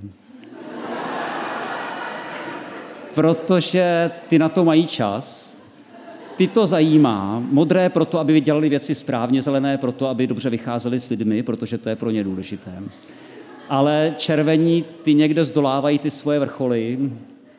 protože 3.15 4.11
ty 4.29 4.39
na 4.39 4.49
to 4.49 4.65
mají 4.65 4.87
čas, 4.87 5.50
ty 6.41 6.47
to 6.47 6.67
zajímá, 6.67 7.43
modré 7.51 7.89
proto, 7.89 8.19
aby 8.19 8.41
dělali 8.41 8.69
věci 8.69 8.95
správně, 8.95 9.43
zelené 9.43 9.79
proto, 9.79 10.09
aby 10.09 10.27
dobře 10.27 10.51
vycházeli 10.51 11.01
s 11.01 11.11
lidmi, 11.11 11.43
protože 11.43 11.79
to 11.79 11.89
je 11.89 11.97
pro 11.97 12.11
ně 12.11 12.25
důležité. 12.25 12.73
Ale 13.69 14.15
červení, 14.17 14.85
ty 15.03 15.15
někde 15.15 15.45
zdolávají 15.45 15.99
ty 15.99 16.11
svoje 16.11 16.39
vrcholy 16.39 16.99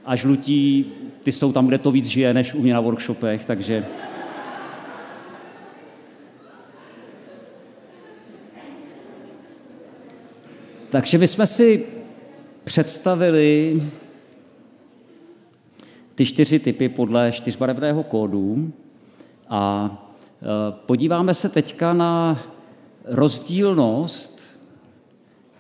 a 0.05 0.15
žlutí, 0.15 0.91
ty 1.23 1.31
jsou 1.31 1.53
tam, 1.53 1.67
kde 1.67 1.77
to 1.77 1.91
víc 1.91 2.05
žije, 2.05 2.33
než 2.33 2.53
u 2.53 2.61
mě 2.61 2.73
na 2.73 2.79
workshopech, 2.79 3.45
takže... 3.45 3.85
Takže 10.89 11.17
my 11.17 11.27
jsme 11.27 11.47
si 11.47 11.85
představili 12.63 13.81
ty 16.21 16.25
čtyři 16.25 16.59
typy 16.59 16.89
podle 16.89 17.31
čtyřbarevného 17.31 18.03
kódu 18.03 18.73
a 19.49 19.89
e, 20.41 20.45
podíváme 20.85 21.33
se 21.33 21.49
teďka 21.49 21.93
na 21.93 22.39
rozdílnost, 23.05 24.41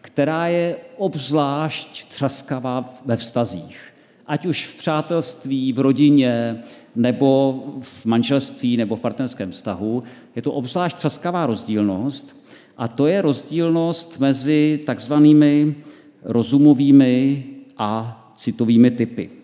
která 0.01 0.47
je 0.47 0.77
obzvlášť 0.97 2.05
třaskavá 2.07 2.93
ve 3.05 3.17
vztazích. 3.17 3.93
Ať 4.27 4.45
už 4.45 4.65
v 4.65 4.77
přátelství, 4.77 5.73
v 5.73 5.79
rodině, 5.79 6.63
nebo 6.95 7.63
v 7.81 8.05
manželství, 8.05 8.77
nebo 8.77 8.95
v 8.95 8.99
partnerském 8.99 9.51
vztahu, 9.51 10.03
je 10.35 10.41
to 10.41 10.51
obzvlášť 10.51 10.97
třaskavá 10.97 11.45
rozdílnost 11.45 12.45
a 12.77 12.87
to 12.87 13.07
je 13.07 13.21
rozdílnost 13.21 14.19
mezi 14.19 14.79
takzvanými 14.85 15.75
rozumovými 16.23 17.43
a 17.77 18.17
citovými 18.35 18.91
typy. 18.91 19.40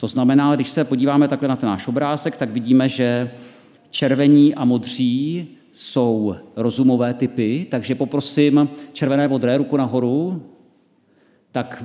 To 0.00 0.08
znamená, 0.08 0.54
když 0.54 0.68
se 0.68 0.84
podíváme 0.84 1.28
takhle 1.28 1.48
na 1.48 1.56
ten 1.56 1.68
náš 1.68 1.88
obrázek, 1.88 2.36
tak 2.36 2.50
vidíme, 2.50 2.88
že 2.88 3.30
červení 3.90 4.54
a 4.54 4.64
modří 4.64 5.48
jsou 5.72 6.34
rozumové 6.56 7.14
typy, 7.14 7.66
takže 7.70 7.94
poprosím 7.94 8.68
červené 8.92 9.28
modré 9.28 9.58
ruku 9.58 9.76
nahoru. 9.76 10.42
Tak 11.52 11.84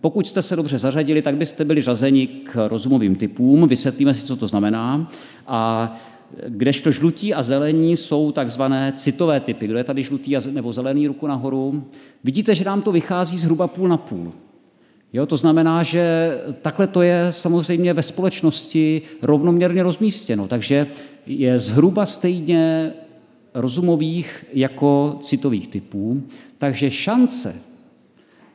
pokud 0.00 0.26
jste 0.26 0.42
se 0.42 0.56
dobře 0.56 0.78
zařadili, 0.78 1.22
tak 1.22 1.36
byste 1.36 1.64
byli 1.64 1.82
řazeni 1.82 2.26
k 2.26 2.68
rozumovým 2.68 3.16
typům. 3.16 3.68
Vysvětlíme 3.68 4.14
si, 4.14 4.26
co 4.26 4.36
to 4.36 4.48
znamená. 4.48 5.10
A 5.46 5.96
kdežto 6.48 6.90
žlutí 6.90 7.34
a 7.34 7.42
zelení 7.42 7.96
jsou 7.96 8.32
takzvané 8.32 8.92
citové 8.96 9.40
typy. 9.40 9.66
Kdo 9.66 9.78
je 9.78 9.84
tady 9.84 10.02
žlutý 10.02 10.36
nebo 10.50 10.72
zelený 10.72 11.06
ruku 11.06 11.26
nahoru? 11.26 11.84
Vidíte, 12.24 12.54
že 12.54 12.64
nám 12.64 12.82
to 12.82 12.92
vychází 12.92 13.38
zhruba 13.38 13.68
půl 13.68 13.88
na 13.88 13.96
půl. 13.96 14.30
Jo, 15.12 15.26
to 15.26 15.36
znamená, 15.36 15.82
že 15.82 16.34
takhle 16.62 16.86
to 16.86 17.02
je 17.02 17.26
samozřejmě 17.30 17.94
ve 17.94 18.02
společnosti 18.02 19.02
rovnoměrně 19.22 19.82
rozmístěno, 19.82 20.48
takže 20.48 20.86
je 21.26 21.58
zhruba 21.58 22.06
stejně 22.06 22.92
rozumových 23.54 24.44
jako 24.52 25.18
citových 25.20 25.68
typů, 25.68 26.22
takže 26.58 26.90
šance, 26.90 27.56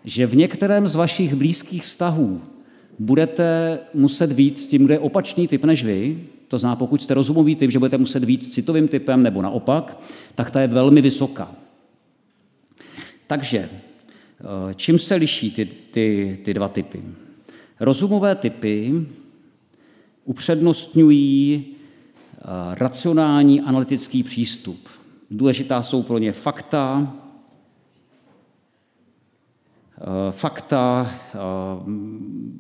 že 0.06 0.28
v 0.28 0.36
některém 0.36 0.88
z 0.88 0.96
vašich 0.96 1.36
blízkých 1.36 1.84
vztahů 1.84 2.42
budete 3.00 3.80
muset 3.94 4.32
víc 4.32 4.64
s 4.64 4.68
tím, 4.68 4.86
kde 4.86 4.94
je 4.94 5.00
opačný 5.00 5.48
typ 5.48 5.64
než 5.64 5.84
vy, 5.84 6.20
to 6.48 6.58
znamená, 6.58 6.76
pokud 6.76 7.02
jste 7.02 7.14
rozumový 7.14 7.56
typ, 7.56 7.72
že 7.72 7.80
budete 7.80 7.98
muset 7.98 8.24
víc 8.24 8.54
citovým 8.54 8.88
typem 8.88 9.24
nebo 9.24 9.42
naopak, 9.42 10.00
tak 10.36 10.52
ta 10.52 10.62
je 10.62 10.68
velmi 10.68 11.02
vysoká. 11.02 11.52
Takže 13.28 13.70
čím 14.76 15.00
se 15.00 15.16
liší 15.16 15.52
ty, 15.52 15.66
ty, 15.66 16.40
ty 16.46 16.54
dva 16.54 16.68
typy? 16.68 17.02
Rozumové 17.80 18.36
typy 18.36 18.94
upřednostňují 20.26 21.66
eh, 21.66 22.42
racionální 22.76 23.62
analytický 23.62 24.24
přístup. 24.24 24.88
Důležitá 25.32 25.82
jsou 25.82 26.04
pro 26.04 26.18
ně 26.18 26.32
fakta, 26.32 27.16
eh, 29.98 30.32
fakta 30.32 31.12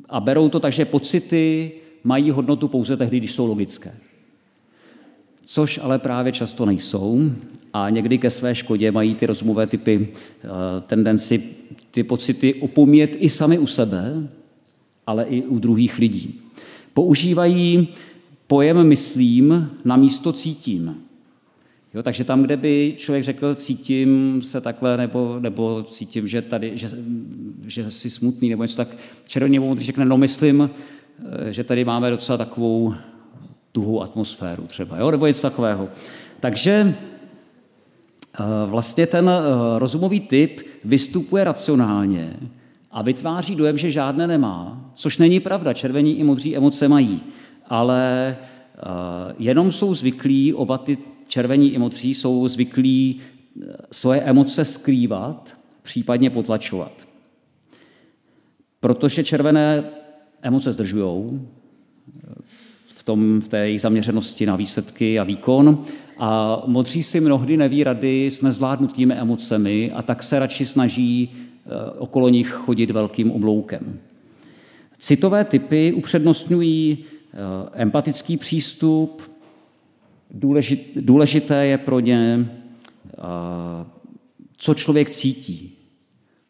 a 0.09 0.19
berou 0.19 0.49
to 0.49 0.59
tak, 0.59 0.73
že 0.73 0.85
pocity 0.85 1.71
mají 2.03 2.31
hodnotu 2.31 2.67
pouze 2.67 2.97
tehdy, 2.97 3.17
když 3.17 3.31
jsou 3.31 3.45
logické. 3.45 3.93
Což 5.43 5.79
ale 5.83 5.99
právě 5.99 6.31
často 6.31 6.65
nejsou 6.65 7.31
a 7.77 7.89
někdy 7.89 8.17
ke 8.17 8.29
své 8.29 8.55
škodě 8.55 8.91
mají 8.91 9.15
ty 9.15 9.25
rozumové 9.25 9.67
typy 9.67 10.07
tendenci 10.87 11.43
ty 11.91 12.03
pocity 12.03 12.53
opomíjet 12.53 13.15
i 13.19 13.29
sami 13.29 13.57
u 13.57 13.67
sebe, 13.67 14.29
ale 15.07 15.23
i 15.23 15.41
u 15.43 15.59
druhých 15.59 15.97
lidí. 15.97 16.41
Používají 16.93 17.87
pojem 18.47 18.87
myslím 18.87 19.69
na 19.85 19.95
místo 19.95 20.33
cítím. 20.33 20.95
Jo, 21.93 22.03
takže 22.03 22.23
tam, 22.23 22.43
kde 22.43 22.57
by 22.57 22.93
člověk 22.97 23.23
řekl, 23.23 23.55
cítím 23.55 24.41
se 24.43 24.61
takhle, 24.61 24.97
nebo, 24.97 25.39
nebo 25.39 25.83
cítím, 25.83 26.27
že, 26.27 26.41
tady, 26.41 26.71
že, 26.75 26.89
že 27.65 27.91
jsi 27.91 28.09
smutný, 28.09 28.49
nebo 28.49 28.63
něco 28.63 28.77
tak 28.77 28.97
červený 29.27 29.53
nebo 29.57 29.67
modrý 29.67 29.85
řekne, 29.85 30.05
no 30.05 30.17
myslím, 30.17 30.69
eh, 31.49 31.53
že 31.53 31.63
tady 31.63 31.85
máme 31.85 32.09
docela 32.09 32.37
takovou 32.37 32.93
tuhou 33.71 34.01
atmosféru 34.01 34.63
třeba, 34.67 34.97
jo, 34.99 35.11
nebo 35.11 35.27
něco 35.27 35.41
takového. 35.41 35.89
Takže 36.39 36.95
eh, 37.03 37.14
vlastně 38.65 39.07
ten 39.07 39.29
eh, 39.29 39.79
rozumový 39.79 40.19
typ 40.19 40.61
vystupuje 40.83 41.43
racionálně 41.43 42.33
a 42.91 43.01
vytváří 43.01 43.55
dojem, 43.55 43.77
že 43.77 43.91
žádné 43.91 44.27
nemá, 44.27 44.91
což 44.93 45.17
není 45.17 45.39
pravda. 45.39 45.73
Červení 45.73 46.19
i 46.19 46.23
modří 46.23 46.55
emoce 46.55 46.87
mají, 46.87 47.21
ale 47.67 48.37
jenom 49.39 49.71
jsou 49.71 49.93
zvyklí 49.93 50.53
oba 50.53 50.77
ty 50.77 50.97
červení 51.27 51.73
i 51.73 51.77
modří 51.77 52.13
jsou 52.13 52.47
zvyklí 52.47 53.21
eh, 53.21 53.75
svoje 53.91 54.21
emoce 54.21 54.65
skrývat, 54.65 55.57
případně 55.81 56.29
potlačovat. 56.29 57.07
Protože 58.79 59.23
červené 59.23 59.83
emoce 60.41 60.71
zdržují 60.71 61.25
eh, 61.31 61.39
tom, 63.05 63.41
v 63.41 63.47
té 63.47 63.57
jejich 63.57 63.81
zaměřenosti 63.81 64.45
na 64.45 64.55
výsledky 64.55 65.19
a 65.19 65.23
výkon 65.23 65.83
a 66.17 66.61
modří 66.65 67.03
si 67.03 67.19
mnohdy 67.19 67.57
neví 67.57 67.83
rady 67.83 68.31
s 68.31 68.41
nezvládnutými 68.41 69.13
emocemi 69.13 69.91
a 69.91 70.01
tak 70.01 70.23
se 70.23 70.39
radši 70.39 70.65
snaží 70.65 71.31
eh, 71.31 71.69
okolo 71.97 72.29
nich 72.29 72.49
chodit 72.49 72.91
velkým 72.91 73.31
obloukem. 73.31 73.99
Citové 74.97 75.43
typy 75.43 75.93
upřednostňují 75.93 76.97
empatický 77.73 78.37
přístup, 78.37 79.21
Důležité 80.95 81.65
je 81.65 81.77
pro 81.77 81.99
ně, 81.99 82.49
co 84.57 84.73
člověk 84.73 85.09
cítí. 85.09 85.74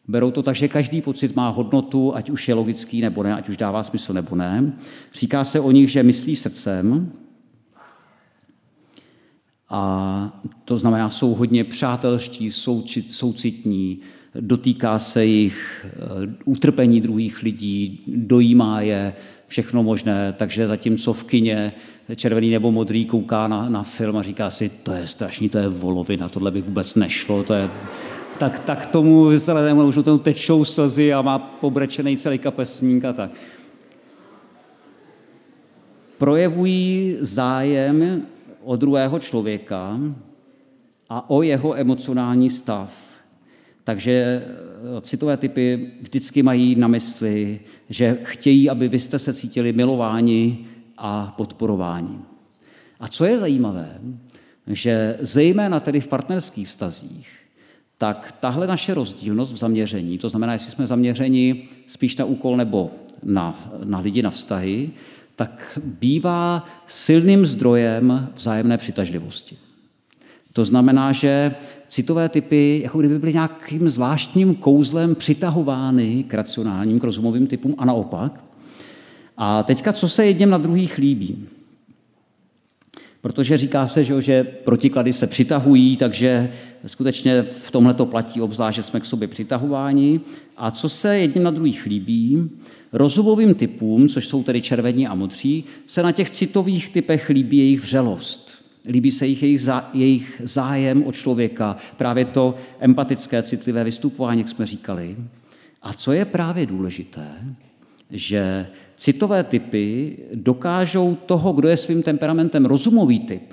Berou 0.08 0.30
to 0.30 0.42
tak, 0.42 0.56
že 0.56 0.68
každý 0.68 1.02
pocit 1.02 1.36
má 1.36 1.48
hodnotu, 1.48 2.16
ať 2.16 2.30
už 2.30 2.48
je 2.48 2.54
logický 2.54 3.00
nebo 3.00 3.22
ne, 3.22 3.34
ať 3.34 3.48
už 3.48 3.56
dává 3.56 3.82
smysl 3.82 4.12
nebo 4.12 4.36
ne. 4.36 4.72
Říká 5.14 5.44
se 5.44 5.60
o 5.60 5.70
nich, 5.70 5.90
že 5.90 6.02
myslí 6.02 6.36
srdcem, 6.36 7.12
a 9.68 10.42
to 10.64 10.78
znamená, 10.78 11.10
jsou 11.10 11.34
hodně 11.34 11.64
přátelští, 11.64 12.50
soucitní, 13.10 14.00
dotýká 14.40 14.98
se 14.98 15.24
jich 15.24 15.86
eh, 15.86 16.34
utrpení 16.44 17.00
druhých 17.00 17.42
lidí, 17.42 18.00
dojímá 18.06 18.80
je, 18.80 19.12
všechno 19.48 19.82
možné, 19.82 20.34
takže 20.36 20.66
zatímco 20.66 21.12
v 21.12 21.24
kině 21.24 21.72
červený 22.16 22.50
nebo 22.50 22.72
modrý 22.72 23.04
kouká 23.04 23.46
na, 23.46 23.68
na 23.68 23.82
film 23.82 24.16
a 24.16 24.22
říká 24.22 24.50
si, 24.50 24.68
to 24.68 24.92
je 24.92 25.06
strašný, 25.06 25.48
to 25.48 25.58
je 25.58 25.68
volovina, 25.68 26.28
tohle 26.28 26.50
by 26.50 26.62
vůbec 26.62 26.94
nešlo, 26.94 27.42
to 27.42 27.54
je... 27.54 27.70
Tak, 28.38 28.60
tak 28.60 28.86
tomu 28.86 29.38
zelenému 29.38 29.84
už 29.84 30.04
tomu 30.04 30.18
tečou 30.18 30.64
slzy 30.64 31.12
a 31.12 31.22
má 31.22 31.38
pobrečený 31.38 32.16
celý 32.16 32.38
kapesník 32.38 33.04
a 33.04 33.12
tak. 33.12 33.30
Projevují 36.18 37.16
zájem 37.20 38.22
o 38.64 38.76
druhého 38.76 39.18
člověka 39.18 40.00
a 41.08 41.30
o 41.30 41.42
jeho 41.42 41.76
emocionální 41.76 42.50
stav. 42.50 43.06
Takže 43.84 44.12
eh, 44.12 45.00
citové 45.00 45.36
typy 45.36 45.90
vždycky 46.00 46.42
mají 46.42 46.74
na 46.74 46.88
mysli, 46.88 47.60
že 47.88 48.18
chtějí, 48.22 48.70
aby 48.70 48.88
vy 48.88 48.98
jste 48.98 49.18
se 49.18 49.34
cítili 49.34 49.72
milováni 49.72 50.66
a 50.98 51.34
podporování. 51.36 52.24
A 53.00 53.08
co 53.08 53.24
je 53.24 53.38
zajímavé, 53.38 53.98
že 54.66 55.18
zejména 55.20 55.80
tedy 55.80 56.00
v 56.00 56.08
partnerských 56.08 56.68
vztazích, 56.68 57.45
tak 57.98 58.34
tahle 58.40 58.66
naše 58.66 58.94
rozdílnost 58.94 59.52
v 59.52 59.56
zaměření, 59.56 60.18
to 60.18 60.28
znamená, 60.28 60.52
jestli 60.52 60.72
jsme 60.72 60.86
zaměřeni 60.86 61.68
spíš 61.86 62.16
na 62.16 62.24
úkol 62.24 62.56
nebo 62.56 62.90
na, 63.22 63.58
na 63.84 63.98
lidi, 63.98 64.22
na 64.22 64.30
vztahy, 64.30 64.90
tak 65.36 65.78
bývá 65.84 66.66
silným 66.86 67.46
zdrojem 67.46 68.28
vzájemné 68.34 68.78
přitažlivosti. 68.78 69.56
To 70.52 70.64
znamená, 70.64 71.12
že 71.12 71.54
citové 71.88 72.28
typy 72.28 72.80
jako 72.84 72.98
kdyby 72.98 73.18
byly 73.18 73.32
nějakým 73.32 73.88
zvláštním 73.88 74.54
kouzlem 74.54 75.14
přitahovány 75.14 76.24
k 76.28 76.34
racionálním, 76.34 77.00
k 77.00 77.04
rozumovým 77.04 77.46
typům 77.46 77.74
a 77.78 77.84
naopak. 77.84 78.44
A 79.36 79.62
teďka, 79.62 79.92
co 79.92 80.08
se 80.08 80.26
jedním 80.26 80.50
na 80.50 80.58
druhých 80.58 80.98
líbí? 80.98 81.48
Protože 83.20 83.58
říká 83.58 83.86
se, 83.86 84.04
že 84.04 84.44
protiklady 84.44 85.12
se 85.12 85.26
přitahují, 85.26 85.96
takže 85.96 86.50
skutečně 86.86 87.42
v 87.42 87.70
tomhle 87.70 87.94
to 87.94 88.06
platí 88.06 88.40
obzvlášť, 88.40 88.76
že 88.76 88.82
jsme 88.82 89.00
k 89.00 89.04
sobě 89.04 89.28
přitahováni. 89.28 90.20
A 90.56 90.70
co 90.70 90.88
se 90.88 91.18
jedním 91.18 91.42
na 91.42 91.50
druhých 91.50 91.86
líbí? 91.86 92.50
Rozumovým 92.92 93.54
typům, 93.54 94.08
což 94.08 94.26
jsou 94.26 94.42
tedy 94.42 94.62
červení 94.62 95.06
a 95.06 95.14
modří, 95.14 95.64
se 95.86 96.02
na 96.02 96.12
těch 96.12 96.30
citových 96.30 96.90
typech 96.90 97.28
líbí 97.28 97.58
jejich 97.58 97.80
vřelost. 97.80 98.64
Líbí 98.88 99.10
se 99.10 99.26
jich 99.26 99.42
jejich, 99.42 99.60
zá, 99.60 99.90
jejich 99.94 100.42
zájem 100.44 101.06
o 101.06 101.12
člověka, 101.12 101.76
právě 101.96 102.24
to 102.24 102.54
empatické, 102.80 103.42
citlivé 103.42 103.84
vystupování, 103.84 104.40
jak 104.40 104.48
jsme 104.48 104.66
říkali. 104.66 105.16
A 105.82 105.92
co 105.92 106.12
je 106.12 106.24
právě 106.24 106.66
důležité, 106.66 107.26
že 108.10 108.66
citové 108.96 109.44
typy 109.44 110.16
dokážou 110.34 111.16
toho, 111.26 111.52
kdo 111.52 111.68
je 111.68 111.76
svým 111.76 112.02
temperamentem 112.02 112.66
rozumový 112.66 113.20
typ, 113.20 113.52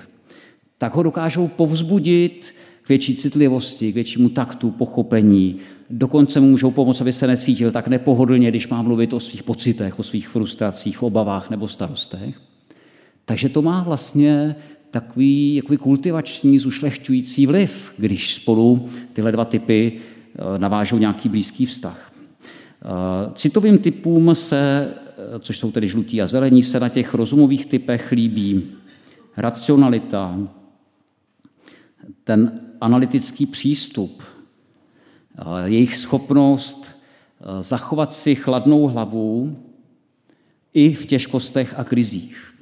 tak 0.78 0.94
ho 0.94 1.02
dokážou 1.02 1.48
povzbudit 1.48 2.54
k 2.82 2.88
větší 2.88 3.16
citlivosti, 3.16 3.92
k 3.92 3.94
většímu 3.94 4.28
taktu, 4.28 4.70
pochopení. 4.70 5.56
Dokonce 5.90 6.40
mu 6.40 6.46
můžou 6.46 6.70
pomoct, 6.70 7.00
aby 7.00 7.12
se 7.12 7.26
necítil 7.26 7.70
tak 7.70 7.88
nepohodlně, 7.88 8.48
když 8.48 8.68
má 8.68 8.82
mluvit 8.82 9.12
o 9.12 9.20
svých 9.20 9.42
pocitech, 9.42 9.98
o 9.98 10.02
svých 10.02 10.28
frustracích, 10.28 11.02
obavách 11.02 11.50
nebo 11.50 11.68
starostech. 11.68 12.40
Takže 13.24 13.48
to 13.48 13.62
má 13.62 13.82
vlastně 13.82 14.56
takový 14.90 15.54
jakoby 15.54 15.76
kultivační, 15.76 16.58
zušlechťující 16.58 17.46
vliv, 17.46 17.92
když 17.98 18.34
spolu 18.34 18.88
tyhle 19.12 19.32
dva 19.32 19.44
typy 19.44 19.92
eh, 19.92 20.58
navážou 20.58 20.98
nějaký 20.98 21.28
blízký 21.28 21.66
vztah. 21.66 22.12
Eh, 22.84 23.30
citovým 23.34 23.78
typům 23.78 24.34
se, 24.34 24.88
což 25.38 25.58
jsou 25.58 25.72
tedy 25.72 25.88
žlutí 25.88 26.22
a 26.22 26.26
zelení, 26.26 26.62
se 26.62 26.80
na 26.80 26.88
těch 26.88 27.14
rozumových 27.14 27.66
typech 27.66 28.12
líbí. 28.12 28.72
Racionalita, 29.36 30.38
ten 32.24 32.60
analytický 32.80 33.46
přístup, 33.46 34.22
jejich 35.64 35.96
schopnost 35.96 36.90
zachovat 37.60 38.12
si 38.12 38.34
chladnou 38.34 38.86
hlavu 38.86 39.56
i 40.74 40.94
v 40.94 41.06
těžkostech 41.06 41.78
a 41.78 41.84
krizích. 41.84 42.54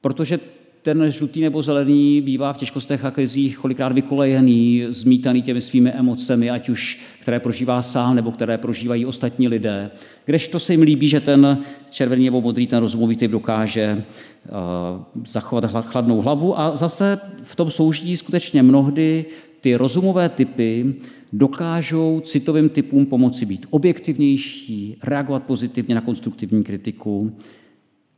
Protože 0.00 0.40
ten 0.86 1.10
žlutý 1.10 1.40
nebo 1.40 1.62
zelený 1.62 2.20
bývá 2.20 2.52
v 2.52 2.56
těžkostech 2.56 3.04
a 3.04 3.10
krizích 3.10 3.58
kolikrát 3.58 3.92
vykolejený, 3.92 4.84
zmítaný 4.88 5.42
těmi 5.42 5.60
svými 5.60 5.90
emocemi, 5.90 6.50
ať 6.50 6.68
už 6.68 7.00
které 7.20 7.40
prožívá 7.40 7.82
sám 7.82 8.16
nebo 8.16 8.32
které 8.32 8.58
prožívají 8.58 9.06
ostatní 9.06 9.48
lidé. 9.48 9.90
Kdežto 10.24 10.58
se 10.58 10.72
jim 10.72 10.82
líbí, 10.82 11.08
že 11.08 11.20
ten 11.20 11.58
červený 11.90 12.24
nebo 12.24 12.40
modrý, 12.40 12.66
ten 12.66 12.78
rozumový 12.78 13.16
typ 13.16 13.30
dokáže 13.30 14.04
uh, 14.44 15.24
zachovat 15.26 15.64
chladnou 15.86 16.22
hlavu 16.22 16.60
a 16.60 16.76
zase 16.76 17.18
v 17.42 17.56
tom 17.56 17.70
soužití 17.70 18.16
skutečně 18.16 18.62
mnohdy 18.62 19.24
ty 19.60 19.76
rozumové 19.76 20.28
typy 20.28 20.94
dokážou 21.32 22.20
citovým 22.20 22.68
typům 22.68 23.06
pomoci 23.06 23.46
být 23.46 23.66
objektivnější, 23.70 24.98
reagovat 25.02 25.42
pozitivně 25.42 25.94
na 25.94 26.00
konstruktivní 26.00 26.64
kritiku, 26.64 27.32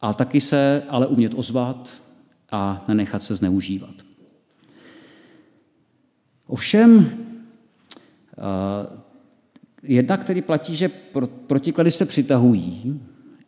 a 0.01 0.15
taky 0.15 0.41
se 0.41 0.83
ale 0.89 1.07
umět 1.07 1.33
ozvat 1.37 2.08
a 2.51 2.85
nenechat 2.89 3.23
se 3.23 3.37
zneužívat. 3.37 3.95
Ovšem, 6.47 7.11
eh, 8.33 8.99
jednak 9.83 10.25
tedy 10.25 10.43
platí, 10.43 10.77
že 10.77 10.91
protiklady 11.47 11.91
se 11.91 12.07
přitahují, 12.07 13.01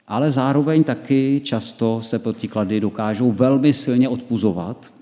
ale 0.07 0.31
zároveň 0.31 0.85
taky 0.85 1.41
často 1.45 2.03
se 2.03 2.19
protiklady 2.19 2.81
dokážou 2.81 3.33
velmi 3.33 3.73
silně 3.73 4.09
odpuzovat. 4.09 4.93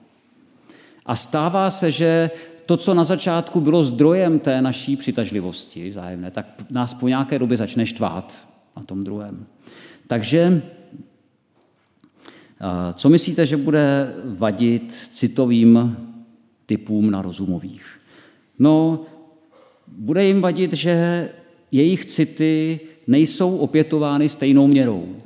A 1.06 1.16
stává 1.16 1.70
se, 1.70 1.92
že 1.92 2.30
to, 2.66 2.76
co 2.76 2.94
na 2.94 3.04
začátku 3.04 3.60
bylo 3.60 3.82
zdrojem 3.82 4.38
té 4.38 4.62
naší 4.62 4.96
přitažlivosti 4.96 5.92
zájemné, 5.92 6.30
tak 6.30 6.46
nás 6.70 6.94
po 6.94 7.08
nějaké 7.08 7.38
době 7.38 7.56
začne 7.56 7.86
štvát 7.86 8.48
na 8.76 8.82
tom 8.82 9.04
druhém. 9.04 9.46
Takže 10.06 10.62
co 12.94 13.08
myslíte, 13.08 13.46
že 13.46 13.56
bude 13.56 14.14
vadit 14.24 14.92
citovým 14.92 15.96
typům 16.66 17.10
na 17.10 17.22
rozumových? 17.22 17.84
No, 18.58 19.00
bude 19.86 20.24
jim 20.24 20.40
vadit, 20.40 20.72
že 20.72 21.28
jejich 21.72 22.04
city 22.04 22.80
nejsou 23.06 23.56
opětovány 23.56 24.28
stejnou 24.28 24.66
měrou. 24.66 25.16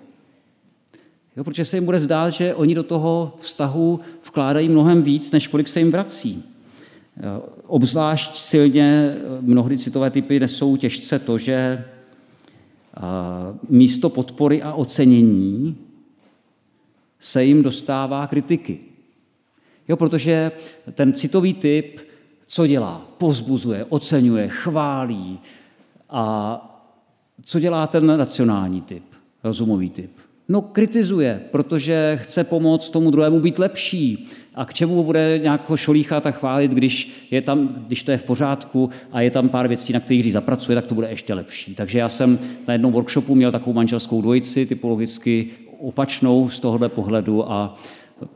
Jo, 1.37 1.45
protože 1.45 1.65
se 1.65 1.77
jim 1.77 1.85
bude 1.85 2.01
zdát, 2.01 2.31
že 2.31 2.55
oni 2.55 2.75
do 2.75 2.83
toho 2.83 3.37
vztahu 3.41 4.01
vkládají 4.23 4.69
mnohem 4.69 5.03
víc, 5.03 5.31
než 5.31 5.49
kolik 5.49 5.69
se 5.69 5.81
jim 5.81 5.91
vrací. 5.91 6.45
Obzvlášť 7.67 8.37
silně 8.37 9.17
mnohdy 9.41 9.79
citové 9.79 10.11
typy 10.11 10.41
nesou 10.41 10.77
těžce 10.77 11.19
to, 11.19 11.39
že 11.39 11.85
místo 13.69 14.11
podpory 14.11 14.63
a 14.63 14.75
ocenění 14.75 15.77
se 17.23 17.45
jim 17.45 17.63
dostává 17.63 18.27
kritiky. 18.27 18.79
Jo, 19.89 19.97
protože 19.97 20.53
ten 20.93 21.13
citový 21.13 21.55
typ, 21.55 22.01
co 22.47 22.67
dělá? 22.67 23.07
Povzbuzuje, 23.19 23.85
oceňuje, 23.89 24.49
chválí. 24.49 25.39
A 26.11 26.69
co 27.43 27.61
dělá 27.61 27.87
ten 27.87 28.07
nacionální 28.07 28.81
typ, 28.81 29.05
rozumový 29.45 29.91
typ? 29.91 30.11
No 30.49 30.63
kritizuje, 30.63 31.41
protože 31.51 32.19
chce 32.23 32.45
pomoct 32.45 32.89
tomu 32.89 33.11
druhému 33.11 33.41
být 33.41 33.59
lepší. 33.59 34.29
A 34.55 34.65
k 34.65 34.75
čemu 34.75 35.05
bude 35.05 35.41
nějakého 35.43 35.77
šolíchat 35.77 36.27
a 36.27 36.31
chválit, 36.31 36.71
když, 36.71 37.27
je 37.31 37.43
tam, 37.43 37.69
když 37.87 38.03
to 38.03 38.11
je 38.11 38.19
v 38.19 38.25
pořádku 38.25 38.91
a 39.13 39.21
je 39.21 39.31
tam 39.31 39.49
pár 39.49 39.69
věcí, 39.69 39.93
na 39.93 40.01
kterých 40.01 40.33
zapracuje, 40.33 40.77
tak 40.77 40.87
to 40.87 40.95
bude 40.95 41.11
ještě 41.11 41.35
lepší. 41.35 41.75
Takže 41.75 41.99
já 41.99 42.09
jsem 42.09 42.39
na 42.69 42.73
jednom 42.73 42.93
workshopu 42.93 43.35
měl 43.35 43.53
takovou 43.53 43.77
manželskou 43.77 44.23
dvojici, 44.23 44.67
typologicky 44.67 45.51
opačnou 45.83 46.49
z 46.49 46.61
tohohle 46.61 46.89
pohledu 46.89 47.53
a 47.53 47.75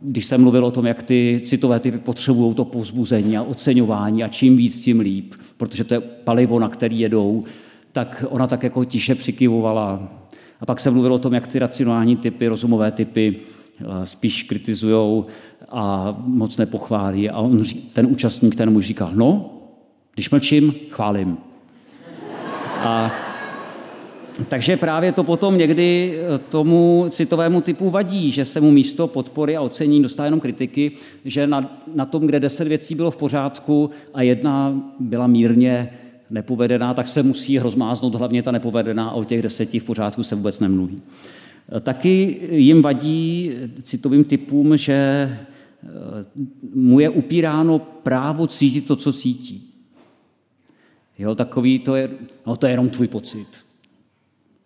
když 0.01 0.27
jsem 0.27 0.41
mluvil 0.41 0.65
o 0.65 0.71
tom, 0.71 0.87
jak 0.87 1.03
ty 1.03 1.41
citové 1.43 1.81
typy 1.81 1.99
potřebují 1.99 2.55
to 2.55 2.65
povzbuzení 2.65 3.39
a 3.39 3.43
oceňování 3.43 4.25
a 4.25 4.29
čím 4.29 4.57
víc, 4.57 4.81
tím 4.81 5.01
líp, 5.01 5.35
protože 5.57 5.85
to 5.85 5.95
je 5.95 6.01
palivo, 6.01 6.59
na 6.59 6.69
který 6.69 7.01
jedou, 7.01 7.43
tak 7.93 8.25
ona 8.29 8.47
tak 8.47 8.63
jako 8.63 8.85
tiše 8.85 9.15
přikyvovala. 9.15 10.09
A 10.61 10.67
pak 10.67 10.81
jsem 10.81 10.93
mluvil 10.93 11.15
o 11.15 11.19
tom, 11.19 11.35
jak 11.35 11.47
ty 11.47 11.59
racionální 11.59 12.17
typy, 12.17 12.49
rozumové 12.49 12.91
typy 12.91 13.37
eh, 13.81 14.07
spíš 14.07 14.43
kritizují 14.43 15.23
a 15.69 16.17
moc 16.27 16.57
nepochválí. 16.57 17.31
A 17.31 17.39
on, 17.39 17.63
ten 17.93 18.07
účastník 18.07 18.57
ten 18.57 18.71
mu 18.71 18.81
říkal, 18.81 19.11
no, 19.15 19.53
když 20.15 20.31
mlčím, 20.31 20.75
chválím. 20.91 21.37
A 22.79 23.11
takže 24.49 24.77
právě 24.77 25.13
to 25.13 25.25
potom 25.25 25.59
někdy 25.59 26.15
eh, 26.19 26.39
tomu 26.39 27.07
citovému 27.11 27.61
typu 27.61 27.91
vadí, 27.91 28.31
že 28.31 28.45
se 28.45 28.61
mu 28.61 28.71
místo 28.71 29.09
podpory 29.09 29.57
a 29.57 29.61
ocení 29.61 30.03
dostá 30.03 30.25
jenom 30.25 30.41
kritiky, 30.41 30.93
že 31.25 31.47
na, 31.47 31.81
na 31.95 32.07
tom, 32.07 32.27
kde 32.27 32.41
deset 32.41 32.69
věcí 32.69 32.95
bylo 32.95 33.11
v 33.11 33.17
pořádku 33.17 33.91
a 34.15 34.23
jedna 34.23 34.83
byla 35.01 35.27
mírně 35.27 35.91
nepovedená, 36.31 36.95
tak 36.95 37.09
se 37.09 37.23
musí 37.23 37.59
rozmáznout 37.59 38.15
hlavně 38.15 38.43
ta 38.43 38.51
nepovedená 38.51 39.09
a 39.09 39.13
o 39.13 39.25
těch 39.25 39.43
deseti 39.43 39.79
v 39.79 39.85
pořádku 39.85 40.23
se 40.23 40.35
vůbec 40.35 40.61
nemluví. 40.61 41.03
Eh, 41.77 41.81
taky 41.81 42.41
jim 42.51 42.83
vadí 42.83 43.53
citovým 43.83 44.25
typům, 44.25 44.77
že 44.77 44.95
eh, 44.95 45.39
mu 46.75 47.01
je 47.01 47.09
upíráno 47.09 47.79
právo 47.79 48.47
cítit 48.47 48.87
to, 48.87 48.97
co 48.97 49.13
cítí. 49.13 49.71
Jo, 51.19 51.35
takový 51.35 51.79
to 51.79 51.97
je, 51.97 52.11
no 52.47 52.57
to 52.57 52.67
je 52.67 52.73
jenom 52.73 52.89
tvůj 52.89 53.09
pocit. 53.09 53.66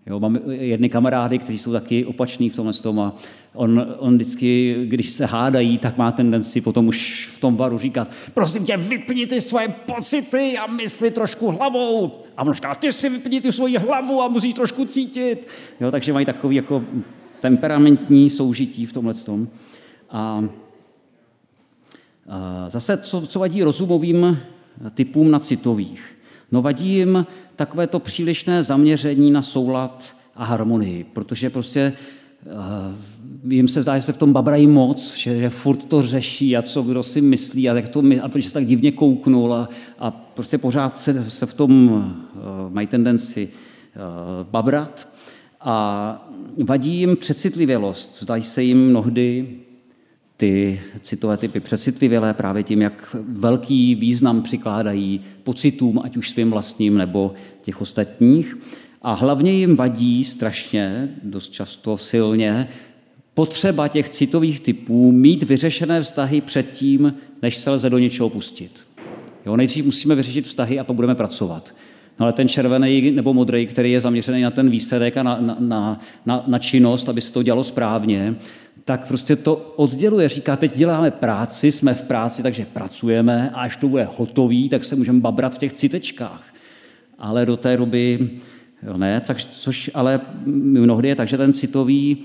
Jo, 0.06 0.20
mám 0.20 0.38
jedny 0.50 0.88
kamarády, 0.88 1.38
kteří 1.38 1.58
jsou 1.58 1.72
taky 1.72 2.04
opační 2.04 2.50
v 2.50 2.56
tomhle 2.56 2.72
tom 2.72 3.00
a 3.00 3.14
on, 3.54 3.86
on 3.98 4.14
vždycky, 4.14 4.76
když 4.84 5.10
se 5.10 5.26
hádají, 5.26 5.78
tak 5.78 5.96
má 5.96 6.12
tendenci 6.12 6.60
potom 6.60 6.88
už 6.88 7.30
v 7.36 7.40
tom 7.40 7.56
varu 7.56 7.78
říkat, 7.78 8.10
prosím 8.34 8.64
tě, 8.64 8.76
vypni 8.76 9.26
ty 9.26 9.40
svoje 9.40 9.68
pocity 9.68 10.58
a 10.58 10.66
mysli 10.66 11.10
trošku 11.10 11.50
hlavou. 11.50 12.12
A 12.36 12.42
on 12.42 12.52
říká, 12.52 12.74
ty 12.74 12.92
si 12.92 13.08
vypni 13.08 13.40
ty 13.40 13.52
svoji 13.52 13.76
hlavu 13.76 14.22
a 14.22 14.28
musíš 14.28 14.54
trošku 14.54 14.84
cítit. 14.84 15.46
Jo, 15.80 15.90
takže 15.90 16.12
mají 16.12 16.26
takový 16.26 16.56
jako 16.56 16.84
temperamentní 17.40 18.30
soužití 18.30 18.86
v 18.86 18.92
tomhle 18.92 19.14
tom. 19.14 19.48
A, 20.10 20.44
a 22.28 22.70
zase, 22.70 22.98
co, 22.98 23.26
co 23.26 23.38
vadí 23.38 23.62
rozumovým 23.62 24.38
typům 24.94 25.30
na 25.30 25.38
citových? 25.38 26.19
No 26.52 26.62
vadí 26.62 26.88
jim 26.88 27.26
takové 27.56 27.86
to 27.86 27.98
přílišné 27.98 28.62
zaměření 28.62 29.30
na 29.30 29.42
soulad 29.42 30.16
a 30.36 30.44
harmonii, 30.44 31.04
protože 31.04 31.50
prostě 31.50 31.92
uh, 32.46 33.52
jim 33.52 33.68
se 33.68 33.82
zdá, 33.82 33.98
že 33.98 34.02
se 34.02 34.12
v 34.12 34.18
tom 34.18 34.32
babrají 34.32 34.66
moc, 34.66 35.16
že, 35.16 35.40
že 35.40 35.50
furt 35.50 35.84
to 35.84 36.02
řeší 36.02 36.56
a 36.56 36.62
co 36.62 36.82
kdo 36.82 37.02
si 37.02 37.20
myslí 37.20 37.70
a, 37.70 37.74
jak 37.74 37.88
to, 37.88 38.02
a 38.22 38.28
protože 38.28 38.48
se 38.48 38.54
tak 38.54 38.66
divně 38.66 38.92
kouknul 38.92 39.54
a, 39.54 39.68
a 39.98 40.10
prostě 40.10 40.58
pořád 40.58 40.98
se, 40.98 41.30
se 41.30 41.46
v 41.46 41.54
tom 41.54 41.88
uh, 41.88 42.02
mají 42.72 42.86
tendenci 42.86 43.48
uh, 43.48 44.46
babrat 44.50 45.08
a 45.60 46.28
vadí 46.64 46.96
jim 46.96 47.16
přecitlivělost. 47.16 48.22
Zdají 48.22 48.42
se 48.42 48.62
jim 48.62 48.88
mnohdy 48.88 49.48
ty 50.40 50.80
citové 51.00 51.36
typy 51.36 51.60
přecitlivělé 51.60 52.34
právě 52.34 52.62
tím, 52.62 52.82
jak 52.82 53.16
velký 53.28 53.94
význam 53.94 54.42
přikládají 54.42 55.20
pocitům, 55.42 56.00
ať 56.04 56.16
už 56.16 56.30
svým 56.30 56.50
vlastním 56.50 56.98
nebo 56.98 57.32
těch 57.62 57.80
ostatních. 57.80 58.54
A 59.02 59.12
hlavně 59.12 59.52
jim 59.52 59.76
vadí 59.76 60.24
strašně, 60.24 61.08
dost 61.22 61.52
často 61.52 61.98
silně, 61.98 62.66
potřeba 63.34 63.88
těch 63.88 64.08
citových 64.08 64.60
typů 64.60 65.12
mít 65.12 65.42
vyřešené 65.42 66.02
vztahy 66.02 66.40
předtím, 66.40 67.14
než 67.42 67.56
se 67.56 67.70
lze 67.70 67.90
do 67.90 67.98
něčeho 67.98 68.30
pustit. 68.30 68.70
Jo, 69.46 69.56
nejdřív 69.56 69.84
musíme 69.84 70.14
vyřešit 70.14 70.46
vztahy 70.46 70.78
a 70.78 70.84
pak 70.84 70.96
budeme 70.96 71.14
pracovat. 71.14 71.74
No 72.20 72.24
ale 72.24 72.32
ten 72.32 72.48
červený 72.48 73.10
nebo 73.10 73.34
modrý, 73.34 73.66
který 73.66 73.92
je 73.92 74.00
zaměřený 74.00 74.42
na 74.42 74.50
ten 74.50 74.70
výsledek 74.70 75.16
a 75.16 75.22
na, 75.22 75.56
na, 75.58 75.98
na, 76.26 76.44
na 76.46 76.58
činnost, 76.58 77.08
aby 77.08 77.20
se 77.20 77.32
to 77.32 77.42
dělalo 77.42 77.64
správně, 77.64 78.34
tak 78.84 79.08
prostě 79.08 79.36
to 79.36 79.54
odděluje. 79.76 80.28
Říká, 80.28 80.56
teď 80.56 80.76
děláme 80.76 81.10
práci, 81.10 81.72
jsme 81.72 81.94
v 81.94 82.02
práci, 82.02 82.42
takže 82.42 82.66
pracujeme 82.72 83.50
a 83.50 83.60
až 83.60 83.76
to 83.76 83.88
bude 83.88 84.08
hotový, 84.16 84.68
tak 84.68 84.84
se 84.84 84.96
můžeme 84.96 85.20
babrat 85.20 85.54
v 85.54 85.58
těch 85.58 85.72
citečkách. 85.72 86.54
Ale 87.18 87.46
do 87.46 87.56
té 87.56 87.76
doby 87.76 88.30
jo, 88.82 88.96
ne, 88.96 89.20
tak, 89.20 89.40
což 89.40 89.90
ale 89.94 90.20
mnohdy 90.46 91.08
je 91.08 91.14
tak, 91.14 91.28
že 91.28 91.36
ten 91.36 91.52
citový 91.52 92.18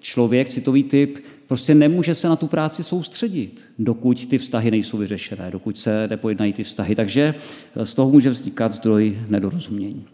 člověk, 0.00 0.48
citový 0.48 0.82
typ, 0.82 1.18
prostě 1.46 1.74
nemůže 1.74 2.14
se 2.14 2.28
na 2.28 2.36
tu 2.36 2.46
práci 2.46 2.84
soustředit, 2.84 3.60
dokud 3.78 4.26
ty 4.26 4.38
vztahy 4.38 4.70
nejsou 4.70 4.96
vyřešené, 4.96 5.50
dokud 5.50 5.78
se 5.78 6.08
nepojednají 6.10 6.52
ty 6.52 6.64
vztahy. 6.64 6.94
Takže 6.94 7.34
z 7.84 7.94
toho 7.94 8.10
může 8.10 8.30
vznikat 8.30 8.72
zdroj 8.72 9.18
nedorozumění. 9.28 10.04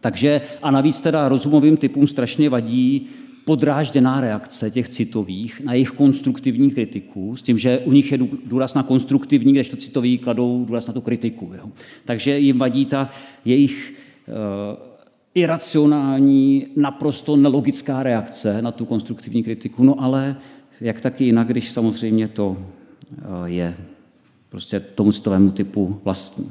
Takže 0.00 0.40
a 0.62 0.70
navíc 0.70 1.00
teda 1.00 1.28
rozumovým 1.28 1.76
typům 1.76 2.08
strašně 2.08 2.50
vadí 2.50 3.08
podrážděná 3.50 4.20
reakce 4.20 4.70
těch 4.70 4.88
citových 4.88 5.60
na 5.60 5.72
jejich 5.72 5.90
konstruktivní 5.90 6.70
kritiku, 6.70 7.36
s 7.36 7.42
tím, 7.42 7.58
že 7.58 7.78
u 7.78 7.92
nich 7.92 8.12
je 8.12 8.18
důraz 8.46 8.74
na 8.74 8.82
konstruktivní, 8.82 9.52
když 9.52 9.68
to 9.68 9.76
citoví 9.76 10.18
kladou 10.18 10.64
důraz 10.64 10.86
na 10.86 10.92
tu 10.92 11.00
kritiku. 11.00 11.50
Jo. 11.54 11.64
Takže 12.04 12.38
jim 12.38 12.58
vadí 12.58 12.86
ta 12.86 13.10
jejich 13.44 13.94
uh, 14.28 14.34
iracionální, 15.34 16.66
naprosto 16.76 17.36
nelogická 17.36 18.02
reakce 18.02 18.62
na 18.62 18.72
tu 18.72 18.84
konstruktivní 18.84 19.42
kritiku, 19.42 19.84
no 19.84 20.02
ale 20.02 20.36
jak 20.80 21.00
taky 21.00 21.24
jinak, 21.24 21.48
když 21.48 21.70
samozřejmě 21.70 22.28
to 22.28 22.48
uh, 22.48 22.56
je 23.44 23.74
prostě 24.48 24.80
tomu 24.80 25.12
citovému 25.12 25.50
typu 25.50 26.00
vlastní. 26.04 26.50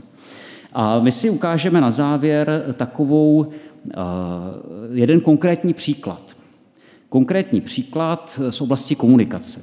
A 0.74 1.00
my 1.00 1.12
si 1.12 1.30
ukážeme 1.30 1.82
na 1.82 1.92
závěr 1.92 2.76
takovou 2.78 3.38
uh, 3.38 3.46
jeden 4.92 5.22
konkrétní 5.22 5.74
příklad. 5.74 6.39
Konkrétní 7.10 7.62
příklad 7.62 8.42
z 8.50 8.62
oblasti 8.62 8.96
komunikace. 8.96 9.62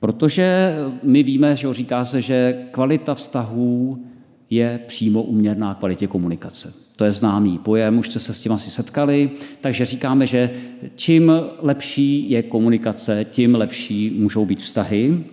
Protože 0.00 0.74
my 1.02 1.22
víme, 1.22 1.56
že 1.56 1.74
říká 1.74 2.04
se, 2.04 2.20
že 2.20 2.66
kvalita 2.70 3.14
vztahů 3.14 3.98
je 4.50 4.80
přímo 4.86 5.22
uměrná 5.22 5.74
kvalitě 5.74 6.06
komunikace. 6.06 6.72
To 6.96 7.04
je 7.04 7.12
známý 7.12 7.58
pojem, 7.58 7.98
už 7.98 8.08
jste 8.08 8.20
se 8.20 8.34
s 8.34 8.40
tím 8.40 8.52
asi 8.52 8.70
setkali, 8.70 9.30
takže 9.60 9.86
říkáme, 9.86 10.26
že 10.26 10.50
čím 10.96 11.32
lepší 11.58 12.30
je 12.30 12.42
komunikace, 12.42 13.26
tím 13.30 13.54
lepší 13.54 14.10
můžou 14.18 14.46
být 14.46 14.62
vztahy. 14.62 15.24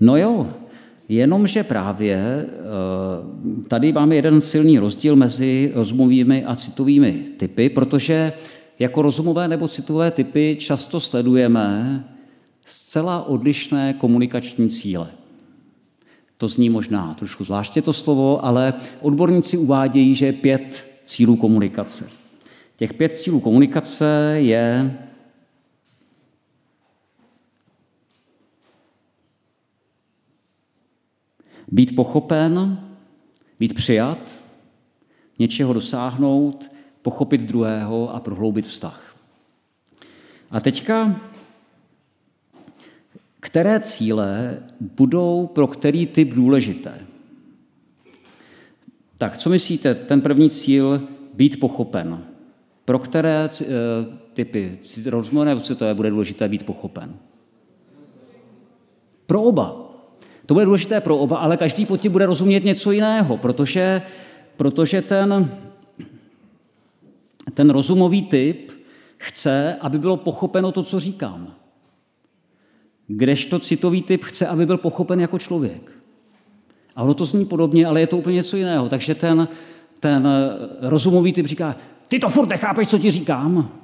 No 0.00 0.16
jo, 0.16 0.50
jenomže 1.08 1.64
právě 1.64 2.16
eh, 2.16 3.68
tady 3.68 3.92
máme 3.92 4.16
jeden 4.16 4.40
silný 4.40 4.78
rozdíl 4.78 5.16
mezi 5.16 5.72
rozumovými 5.74 6.44
a 6.44 6.56
citovými 6.56 7.24
typy, 7.36 7.68
protože 7.68 8.32
jako 8.78 9.02
rozumové 9.02 9.48
nebo 9.48 9.68
citové 9.68 10.10
typy 10.10 10.56
často 10.60 11.00
sledujeme 11.00 12.04
zcela 12.64 13.22
odlišné 13.22 13.92
komunikační 13.92 14.70
cíle. 14.70 15.08
To 16.36 16.48
zní 16.48 16.70
možná 16.70 17.14
trošku 17.14 17.44
zvláště 17.44 17.82
to 17.82 17.92
slovo, 17.92 18.44
ale 18.44 18.74
odborníci 19.00 19.56
uvádějí, 19.56 20.14
že 20.14 20.26
je 20.26 20.32
pět 20.32 20.86
cílů 21.04 21.36
komunikace. 21.36 22.10
Těch 22.76 22.94
pět 22.94 23.18
cílů 23.18 23.40
komunikace 23.40 24.34
je 24.36 24.98
být 31.68 31.96
pochopen, 31.96 32.80
být 33.58 33.74
přijat, 33.74 34.18
něčeho 35.38 35.72
dosáhnout, 35.72 36.70
pochopit 37.02 37.40
druhého 37.40 38.14
a 38.14 38.20
prohloubit 38.20 38.66
vztah. 38.66 39.16
A 40.50 40.60
teďka, 40.60 41.20
které 43.40 43.80
cíle 43.80 44.58
budou 44.80 45.46
pro 45.46 45.66
který 45.66 46.06
typ 46.06 46.34
důležité? 46.34 46.94
Tak, 49.18 49.36
co 49.36 49.50
myslíte, 49.50 49.94
ten 49.94 50.20
první 50.20 50.50
cíl 50.50 51.02
být 51.34 51.60
pochopen? 51.60 52.24
Pro 52.84 52.98
které 52.98 53.48
eh, 53.60 53.66
typy 54.32 54.78
rozmoru 55.06 55.44
nebo 55.44 55.60
to 55.60 55.94
bude 55.94 56.10
důležité 56.10 56.48
být 56.48 56.66
pochopen? 56.66 57.14
Pro 59.26 59.42
oba. 59.42 59.88
To 60.46 60.54
bude 60.54 60.64
důležité 60.64 61.00
pro 61.00 61.18
oba, 61.18 61.38
ale 61.38 61.56
každý 61.56 61.86
pod 61.86 62.00
tím 62.00 62.12
bude 62.12 62.26
rozumět 62.26 62.64
něco 62.64 62.92
jiného, 62.92 63.36
protože, 63.36 64.02
protože 64.56 65.02
ten, 65.02 65.52
ten 67.54 67.70
rozumový 67.70 68.22
typ 68.22 68.72
chce, 69.16 69.76
aby 69.80 69.98
bylo 69.98 70.16
pochopeno 70.16 70.72
to, 70.72 70.82
co 70.82 71.00
říkám. 71.00 71.54
Kdežto 73.06 73.58
citový 73.58 74.02
typ 74.02 74.24
chce, 74.24 74.46
aby 74.46 74.66
byl 74.66 74.78
pochopen 74.78 75.20
jako 75.20 75.38
člověk. 75.38 75.94
A 76.96 77.02
ono 77.02 77.14
to 77.14 77.24
zní 77.24 77.44
podobně, 77.44 77.86
ale 77.86 78.00
je 78.00 78.06
to 78.06 78.16
úplně 78.16 78.36
něco 78.36 78.56
jiného. 78.56 78.88
Takže 78.88 79.14
ten, 79.14 79.48
ten 80.00 80.28
rozumový 80.80 81.32
typ 81.32 81.46
říká, 81.46 81.76
ty 82.08 82.18
to 82.18 82.28
furt 82.28 82.48
nechápeš, 82.48 82.88
co 82.88 82.98
ti 82.98 83.10
říkám. 83.10 83.80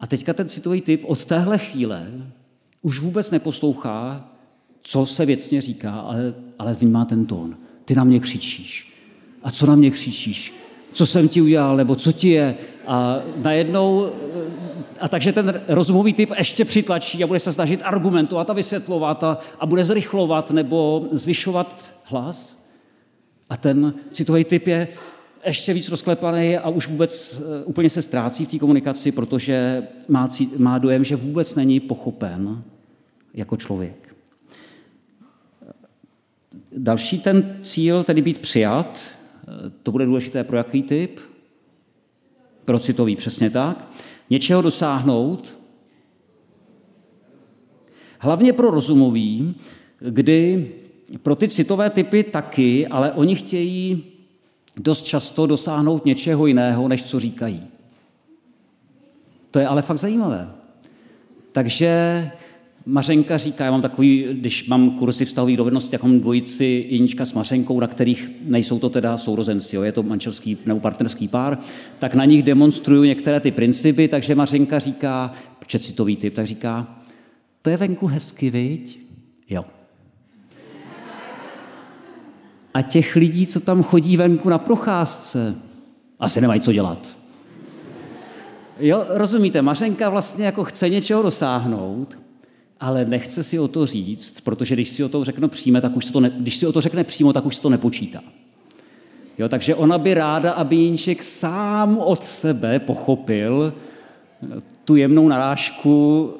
A 0.00 0.06
teďka 0.06 0.34
ten 0.34 0.48
citový 0.48 0.80
typ 0.80 1.02
od 1.04 1.24
téhle 1.24 1.58
chvíle 1.58 2.06
už 2.82 2.98
vůbec 2.98 3.30
neposlouchá, 3.30 4.28
co 4.82 5.06
se 5.06 5.26
věcně 5.26 5.60
říká, 5.60 6.00
ale, 6.00 6.34
ale 6.58 6.74
vnímá 6.74 7.04
ten 7.04 7.26
tón. 7.26 7.56
Ty 7.84 7.94
na 7.94 8.04
mě 8.04 8.20
křičíš. 8.20 8.92
A 9.42 9.50
co 9.50 9.66
na 9.66 9.74
mě 9.74 9.90
křičíš? 9.90 10.54
Co 10.92 11.06
jsem 11.06 11.28
ti 11.28 11.42
udělal, 11.42 11.76
nebo 11.76 11.94
co 11.94 12.12
ti 12.12 12.28
je? 12.28 12.54
A 12.86 13.20
najednou, 13.36 14.10
a 15.00 15.08
takže 15.08 15.32
ten 15.32 15.60
rozumový 15.68 16.12
typ 16.12 16.30
ještě 16.38 16.64
přitlačí 16.64 17.24
a 17.24 17.26
bude 17.26 17.40
se 17.40 17.52
snažit 17.52 17.80
argumentovat 17.84 18.50
a 18.50 18.52
vysvětlovat 18.52 19.24
a, 19.24 19.38
a 19.58 19.66
bude 19.66 19.84
zrychlovat 19.84 20.50
nebo 20.50 21.06
zvyšovat 21.10 21.90
hlas. 22.04 22.66
A 23.50 23.56
ten 23.56 23.94
citový 24.10 24.44
typ 24.44 24.66
je 24.66 24.88
ještě 25.46 25.74
víc 25.74 25.88
rozklepaný 25.88 26.56
a 26.56 26.68
už 26.68 26.88
vůbec 26.88 27.40
eh, 27.40 27.64
úplně 27.64 27.90
se 27.90 28.02
ztrácí 28.02 28.46
v 28.46 28.48
té 28.48 28.58
komunikaci, 28.58 29.12
protože 29.12 29.86
má, 30.08 30.28
má 30.58 30.78
dojem, 30.78 31.04
že 31.04 31.16
vůbec 31.16 31.54
není 31.54 31.80
pochopen 31.80 32.62
jako 33.34 33.56
člověk. 33.56 34.14
Další 36.76 37.18
ten 37.18 37.58
cíl, 37.62 38.04
tedy 38.04 38.22
být 38.22 38.38
přijat, 38.38 39.00
eh, 39.00 39.21
to 39.82 39.92
bude 39.92 40.06
důležité 40.06 40.44
pro 40.44 40.56
jaký 40.56 40.82
typ? 40.82 41.20
Pro 42.64 42.78
citový, 42.78 43.16
přesně 43.16 43.50
tak. 43.50 43.90
Něčeho 44.30 44.62
dosáhnout, 44.62 45.58
hlavně 48.18 48.52
pro 48.52 48.70
rozumový, 48.70 49.54
kdy 49.98 50.72
pro 51.22 51.36
ty 51.36 51.48
citové 51.48 51.90
typy 51.90 52.24
taky, 52.24 52.86
ale 52.86 53.12
oni 53.12 53.36
chtějí 53.36 54.04
dost 54.76 55.02
často 55.02 55.46
dosáhnout 55.46 56.04
něčeho 56.04 56.46
jiného, 56.46 56.88
než 56.88 57.04
co 57.04 57.20
říkají. 57.20 57.62
To 59.50 59.58
je 59.58 59.66
ale 59.66 59.82
fakt 59.82 59.98
zajímavé. 59.98 60.50
Takže 61.52 62.30
Mařenka 62.86 63.38
říká, 63.38 63.64
já 63.64 63.70
mám 63.70 63.82
takový, 63.82 64.26
když 64.32 64.68
mám 64.68 64.90
kurzy 64.90 65.24
vztahových 65.24 65.56
dovedností, 65.56 65.94
jako 65.94 66.08
mám 66.08 66.20
dvojici 66.20 66.86
Jinička 66.88 67.24
s 67.24 67.32
Mařenkou, 67.32 67.80
na 67.80 67.86
kterých 67.86 68.30
nejsou 68.44 68.78
to 68.78 68.90
teda 68.90 69.18
sourozenci, 69.18 69.76
jo, 69.76 69.82
je 69.82 69.92
to 69.92 70.02
manželský 70.02 70.58
nebo 70.66 70.80
partnerský 70.80 71.28
pár, 71.28 71.58
tak 71.98 72.14
na 72.14 72.24
nich 72.24 72.42
demonstruju 72.42 73.04
některé 73.04 73.40
ty 73.40 73.50
principy, 73.50 74.08
takže 74.08 74.34
Mařenka 74.34 74.78
říká, 74.78 75.32
citový 75.78 76.16
typ, 76.16 76.34
tak 76.34 76.46
říká, 76.46 76.98
to 77.62 77.70
je 77.70 77.76
venku 77.76 78.06
hezky, 78.06 78.50
viď? 78.50 78.98
Jo. 79.50 79.62
A 82.74 82.82
těch 82.82 83.16
lidí, 83.16 83.46
co 83.46 83.60
tam 83.60 83.82
chodí 83.82 84.16
venku 84.16 84.48
na 84.48 84.58
procházce, 84.58 85.54
asi 86.18 86.40
nemají 86.40 86.60
co 86.60 86.72
dělat. 86.72 87.16
Jo, 88.78 89.04
rozumíte, 89.08 89.62
Mařenka 89.62 90.08
vlastně 90.08 90.46
jako 90.46 90.64
chce 90.64 90.88
něčeho 90.88 91.22
dosáhnout, 91.22 92.18
ale 92.82 93.04
nechce 93.04 93.42
si 93.42 93.58
o 93.58 93.68
to 93.68 93.86
říct, 93.86 94.40
protože 94.40 94.74
když 94.74 94.88
si 94.88 95.04
o 95.04 95.08
to 95.08 95.24
řekne 95.24 95.48
přímo, 95.48 95.80
tak 95.80 95.96
už 95.96 96.10
to 96.10 96.20
ne, 96.20 96.30
když 96.38 96.56
si 96.56 96.66
o 96.66 96.72
to 96.72 96.80
řekne 96.80 97.04
přímo, 97.04 97.32
tak 97.32 97.46
už 97.46 97.56
se 97.56 97.62
to 97.62 97.70
nepočítá. 97.70 98.20
Jo, 99.38 99.48
takže 99.48 99.74
ona 99.74 99.98
by 99.98 100.14
ráda, 100.14 100.52
aby 100.52 100.76
Jinček 100.76 101.22
sám 101.22 101.98
od 101.98 102.24
sebe 102.24 102.78
pochopil 102.78 103.72
eh, 103.72 104.60
tu 104.84 104.96
jemnou 104.96 105.28
narážku, 105.28 106.30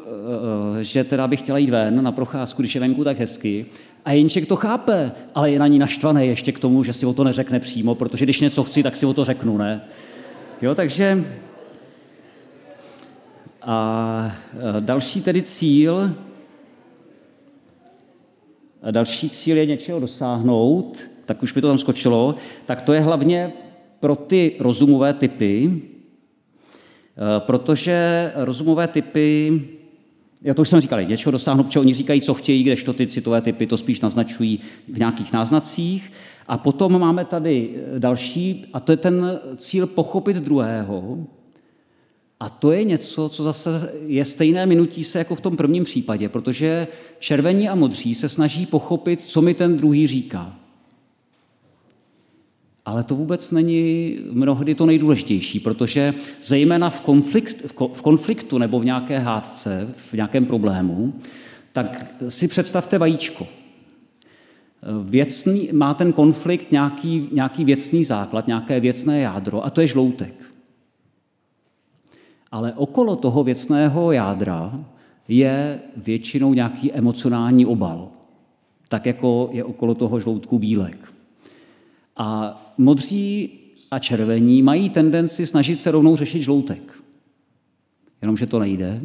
eh, 0.80 0.84
že 0.84 1.04
teda 1.04 1.28
by 1.28 1.36
chtěla 1.36 1.58
jít 1.58 1.70
ven 1.70 2.04
na 2.04 2.12
procházku, 2.12 2.62
když 2.62 2.74
je 2.74 2.80
venku 2.80 3.04
tak 3.04 3.18
hezky. 3.18 3.66
A 4.04 4.12
Jinček 4.12 4.46
to 4.46 4.56
chápe, 4.56 5.12
ale 5.34 5.50
je 5.50 5.58
na 5.58 5.66
ní 5.66 5.78
naštvaný 5.78 6.26
ještě 6.26 6.52
k 6.52 6.58
tomu, 6.58 6.84
že 6.84 6.92
si 6.92 7.06
o 7.06 7.12
to 7.12 7.24
neřekne 7.24 7.60
přímo, 7.60 7.94
protože 7.94 8.24
když 8.24 8.40
něco 8.40 8.64
chci, 8.64 8.82
tak 8.82 8.96
si 8.96 9.06
o 9.06 9.14
to 9.14 9.24
řeknu, 9.24 9.58
ne? 9.58 9.80
Jo, 10.62 10.74
takže 10.74 11.24
a 13.62 14.32
eh, 14.54 14.80
další 14.80 15.20
tedy 15.20 15.42
cíl 15.42 16.14
další 18.90 19.30
cíl 19.30 19.56
je 19.56 19.66
něčeho 19.66 20.00
dosáhnout, 20.00 20.98
tak 21.26 21.42
už 21.42 21.54
mi 21.54 21.60
to 21.60 21.68
tam 21.68 21.78
skočilo, 21.78 22.34
tak 22.66 22.82
to 22.82 22.92
je 22.92 23.00
hlavně 23.00 23.52
pro 24.00 24.16
ty 24.16 24.56
rozumové 24.60 25.12
typy, 25.12 25.70
eh, 25.72 27.40
protože 27.40 28.32
rozumové 28.34 28.88
typy, 28.88 29.62
já 30.42 30.54
to 30.54 30.62
už 30.62 30.68
jsem 30.68 30.80
říkal, 30.80 31.02
něčeho 31.02 31.32
dosáhnout, 31.32 31.64
protože 31.64 31.80
oni 31.80 31.94
říkají, 31.94 32.20
co 32.20 32.34
chtějí, 32.34 32.62
kdežto 32.62 32.92
ty 32.92 33.06
citové 33.06 33.40
typy 33.40 33.66
to 33.66 33.76
spíš 33.76 34.00
naznačují 34.00 34.60
v 34.88 34.98
nějakých 34.98 35.32
náznacích. 35.32 36.12
A 36.48 36.58
potom 36.58 36.98
máme 37.00 37.24
tady 37.24 37.70
další, 37.98 38.66
a 38.72 38.80
to 38.80 38.92
je 38.92 38.96
ten 38.96 39.40
cíl 39.56 39.86
pochopit 39.86 40.36
druhého, 40.36 41.26
a 42.42 42.48
to 42.48 42.72
je 42.72 42.84
něco, 42.84 43.28
co 43.28 43.44
zase 43.44 43.92
je 44.06 44.24
stejné 44.24 44.66
minutí 44.66 45.04
se 45.04 45.18
jako 45.18 45.34
v 45.34 45.40
tom 45.40 45.56
prvním 45.56 45.84
případě, 45.84 46.28
protože 46.28 46.86
červení 47.18 47.68
a 47.68 47.74
modří 47.74 48.14
se 48.14 48.28
snaží 48.28 48.66
pochopit, 48.66 49.20
co 49.20 49.42
mi 49.42 49.54
ten 49.54 49.76
druhý 49.76 50.06
říká. 50.06 50.58
Ale 52.84 53.04
to 53.04 53.14
vůbec 53.14 53.50
není 53.50 54.16
mnohdy 54.30 54.74
to 54.74 54.86
nejdůležitější, 54.86 55.60
protože 55.60 56.14
zejména 56.42 56.90
v, 56.90 57.00
konflikt, 57.00 57.56
v 57.92 58.02
konfliktu 58.02 58.58
nebo 58.58 58.80
v 58.80 58.84
nějaké 58.84 59.18
hádce, 59.18 59.94
v 59.96 60.12
nějakém 60.12 60.46
problému, 60.46 61.14
tak 61.72 62.06
si 62.28 62.48
představte 62.48 62.98
vajíčko. 62.98 63.46
Věcný, 65.02 65.68
má 65.72 65.94
ten 65.94 66.12
konflikt 66.12 66.72
nějaký, 66.72 67.28
nějaký 67.32 67.64
věcný 67.64 68.04
základ, 68.04 68.46
nějaké 68.46 68.80
věcné 68.80 69.20
jádro 69.20 69.64
a 69.64 69.70
to 69.70 69.80
je 69.80 69.86
žloutek. 69.86 70.51
Ale 72.52 72.72
okolo 72.72 73.16
toho 73.16 73.44
věcného 73.44 74.12
jádra 74.12 74.76
je 75.28 75.80
většinou 75.96 76.54
nějaký 76.54 76.92
emocionální 76.92 77.66
obal, 77.66 78.08
tak 78.88 79.06
jako 79.06 79.48
je 79.52 79.64
okolo 79.64 79.94
toho 79.94 80.20
žloutku 80.20 80.58
bílek. 80.58 81.12
A 82.16 82.58
modří 82.78 83.50
a 83.90 83.98
červení 83.98 84.62
mají 84.62 84.90
tendenci 84.90 85.46
snažit 85.46 85.76
se 85.76 85.90
rovnou 85.90 86.16
řešit 86.16 86.42
žloutek. 86.42 87.02
Jenomže 88.22 88.46
to 88.46 88.58
nejde, 88.58 89.00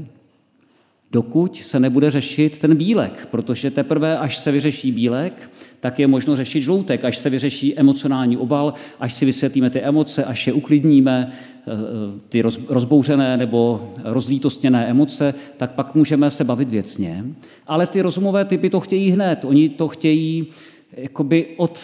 dokud 1.11 1.55
se 1.55 1.79
nebude 1.79 2.11
řešit 2.11 2.59
ten 2.59 2.75
bílek, 2.75 3.27
protože 3.31 3.71
teprve, 3.71 4.17
až 4.17 4.37
se 4.37 4.51
vyřeší 4.51 4.91
bílek, 4.91 5.51
tak 5.79 5.99
je 5.99 6.07
možno 6.07 6.35
řešit 6.35 6.61
žloutek, 6.61 7.05
až 7.05 7.17
se 7.17 7.29
vyřeší 7.29 7.79
emocionální 7.79 8.37
obal, 8.37 8.73
až 8.99 9.13
si 9.13 9.25
vysvětlíme 9.25 9.69
ty 9.69 9.81
emoce, 9.81 10.23
až 10.23 10.47
je 10.47 10.53
uklidníme, 10.53 11.31
eh, 11.31 11.71
ty 12.29 12.41
rozbouřené 12.69 13.37
nebo 13.37 13.91
rozlítostněné 14.03 14.87
emoce, 14.87 15.33
tak 15.57 15.71
pak 15.71 15.95
můžeme 15.95 16.31
se 16.31 16.43
bavit 16.43 16.69
věcně. 16.69 17.23
Ale 17.67 17.87
ty 17.87 18.01
rozumové 18.01 18.45
typy 18.45 18.69
to 18.69 18.79
chtějí 18.79 19.11
hned. 19.11 19.45
Oni 19.45 19.69
to 19.69 19.87
chtějí 19.87 20.47
jakoby 20.97 21.45
od, 21.57 21.79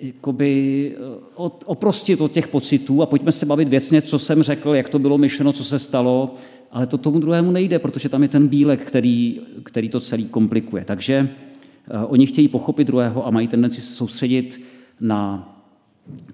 jakoby 0.00 0.92
eh, 0.96 1.00
od, 1.34 1.62
oprostit 1.66 2.20
od 2.20 2.32
těch 2.32 2.48
pocitů 2.48 3.02
a 3.02 3.06
pojďme 3.06 3.32
se 3.32 3.46
bavit 3.46 3.68
věcně, 3.68 4.02
co 4.02 4.18
jsem 4.18 4.42
řekl, 4.42 4.74
jak 4.74 4.88
to 4.88 4.98
bylo 4.98 5.18
myšleno, 5.18 5.52
co 5.52 5.64
se 5.64 5.78
stalo, 5.78 6.34
ale 6.72 6.86
to 6.86 6.98
tomu 6.98 7.18
druhému 7.18 7.50
nejde, 7.50 7.78
protože 7.78 8.08
tam 8.08 8.22
je 8.22 8.28
ten 8.28 8.48
bílek, 8.48 8.80
který, 8.80 9.40
který 9.62 9.88
to 9.88 10.00
celý 10.00 10.24
komplikuje. 10.24 10.84
Takže 10.84 11.28
oni 12.06 12.26
chtějí 12.26 12.48
pochopit 12.48 12.84
druhého 12.84 13.26
a 13.26 13.30
mají 13.30 13.48
tendenci 13.48 13.80
se 13.80 13.94
soustředit 13.94 14.60
na 15.00 15.52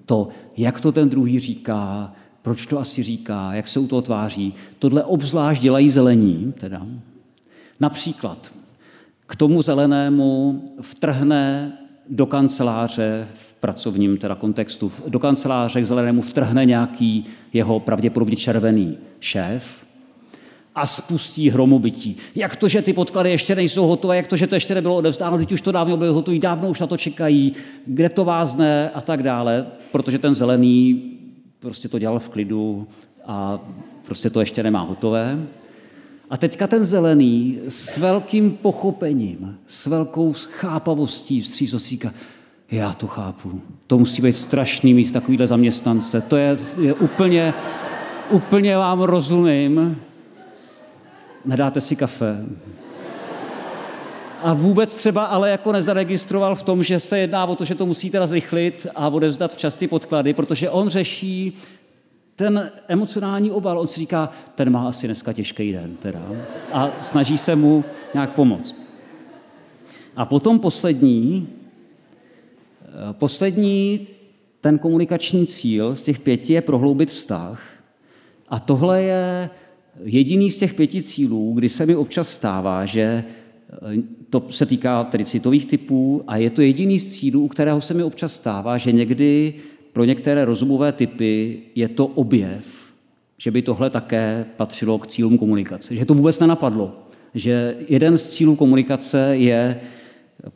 to, 0.06 0.28
jak 0.56 0.80
to 0.80 0.92
ten 0.92 1.08
druhý 1.08 1.40
říká, 1.40 2.12
proč 2.42 2.66
to 2.66 2.80
asi 2.80 3.02
říká, 3.02 3.54
jak 3.54 3.68
se 3.68 3.80
u 3.80 3.86
toho 3.86 4.02
tváří. 4.02 4.54
Tohle 4.78 5.04
obzvlášť 5.04 5.62
dělají 5.62 5.90
zelení. 5.90 6.54
Teda. 6.60 6.86
Například 7.80 8.52
k 9.26 9.36
tomu 9.36 9.62
zelenému 9.62 10.62
vtrhne 10.80 11.72
do 12.08 12.26
kanceláře 12.26 13.28
v 13.34 13.54
pracovním 13.54 14.16
teda 14.16 14.34
kontextu, 14.34 14.92
do 15.08 15.18
kanceláře 15.18 15.82
k 15.82 15.86
zelenému 15.86 16.22
vtrhne 16.22 16.64
nějaký 16.64 17.24
jeho 17.52 17.80
pravděpodobně 17.80 18.36
červený 18.36 18.98
šéf 19.20 19.86
a 20.74 20.86
spustí 20.86 21.50
hromobytí. 21.50 22.16
Jak 22.34 22.56
to, 22.56 22.68
že 22.68 22.82
ty 22.82 22.92
podklady 22.92 23.30
ještě 23.30 23.54
nejsou 23.54 23.86
hotové, 23.86 24.16
jak 24.16 24.26
to, 24.26 24.36
že 24.36 24.46
to 24.46 24.54
ještě 24.54 24.74
nebylo 24.74 24.96
odevzdáno, 24.96 25.38
teď 25.38 25.52
už 25.52 25.60
to 25.60 25.72
dávno 25.72 25.96
bylo 25.96 26.14
hotové, 26.14 26.38
dávno 26.38 26.68
už 26.68 26.80
na 26.80 26.86
to 26.86 26.96
čekají, 26.96 27.52
kde 27.86 28.08
to 28.08 28.24
vázne 28.24 28.90
a 28.90 29.00
tak 29.00 29.22
dále, 29.22 29.66
protože 29.92 30.18
ten 30.18 30.34
zelený 30.34 31.02
prostě 31.58 31.88
to 31.88 31.98
dělal 31.98 32.18
v 32.18 32.28
klidu 32.28 32.86
a 33.26 33.60
prostě 34.06 34.30
to 34.30 34.40
ještě 34.40 34.62
nemá 34.62 34.80
hotové. 34.80 35.38
A 36.30 36.36
teďka 36.36 36.66
ten 36.66 36.84
zelený 36.84 37.58
s 37.68 37.98
velkým 37.98 38.50
pochopením, 38.50 39.58
s 39.66 39.86
velkou 39.86 40.32
chápavostí 40.32 41.40
vstříc 41.40 41.74
já 42.70 42.92
to 42.92 43.06
chápu. 43.06 43.60
To 43.86 43.98
musí 43.98 44.22
být 44.22 44.36
strašný 44.36 44.94
mít 44.94 45.12
takovýhle 45.12 45.46
zaměstnance. 45.46 46.20
To 46.20 46.36
je, 46.36 46.56
je 46.80 46.94
úplně, 46.94 47.54
úplně 48.30 48.76
vám 48.76 49.00
rozumím. 49.00 49.96
Nedáte 51.44 51.80
si 51.80 51.96
kafe. 51.96 52.46
A 54.42 54.52
vůbec 54.52 54.94
třeba 54.96 55.24
ale 55.24 55.50
jako 55.50 55.72
nezaregistroval 55.72 56.54
v 56.54 56.62
tom, 56.62 56.82
že 56.82 57.00
se 57.00 57.18
jedná 57.18 57.46
o 57.46 57.56
to, 57.56 57.64
že 57.64 57.74
to 57.74 57.86
musí 57.86 58.10
teda 58.10 58.26
zrychlit 58.26 58.86
a 58.94 59.08
odevzdat 59.08 59.52
včas 59.52 59.74
ty 59.74 59.88
podklady, 59.88 60.34
protože 60.34 60.70
on 60.70 60.88
řeší 60.88 61.52
ten 62.36 62.72
emocionální 62.88 63.50
obal, 63.50 63.78
on 63.78 63.86
si 63.86 64.00
říká, 64.00 64.30
ten 64.54 64.70
má 64.70 64.88
asi 64.88 65.06
dneska 65.06 65.32
těžký 65.32 65.72
den 65.72 65.96
teda, 65.96 66.22
a 66.72 66.90
snaží 67.02 67.38
se 67.38 67.56
mu 67.56 67.84
nějak 68.14 68.32
pomoct. 68.32 68.74
A 70.16 70.24
potom 70.24 70.58
poslední, 70.58 71.48
eh, 72.82 73.12
poslední 73.12 74.06
ten 74.60 74.78
komunikační 74.78 75.46
cíl 75.46 75.96
z 75.96 76.04
těch 76.04 76.18
pěti 76.18 76.52
je 76.52 76.60
prohloubit 76.60 77.10
vztah. 77.10 77.62
A 78.48 78.60
tohle 78.60 79.02
je 79.02 79.50
jediný 80.04 80.50
z 80.50 80.58
těch 80.58 80.74
pěti 80.74 81.02
cílů, 81.02 81.52
kdy 81.52 81.68
se 81.68 81.86
mi 81.86 81.96
občas 81.96 82.28
stává, 82.28 82.86
že 82.86 83.02
eh, 83.02 84.02
to 84.30 84.42
se 84.50 84.66
týká 84.66 85.04
tedy 85.04 85.24
citových 85.24 85.66
typů 85.66 86.24
a 86.26 86.36
je 86.36 86.50
to 86.50 86.62
jediný 86.62 86.98
z 86.98 87.12
cílů, 87.12 87.44
u 87.44 87.48
kterého 87.48 87.80
se 87.80 87.94
mi 87.94 88.02
občas 88.02 88.34
stává, 88.34 88.78
že 88.78 88.92
někdy 88.92 89.54
pro 89.92 90.04
některé 90.04 90.44
rozumové 90.44 90.92
typy 90.92 91.60
je 91.74 91.88
to 91.88 92.06
objev, 92.06 92.64
že 93.38 93.50
by 93.50 93.62
tohle 93.62 93.90
také 93.90 94.44
patřilo 94.56 94.98
k 94.98 95.06
cílům 95.06 95.38
komunikace. 95.38 95.96
Že 95.96 96.04
to 96.04 96.14
vůbec 96.14 96.40
nenapadlo. 96.40 96.94
Že 97.34 97.76
jeden 97.88 98.18
z 98.18 98.28
cílů 98.28 98.56
komunikace 98.56 99.36
je 99.36 99.80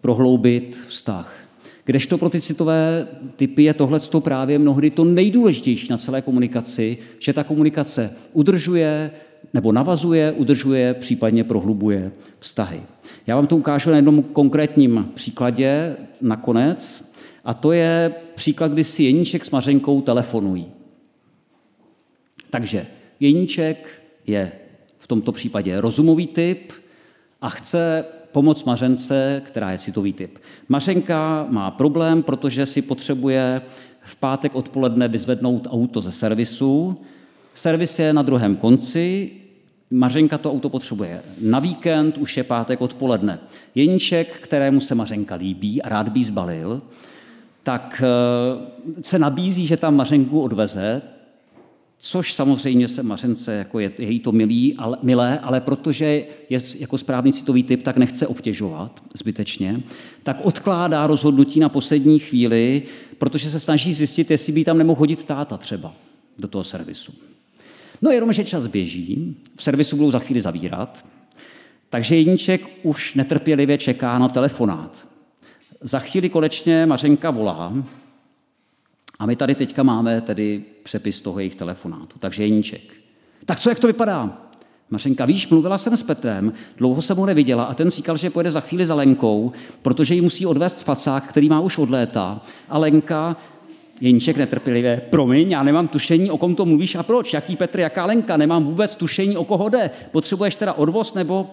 prohloubit 0.00 0.80
vztah. 0.88 1.46
Kdežto 1.84 2.18
pro 2.18 2.30
ty 2.30 2.40
citové 2.40 3.08
typy 3.36 3.62
je 3.62 3.74
tohle 3.74 4.00
právě 4.18 4.58
mnohdy 4.58 4.90
to 4.90 5.04
nejdůležitější 5.04 5.88
na 5.90 5.96
celé 5.96 6.22
komunikaci, 6.22 6.98
že 7.18 7.32
ta 7.32 7.44
komunikace 7.44 8.16
udržuje 8.32 9.10
nebo 9.54 9.72
navazuje, 9.72 10.32
udržuje, 10.32 10.94
případně 10.94 11.44
prohlubuje 11.44 12.12
vztahy. 12.38 12.82
Já 13.26 13.36
vám 13.36 13.46
to 13.46 13.56
ukážu 13.56 13.90
na 13.90 13.96
jednom 13.96 14.22
konkrétním 14.22 15.08
příkladě 15.14 15.96
nakonec. 16.20 17.12
A 17.44 17.54
to 17.54 17.72
je 17.72 18.14
příklad, 18.34 18.72
kdy 18.72 18.84
si 18.84 19.02
Jeníček 19.02 19.44
s 19.44 19.50
Mařenkou 19.50 20.00
telefonují. 20.00 20.66
Takže 22.50 22.86
Jeníček 23.20 24.02
je 24.26 24.52
v 24.98 25.06
tomto 25.06 25.32
případě 25.32 25.80
rozumový 25.80 26.26
typ 26.26 26.72
a 27.40 27.48
chce 27.48 28.04
pomoct 28.32 28.64
Mařence, 28.64 29.42
která 29.44 29.72
je 29.72 29.78
citový 29.78 30.12
typ. 30.12 30.38
Mařenka 30.68 31.46
má 31.50 31.70
problém, 31.70 32.22
protože 32.22 32.66
si 32.66 32.82
potřebuje 32.82 33.60
v 34.00 34.16
pátek 34.16 34.54
odpoledne 34.54 35.08
vyzvednout 35.08 35.66
auto 35.70 36.00
ze 36.00 36.12
servisu. 36.12 37.00
Servis 37.56 37.98
je 37.98 38.12
na 38.12 38.22
druhém 38.22 38.56
konci, 38.56 39.30
Mařenka 39.90 40.38
to 40.38 40.52
auto 40.52 40.68
potřebuje 40.68 41.22
na 41.40 41.58
víkend, 41.58 42.18
už 42.18 42.36
je 42.36 42.44
pátek 42.44 42.80
odpoledne. 42.80 43.38
Jeníček, 43.74 44.38
kterému 44.40 44.80
se 44.80 44.94
Mařenka 44.94 45.34
líbí 45.34 45.82
a 45.82 45.88
rád 45.88 46.08
by 46.08 46.24
zbalil, 46.24 46.82
tak 47.62 48.02
eh, 48.04 49.02
se 49.02 49.18
nabízí, 49.18 49.66
že 49.66 49.76
tam 49.76 49.96
Mařenku 49.96 50.40
odveze, 50.40 51.02
což 51.98 52.32
samozřejmě 52.32 52.88
se 52.88 53.02
Mařence 53.02 53.54
jako 53.54 53.80
je, 53.80 53.92
je 53.98 54.10
jí 54.10 54.20
to 54.20 54.32
milý, 54.32 54.74
ale, 54.78 54.98
milé, 55.02 55.38
ale 55.38 55.60
protože 55.60 56.24
je 56.50 56.58
jako 56.78 56.98
správný 56.98 57.32
citový 57.32 57.62
typ, 57.62 57.82
tak 57.82 57.96
nechce 57.96 58.26
obtěžovat 58.26 59.02
zbytečně, 59.14 59.80
tak 60.22 60.40
odkládá 60.42 61.06
rozhodnutí 61.06 61.60
na 61.60 61.68
poslední 61.68 62.18
chvíli, 62.18 62.82
protože 63.18 63.50
se 63.50 63.60
snaží 63.60 63.94
zjistit, 63.94 64.30
jestli 64.30 64.52
by 64.52 64.64
tam 64.64 64.78
nemohl 64.78 64.98
chodit 64.98 65.24
táta 65.24 65.56
třeba 65.56 65.92
do 66.38 66.48
toho 66.48 66.64
servisu. 66.64 67.12
No 68.02 68.10
jenom, 68.10 68.32
že 68.32 68.44
čas 68.44 68.66
běží, 68.66 69.36
v 69.56 69.62
servisu 69.62 69.96
budou 69.96 70.10
za 70.10 70.18
chvíli 70.18 70.40
zavírat, 70.40 71.04
takže 71.90 72.16
jedniček 72.16 72.62
už 72.82 73.14
netrpělivě 73.14 73.78
čeká 73.78 74.18
na 74.18 74.28
telefonát. 74.28 75.06
Za 75.80 75.98
chvíli 75.98 76.28
konečně 76.28 76.86
Mařenka 76.86 77.30
volá 77.30 77.72
a 79.18 79.26
my 79.26 79.36
tady 79.36 79.54
teďka 79.54 79.82
máme 79.82 80.20
tedy 80.20 80.64
přepis 80.82 81.20
toho 81.20 81.38
jejich 81.38 81.54
telefonátu. 81.54 82.18
Takže 82.18 82.42
Jeníček. 82.42 82.82
Tak 83.44 83.60
co, 83.60 83.68
jak 83.68 83.78
to 83.78 83.86
vypadá? 83.86 84.42
Mařenka, 84.90 85.24
víš, 85.24 85.48
mluvila 85.48 85.78
jsem 85.78 85.96
s 85.96 86.02
Petrem, 86.02 86.52
dlouho 86.76 87.02
jsem 87.02 87.16
ho 87.16 87.26
neviděla 87.26 87.64
a 87.64 87.74
ten 87.74 87.90
říkal, 87.90 88.16
že 88.16 88.30
pojede 88.30 88.50
za 88.50 88.60
chvíli 88.60 88.86
za 88.86 88.94
Lenkou, 88.94 89.52
protože 89.82 90.14
ji 90.14 90.20
musí 90.20 90.46
odvést 90.46 90.78
spacák, 90.78 91.28
který 91.28 91.48
má 91.48 91.60
už 91.60 91.78
od 91.78 91.90
léta. 91.90 92.40
A 92.68 92.78
Lenka, 92.78 93.36
Jeníček 94.00 94.36
netrpělivě, 94.36 95.02
promiň, 95.10 95.50
já 95.50 95.62
nemám 95.62 95.88
tušení, 95.88 96.30
o 96.30 96.38
kom 96.38 96.54
to 96.54 96.64
mluvíš 96.64 96.94
a 96.94 97.02
proč, 97.02 97.32
jaký 97.32 97.56
Petr, 97.56 97.80
jaká 97.80 98.04
Lenka, 98.04 98.36
nemám 98.36 98.64
vůbec 98.64 98.96
tušení, 98.96 99.36
o 99.36 99.44
koho 99.44 99.68
jde. 99.68 99.90
Potřebuješ 100.10 100.56
teda 100.56 100.72
odvoz 100.72 101.14
nebo 101.14 101.50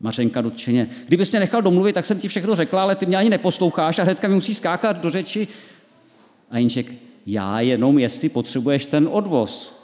Mařenka 0.00 0.40
dotčeně. 0.40 0.88
Kdybys 1.06 1.30
mě 1.30 1.40
nechal 1.40 1.62
domluvit, 1.62 1.92
tak 1.92 2.06
jsem 2.06 2.18
ti 2.18 2.28
všechno 2.28 2.56
řekla, 2.56 2.82
ale 2.82 2.96
ty 2.96 3.06
mě 3.06 3.16
ani 3.16 3.30
neposloucháš 3.30 3.98
a 3.98 4.02
hnedka 4.02 4.28
mi 4.28 4.34
musí 4.34 4.54
skákat 4.54 5.02
do 5.02 5.10
řeči. 5.10 5.48
A 6.50 6.58
Jinček, 6.58 6.92
já 7.26 7.60
jenom, 7.60 7.98
jestli 7.98 8.28
potřebuješ 8.28 8.86
ten 8.86 9.08
odvoz. 9.12 9.82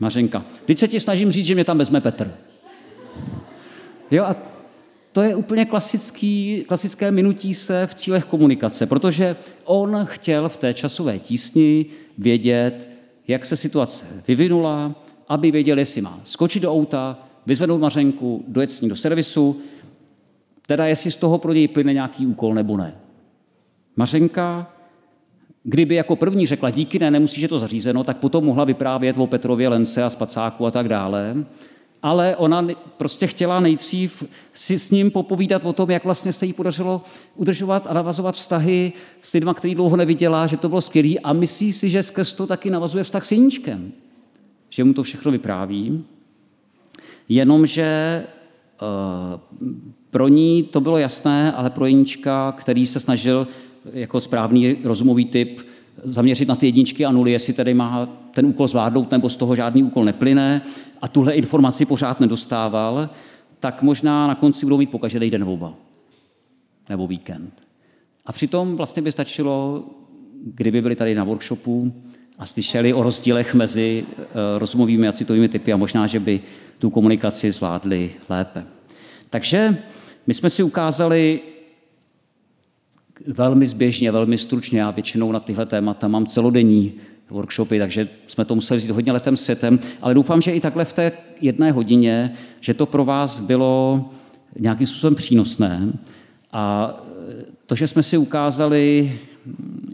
Mařenka, 0.00 0.44
teď 0.64 0.78
se 0.78 0.88
ti 0.88 1.00
snažím 1.00 1.32
říct, 1.32 1.46
že 1.46 1.54
mě 1.54 1.64
tam 1.64 1.78
vezme 1.78 2.00
Petr. 2.00 2.34
Jo, 4.10 4.24
a 4.24 4.36
to 5.12 5.22
je 5.22 5.34
úplně 5.34 5.64
klasický, 5.64 6.64
klasické 6.68 7.10
minutí 7.10 7.54
se 7.54 7.86
v 7.86 7.94
cílech 7.94 8.24
komunikace, 8.24 8.86
protože 8.86 9.36
on 9.64 10.00
chtěl 10.04 10.48
v 10.48 10.56
té 10.56 10.74
časové 10.74 11.18
tísni 11.18 11.86
vědět, 12.18 12.88
jak 13.28 13.46
se 13.46 13.56
situace 13.56 14.04
vyvinula, 14.28 14.94
aby 15.28 15.50
věděl, 15.50 15.78
jestli 15.78 16.00
má 16.00 16.20
skočit 16.24 16.62
do 16.62 16.72
auta, 16.72 17.18
vyzvednout 17.46 17.78
Mařenku, 17.78 18.44
dojet 18.48 18.70
s 18.70 18.80
ní 18.80 18.88
do 18.88 18.96
servisu, 18.96 19.60
teda 20.66 20.86
jestli 20.86 21.10
z 21.10 21.16
toho 21.16 21.38
pro 21.38 21.52
něj 21.52 21.68
plyne 21.68 21.92
nějaký 21.92 22.26
úkol 22.26 22.54
nebo 22.54 22.76
ne. 22.76 22.94
Mařenka, 23.96 24.70
kdyby 25.64 25.94
jako 25.94 26.16
první 26.16 26.46
řekla 26.46 26.70
díky 26.70 26.98
ne, 26.98 27.10
nemusí, 27.10 27.40
že 27.40 27.48
to 27.48 27.58
zařízeno, 27.58 28.04
tak 28.04 28.16
potom 28.16 28.44
mohla 28.44 28.64
vyprávět 28.64 29.18
o 29.18 29.26
Petrově 29.26 29.68
Lence 29.68 30.04
a 30.04 30.10
Spacáku 30.10 30.66
a 30.66 30.70
tak 30.70 30.88
dále. 30.88 31.34
Ale 32.02 32.36
ona 32.36 32.66
prostě 32.96 33.26
chtěla 33.26 33.60
nejdřív 33.60 34.24
si 34.52 34.78
s 34.78 34.90
ním 34.90 35.10
popovídat 35.10 35.64
o 35.64 35.72
tom, 35.72 35.90
jak 35.90 36.04
vlastně 36.04 36.32
se 36.32 36.46
jí 36.46 36.52
podařilo 36.52 37.00
udržovat 37.36 37.86
a 37.86 37.94
navazovat 37.94 38.34
vztahy 38.34 38.92
s 39.22 39.32
lidmi, 39.32 39.50
který 39.54 39.74
dlouho 39.74 39.96
neviděla, 39.96 40.46
že 40.46 40.56
to 40.56 40.68
bylo 40.68 40.80
skvělé 40.80 41.14
a 41.24 41.32
myslí 41.32 41.72
si, 41.72 41.90
že 41.90 42.02
skrz 42.02 42.34
to 42.34 42.46
taky 42.46 42.70
navazuje 42.70 43.04
vztah 43.04 43.24
s 43.24 43.32
Jeníčkem. 43.32 43.92
Že 44.70 44.84
mu 44.84 44.92
to 44.92 45.02
všechno 45.02 45.32
vypráví. 45.32 46.04
Jenomže 47.28 47.82
eh, 47.82 49.40
pro 50.10 50.28
ní 50.28 50.62
to 50.62 50.80
bylo 50.80 50.98
jasné, 50.98 51.52
ale 51.52 51.70
pro 51.70 51.86
Jeníčka, 51.86 52.52
který 52.52 52.86
se 52.86 53.00
snažil 53.00 53.48
jako 53.92 54.20
správný 54.20 54.76
rozumový 54.84 55.24
typ 55.24 55.60
zaměřit 56.02 56.48
na 56.48 56.56
ty 56.56 56.66
jedničky 56.66 57.04
a 57.04 57.12
nuly, 57.12 57.32
jestli 57.32 57.52
tedy 57.52 57.74
má 57.74 58.08
ten 58.34 58.46
úkol 58.46 58.68
zvládnout, 58.68 59.10
nebo 59.10 59.28
z 59.28 59.36
toho 59.36 59.56
žádný 59.56 59.82
úkol 59.82 60.04
neplyne 60.04 60.62
a 61.02 61.08
tuhle 61.08 61.34
informaci 61.34 61.86
pořád 61.86 62.20
nedostával, 62.20 63.10
tak 63.60 63.82
možná 63.82 64.26
na 64.26 64.34
konci 64.34 64.66
budou 64.66 64.78
mít 64.78 64.90
pokaždé 64.90 65.30
den 65.30 65.44
oba. 65.44 65.74
Nebo 66.88 67.06
víkend. 67.06 67.62
A 68.26 68.32
přitom 68.32 68.76
vlastně 68.76 69.02
by 69.02 69.12
stačilo, 69.12 69.84
kdyby 70.44 70.82
byli 70.82 70.96
tady 70.96 71.14
na 71.14 71.24
workshopu 71.24 71.92
a 72.38 72.46
slyšeli 72.46 72.92
o 72.92 73.02
rozdílech 73.02 73.54
mezi 73.54 74.04
eh, 74.18 74.24
rozumovými 74.58 75.08
a 75.08 75.12
citovými 75.12 75.48
typy 75.48 75.72
a 75.72 75.76
možná, 75.76 76.06
že 76.06 76.20
by 76.20 76.40
tu 76.78 76.90
komunikaci 76.90 77.52
zvládli 77.52 78.10
lépe. 78.28 78.64
Takže 79.30 79.76
my 80.26 80.34
jsme 80.34 80.50
si 80.50 80.62
ukázali 80.62 81.40
velmi 83.26 83.66
zběžně, 83.66 84.12
velmi 84.12 84.38
stručně, 84.38 84.80
já 84.80 84.90
většinou 84.90 85.32
na 85.32 85.40
tyhle 85.40 85.66
témata 85.66 86.08
mám 86.08 86.26
celodenní 86.26 86.92
workshopy, 87.30 87.78
takže 87.78 88.08
jsme 88.26 88.44
to 88.44 88.54
museli 88.54 88.78
vzít 88.78 88.90
hodně 88.90 89.12
letem 89.12 89.36
světem, 89.36 89.78
ale 90.00 90.14
doufám, 90.14 90.40
že 90.40 90.52
i 90.52 90.60
takhle 90.60 90.84
v 90.84 90.92
té 90.92 91.12
jedné 91.40 91.72
hodině, 91.72 92.32
že 92.60 92.74
to 92.74 92.86
pro 92.86 93.04
vás 93.04 93.40
bylo 93.40 94.04
nějakým 94.58 94.86
způsobem 94.86 95.14
přínosné 95.14 95.92
a 96.52 96.94
to, 97.66 97.74
že 97.74 97.86
jsme 97.86 98.02
si 98.02 98.16
ukázali 98.16 99.12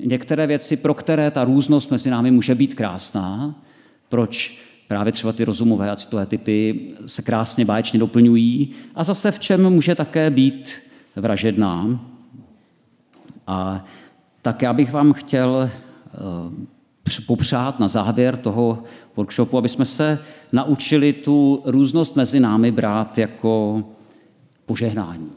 některé 0.04 0.46
věci, 0.46 0.76
pro 0.76 0.94
které 0.94 1.30
ta 1.30 1.44
různost 1.44 1.90
mezi 1.90 2.10
námi 2.10 2.30
může 2.30 2.54
být 2.54 2.74
krásná, 2.74 3.54
proč 4.08 4.58
právě 4.88 5.12
třeba 5.12 5.32
ty 5.32 5.44
rozumové 5.44 5.90
a 5.90 5.96
citové 5.96 6.26
typy 6.26 6.88
se 7.06 7.22
krásně 7.22 7.64
báječně 7.64 7.98
doplňují 7.98 8.70
a 8.94 9.04
zase 9.04 9.30
v 9.30 9.38
čem 9.38 9.70
může 9.70 9.94
také 9.94 10.30
být 10.30 10.72
vražedná. 11.16 12.00
A 13.48 13.84
tak 14.42 14.62
já 14.62 14.72
bych 14.72 14.92
vám 14.92 15.12
chtěl 15.12 15.70
eh, 15.70 17.20
popřát 17.26 17.80
na 17.80 17.88
závěr 17.88 18.36
toho 18.36 18.82
workshopu, 19.16 19.58
aby 19.58 19.68
jsme 19.68 19.84
se 19.84 20.18
naučili 20.52 21.12
tu 21.12 21.62
různost 21.64 22.16
mezi 22.16 22.40
námi 22.40 22.70
brát 22.70 23.18
jako 23.18 23.84
požehnání. 24.66 25.30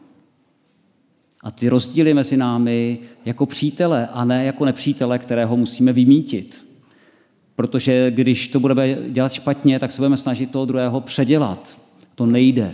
A 1.43 1.51
ty 1.51 1.69
rozdíly 1.69 2.13
mezi 2.13 2.37
námi 2.37 2.99
jako 3.25 3.45
přítele 3.45 4.07
a 4.07 4.25
ne 4.25 4.45
jako 4.45 4.65
nepřítele, 4.65 5.19
kterého 5.19 5.55
musíme 5.55 5.93
vymítit. 5.93 6.71
Protože 7.55 8.11
když 8.11 8.47
to 8.47 8.59
budeme 8.59 8.95
dělat 9.09 9.33
špatně, 9.33 9.79
tak 9.79 9.91
se 9.91 9.97
budeme 9.97 10.17
snažit 10.17 10.51
toho 10.51 10.65
druhého 10.65 11.01
předělat. 11.01 11.77
To 12.15 12.25
nejde. 12.25 12.73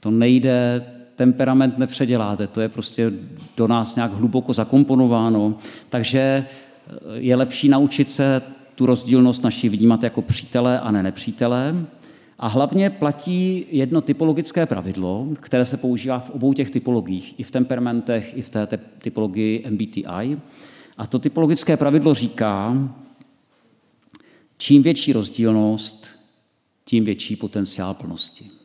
To 0.00 0.10
nejde, 0.10 0.84
temperament 1.20 1.78
nepředěláte, 1.78 2.46
to 2.46 2.60
je 2.60 2.68
prostě 2.68 3.12
do 3.56 3.68
nás 3.68 3.96
nějak 3.96 4.12
hluboko 4.12 4.52
zakomponováno. 4.52 5.54
Takže 5.88 6.46
je 7.14 7.36
lepší 7.36 7.68
naučit 7.68 8.10
se 8.10 8.42
tu 8.74 8.86
rozdílnost 8.86 9.44
naši 9.44 9.68
vnímat 9.68 10.02
jako 10.02 10.22
přítele 10.22 10.80
a 10.80 10.90
ne 10.90 11.02
nepřítele. 11.02 11.86
A 12.38 12.48
hlavně 12.48 12.90
platí 12.90 13.66
jedno 13.70 14.00
typologické 14.00 14.66
pravidlo, 14.66 15.26
které 15.40 15.64
se 15.64 15.76
používá 15.76 16.18
v 16.18 16.30
obou 16.30 16.52
těch 16.52 16.70
typologiích, 16.70 17.34
i 17.40 17.42
v 17.42 17.50
temperamentech, 17.50 18.36
i 18.36 18.42
v 18.42 18.48
té 18.48 18.68
typologii 18.98 19.66
MBTI. 19.70 20.38
A 20.98 21.06
to 21.06 21.18
typologické 21.18 21.76
pravidlo 21.76 22.14
říká, 22.14 22.88
čím 24.58 24.82
větší 24.82 25.12
rozdílnost, 25.12 26.06
tím 26.84 27.04
větší 27.04 27.36
potenciál 27.36 27.94
plnosti. 27.94 28.59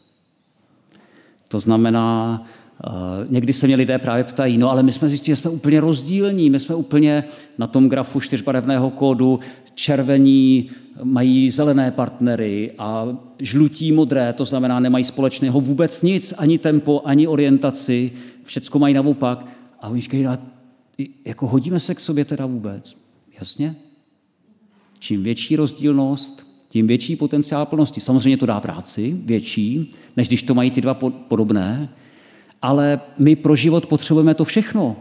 To 1.55 1.59
znamená, 1.59 2.43
eh, 2.83 2.89
někdy 3.29 3.53
se 3.53 3.67
mě 3.67 3.75
lidé 3.75 3.97
právě 3.97 4.23
ptají, 4.23 4.57
no 4.57 4.71
ale 4.71 4.83
my 4.83 4.91
jsme 4.91 5.09
zjistili, 5.09 5.35
že 5.35 5.41
jsme 5.41 5.51
úplně 5.51 5.79
rozdílní, 5.79 6.49
my 6.49 6.59
jsme 6.59 6.75
úplně 6.75 7.23
na 7.57 7.67
tom 7.67 7.89
grafu 7.89 8.19
čtyřbarevného 8.19 8.89
kódu 8.89 9.39
červení 9.73 10.69
mají 11.03 11.49
zelené 11.49 11.91
partnery 11.91 12.71
a 12.77 13.07
žlutí 13.39 13.91
modré, 13.91 14.33
to 14.33 14.45
znamená, 14.45 14.79
nemají 14.79 15.03
společného 15.03 15.61
vůbec 15.61 16.01
nic, 16.01 16.33
ani 16.37 16.57
tempo, 16.57 17.01
ani 17.05 17.27
orientaci, 17.27 18.11
všecko 18.43 18.79
mají 18.79 18.93
naopak. 18.93 19.47
A 19.81 19.89
oni 19.89 20.01
říkají, 20.01 20.23
no, 20.23 20.37
jako 21.25 21.47
hodíme 21.47 21.79
se 21.79 21.95
k 21.95 21.99
sobě 21.99 22.25
teda 22.25 22.45
vůbec. 22.45 22.95
Jasně? 23.39 23.75
Čím 24.99 25.23
větší 25.23 25.55
rozdílnost, 25.55 26.44
tím 26.75 26.87
větší 26.87 27.15
potenciál 27.15 27.65
plnosti. 27.65 28.01
Samozřejmě 28.01 28.37
to 28.37 28.45
dá 28.45 28.59
práci, 28.59 29.15
větší, 29.25 29.93
než 30.17 30.27
když 30.27 30.43
to 30.43 30.53
mají 30.53 30.71
ty 30.71 30.81
dva 30.81 30.93
podobné, 31.27 31.89
ale 32.61 32.99
my 33.19 33.35
pro 33.35 33.55
život 33.55 33.85
potřebujeme 33.85 34.33
to 34.33 34.43
všechno. 34.43 34.95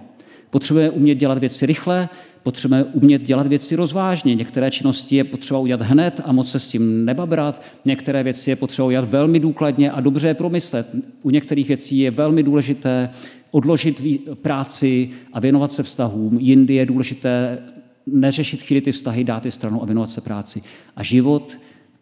Potřebujeme 0.50 0.90
umět 0.90 1.14
dělat 1.14 1.38
věci 1.38 1.66
rychle, 1.66 2.08
potřebujeme 2.42 2.84
umět 2.84 3.22
dělat 3.22 3.46
věci 3.46 3.76
rozvážně. 3.76 4.34
Některé 4.34 4.70
činnosti 4.70 5.16
je 5.16 5.24
potřeba 5.24 5.58
udělat 5.60 5.82
hned 5.82 6.20
a 6.24 6.32
moc 6.32 6.50
se 6.50 6.60
s 6.60 6.68
tím 6.68 7.04
nebabrat. 7.04 7.62
Některé 7.84 8.22
věci 8.22 8.50
je 8.50 8.56
potřeba 8.56 8.86
udělat 8.86 9.10
velmi 9.10 9.40
důkladně 9.40 9.90
a 9.90 10.00
dobře 10.00 10.28
je 10.28 10.34
promyslet. 10.34 10.86
U 11.22 11.30
některých 11.30 11.68
věcí 11.68 11.98
je 11.98 12.10
velmi 12.10 12.42
důležité 12.42 13.10
odložit 13.50 14.02
práci 14.42 15.10
a 15.32 15.40
věnovat 15.40 15.72
se 15.72 15.82
vztahům. 15.82 16.38
Jindy 16.40 16.74
je 16.74 16.86
důležité 16.86 17.58
neřešit 18.06 18.62
chvíli 18.62 18.80
ty 18.80 18.92
vztahy, 18.92 19.24
dát 19.24 19.44
je 19.44 19.50
stranu 19.50 19.82
a 19.82 19.86
věnovat 19.86 20.10
se 20.10 20.20
práci. 20.20 20.62
A 20.96 21.02
život 21.02 21.56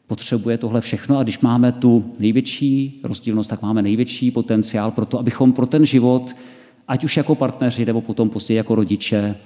potřebuje 0.07 0.59
tohle 0.59 0.81
všechno 0.81 1.19
a 1.19 1.23
když 1.23 1.39
máme 1.39 1.73
tu 1.73 2.15
největší 2.19 3.01
rozdílnost, 3.05 3.51
tak 3.51 3.63
máme 3.63 3.83
největší 3.83 4.31
potenciál 4.31 4.91
pro 4.91 5.07
to, 5.07 5.19
abychom 5.19 5.53
pro 5.53 5.67
ten 5.67 5.87
život, 5.87 6.33
ať 6.89 7.05
už 7.05 7.17
jako 7.17 7.35
partneři, 7.35 7.85
nebo 7.85 8.01
potom 8.01 8.31
později 8.31 8.57
jako 8.57 8.75
rodiče, 8.75 9.37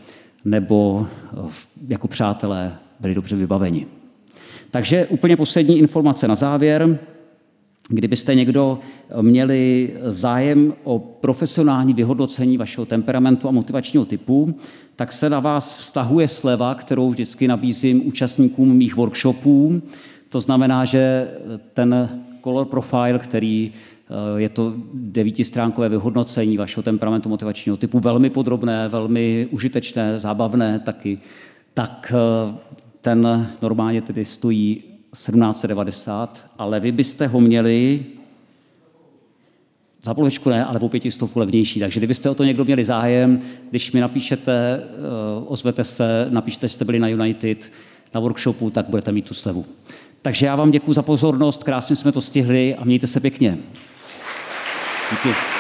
nebo 0.45 1.07
eh, 1.47 1.51
jako 1.89 2.09
přátelé, 2.09 2.73
byli 3.01 3.15
dobře 3.15 3.37
vybaveni. 3.37 3.87
Takže 4.71 5.07
úplně 5.07 5.37
poslední 5.37 5.79
informace 5.79 6.29
na 6.29 6.35
závěr. 6.35 6.99
Kdybyste 7.89 8.35
někdo 8.35 8.79
měli 9.21 9.95
zájem 10.09 10.75
o 10.85 10.99
profesionální 10.99 11.95
vyhodnocení 11.95 12.57
vašeho 12.57 12.87
temperamentu 12.87 13.49
a 13.49 13.51
motivačního 13.51 14.05
typu, 14.05 14.55
tak 14.97 15.13
se 15.13 15.31
na 15.31 15.41
vás 15.41 15.73
vztahuje 15.73 16.29
sleva, 16.29 16.75
kterou 16.75 17.11
vždycky 17.11 17.49
nabízím 17.49 18.09
účastníkům 18.09 18.77
mých 18.77 18.97
workshopů. 18.97 19.83
To 20.29 20.41
znamená, 20.41 20.85
že 20.85 21.31
ten 21.75 22.09
color 22.45 22.67
profile, 22.67 23.19
který 23.19 23.71
eh, 23.71 24.41
je 24.41 24.49
to 24.49 24.75
devítistránkové 24.95 25.89
vyhodnocení 25.89 26.57
vašeho 26.57 26.83
temperamentu 26.83 27.29
motivačního 27.29 27.77
typu, 27.77 28.01
velmi 28.01 28.31
podrobné, 28.31 28.89
velmi 28.89 29.49
užitečné, 29.51 30.21
zábavné 30.21 30.79
taky, 30.79 31.19
tak 31.75 32.13
eh, 32.17 32.55
ten 33.01 33.49
normálně 33.63 34.03
tedy 34.03 34.25
stojí 34.25 34.83
1790, 35.17 36.47
ale 36.59 36.81
vy 36.81 36.93
byste 36.93 37.27
ho 37.27 37.41
měli 37.41 38.05
za 40.03 40.15
polovičku 40.15 40.51
ne, 40.51 40.65
ale 40.65 40.81
po 40.81 40.89
pětistovku 40.89 41.39
levnější. 41.39 41.81
Takže 41.81 42.01
kdybyste 42.01 42.31
o 42.31 42.35
to 42.35 42.45
někdo 42.45 42.65
měli 42.65 42.85
zájem, 42.85 43.41
když 43.71 43.93
mi 43.93 44.01
napíšete, 44.01 44.81
eh, 44.83 44.87
ozvete 45.47 45.85
se, 45.85 46.27
napíšte, 46.31 46.69
že 46.69 46.75
jste 46.75 46.85
byli 46.85 46.99
na 46.99 47.09
United, 47.09 47.73
na 48.15 48.21
workshopu, 48.21 48.71
tak 48.71 48.87
budete 48.89 49.13
mít 49.13 49.25
tu 49.25 49.35
slevu. 49.35 49.65
Takže 50.23 50.47
já 50.47 50.57
vám 50.57 50.71
děkuji 50.71 50.93
za 50.93 51.03
pozornost, 51.03 51.65
krásně 51.65 51.97
jsme 51.97 52.13
to 52.13 52.21
stihli 52.21 52.75
a 52.75 52.85
mějte 52.85 53.07
se 53.07 53.21
pěkně. 53.21 53.59
Díky. 55.11 55.56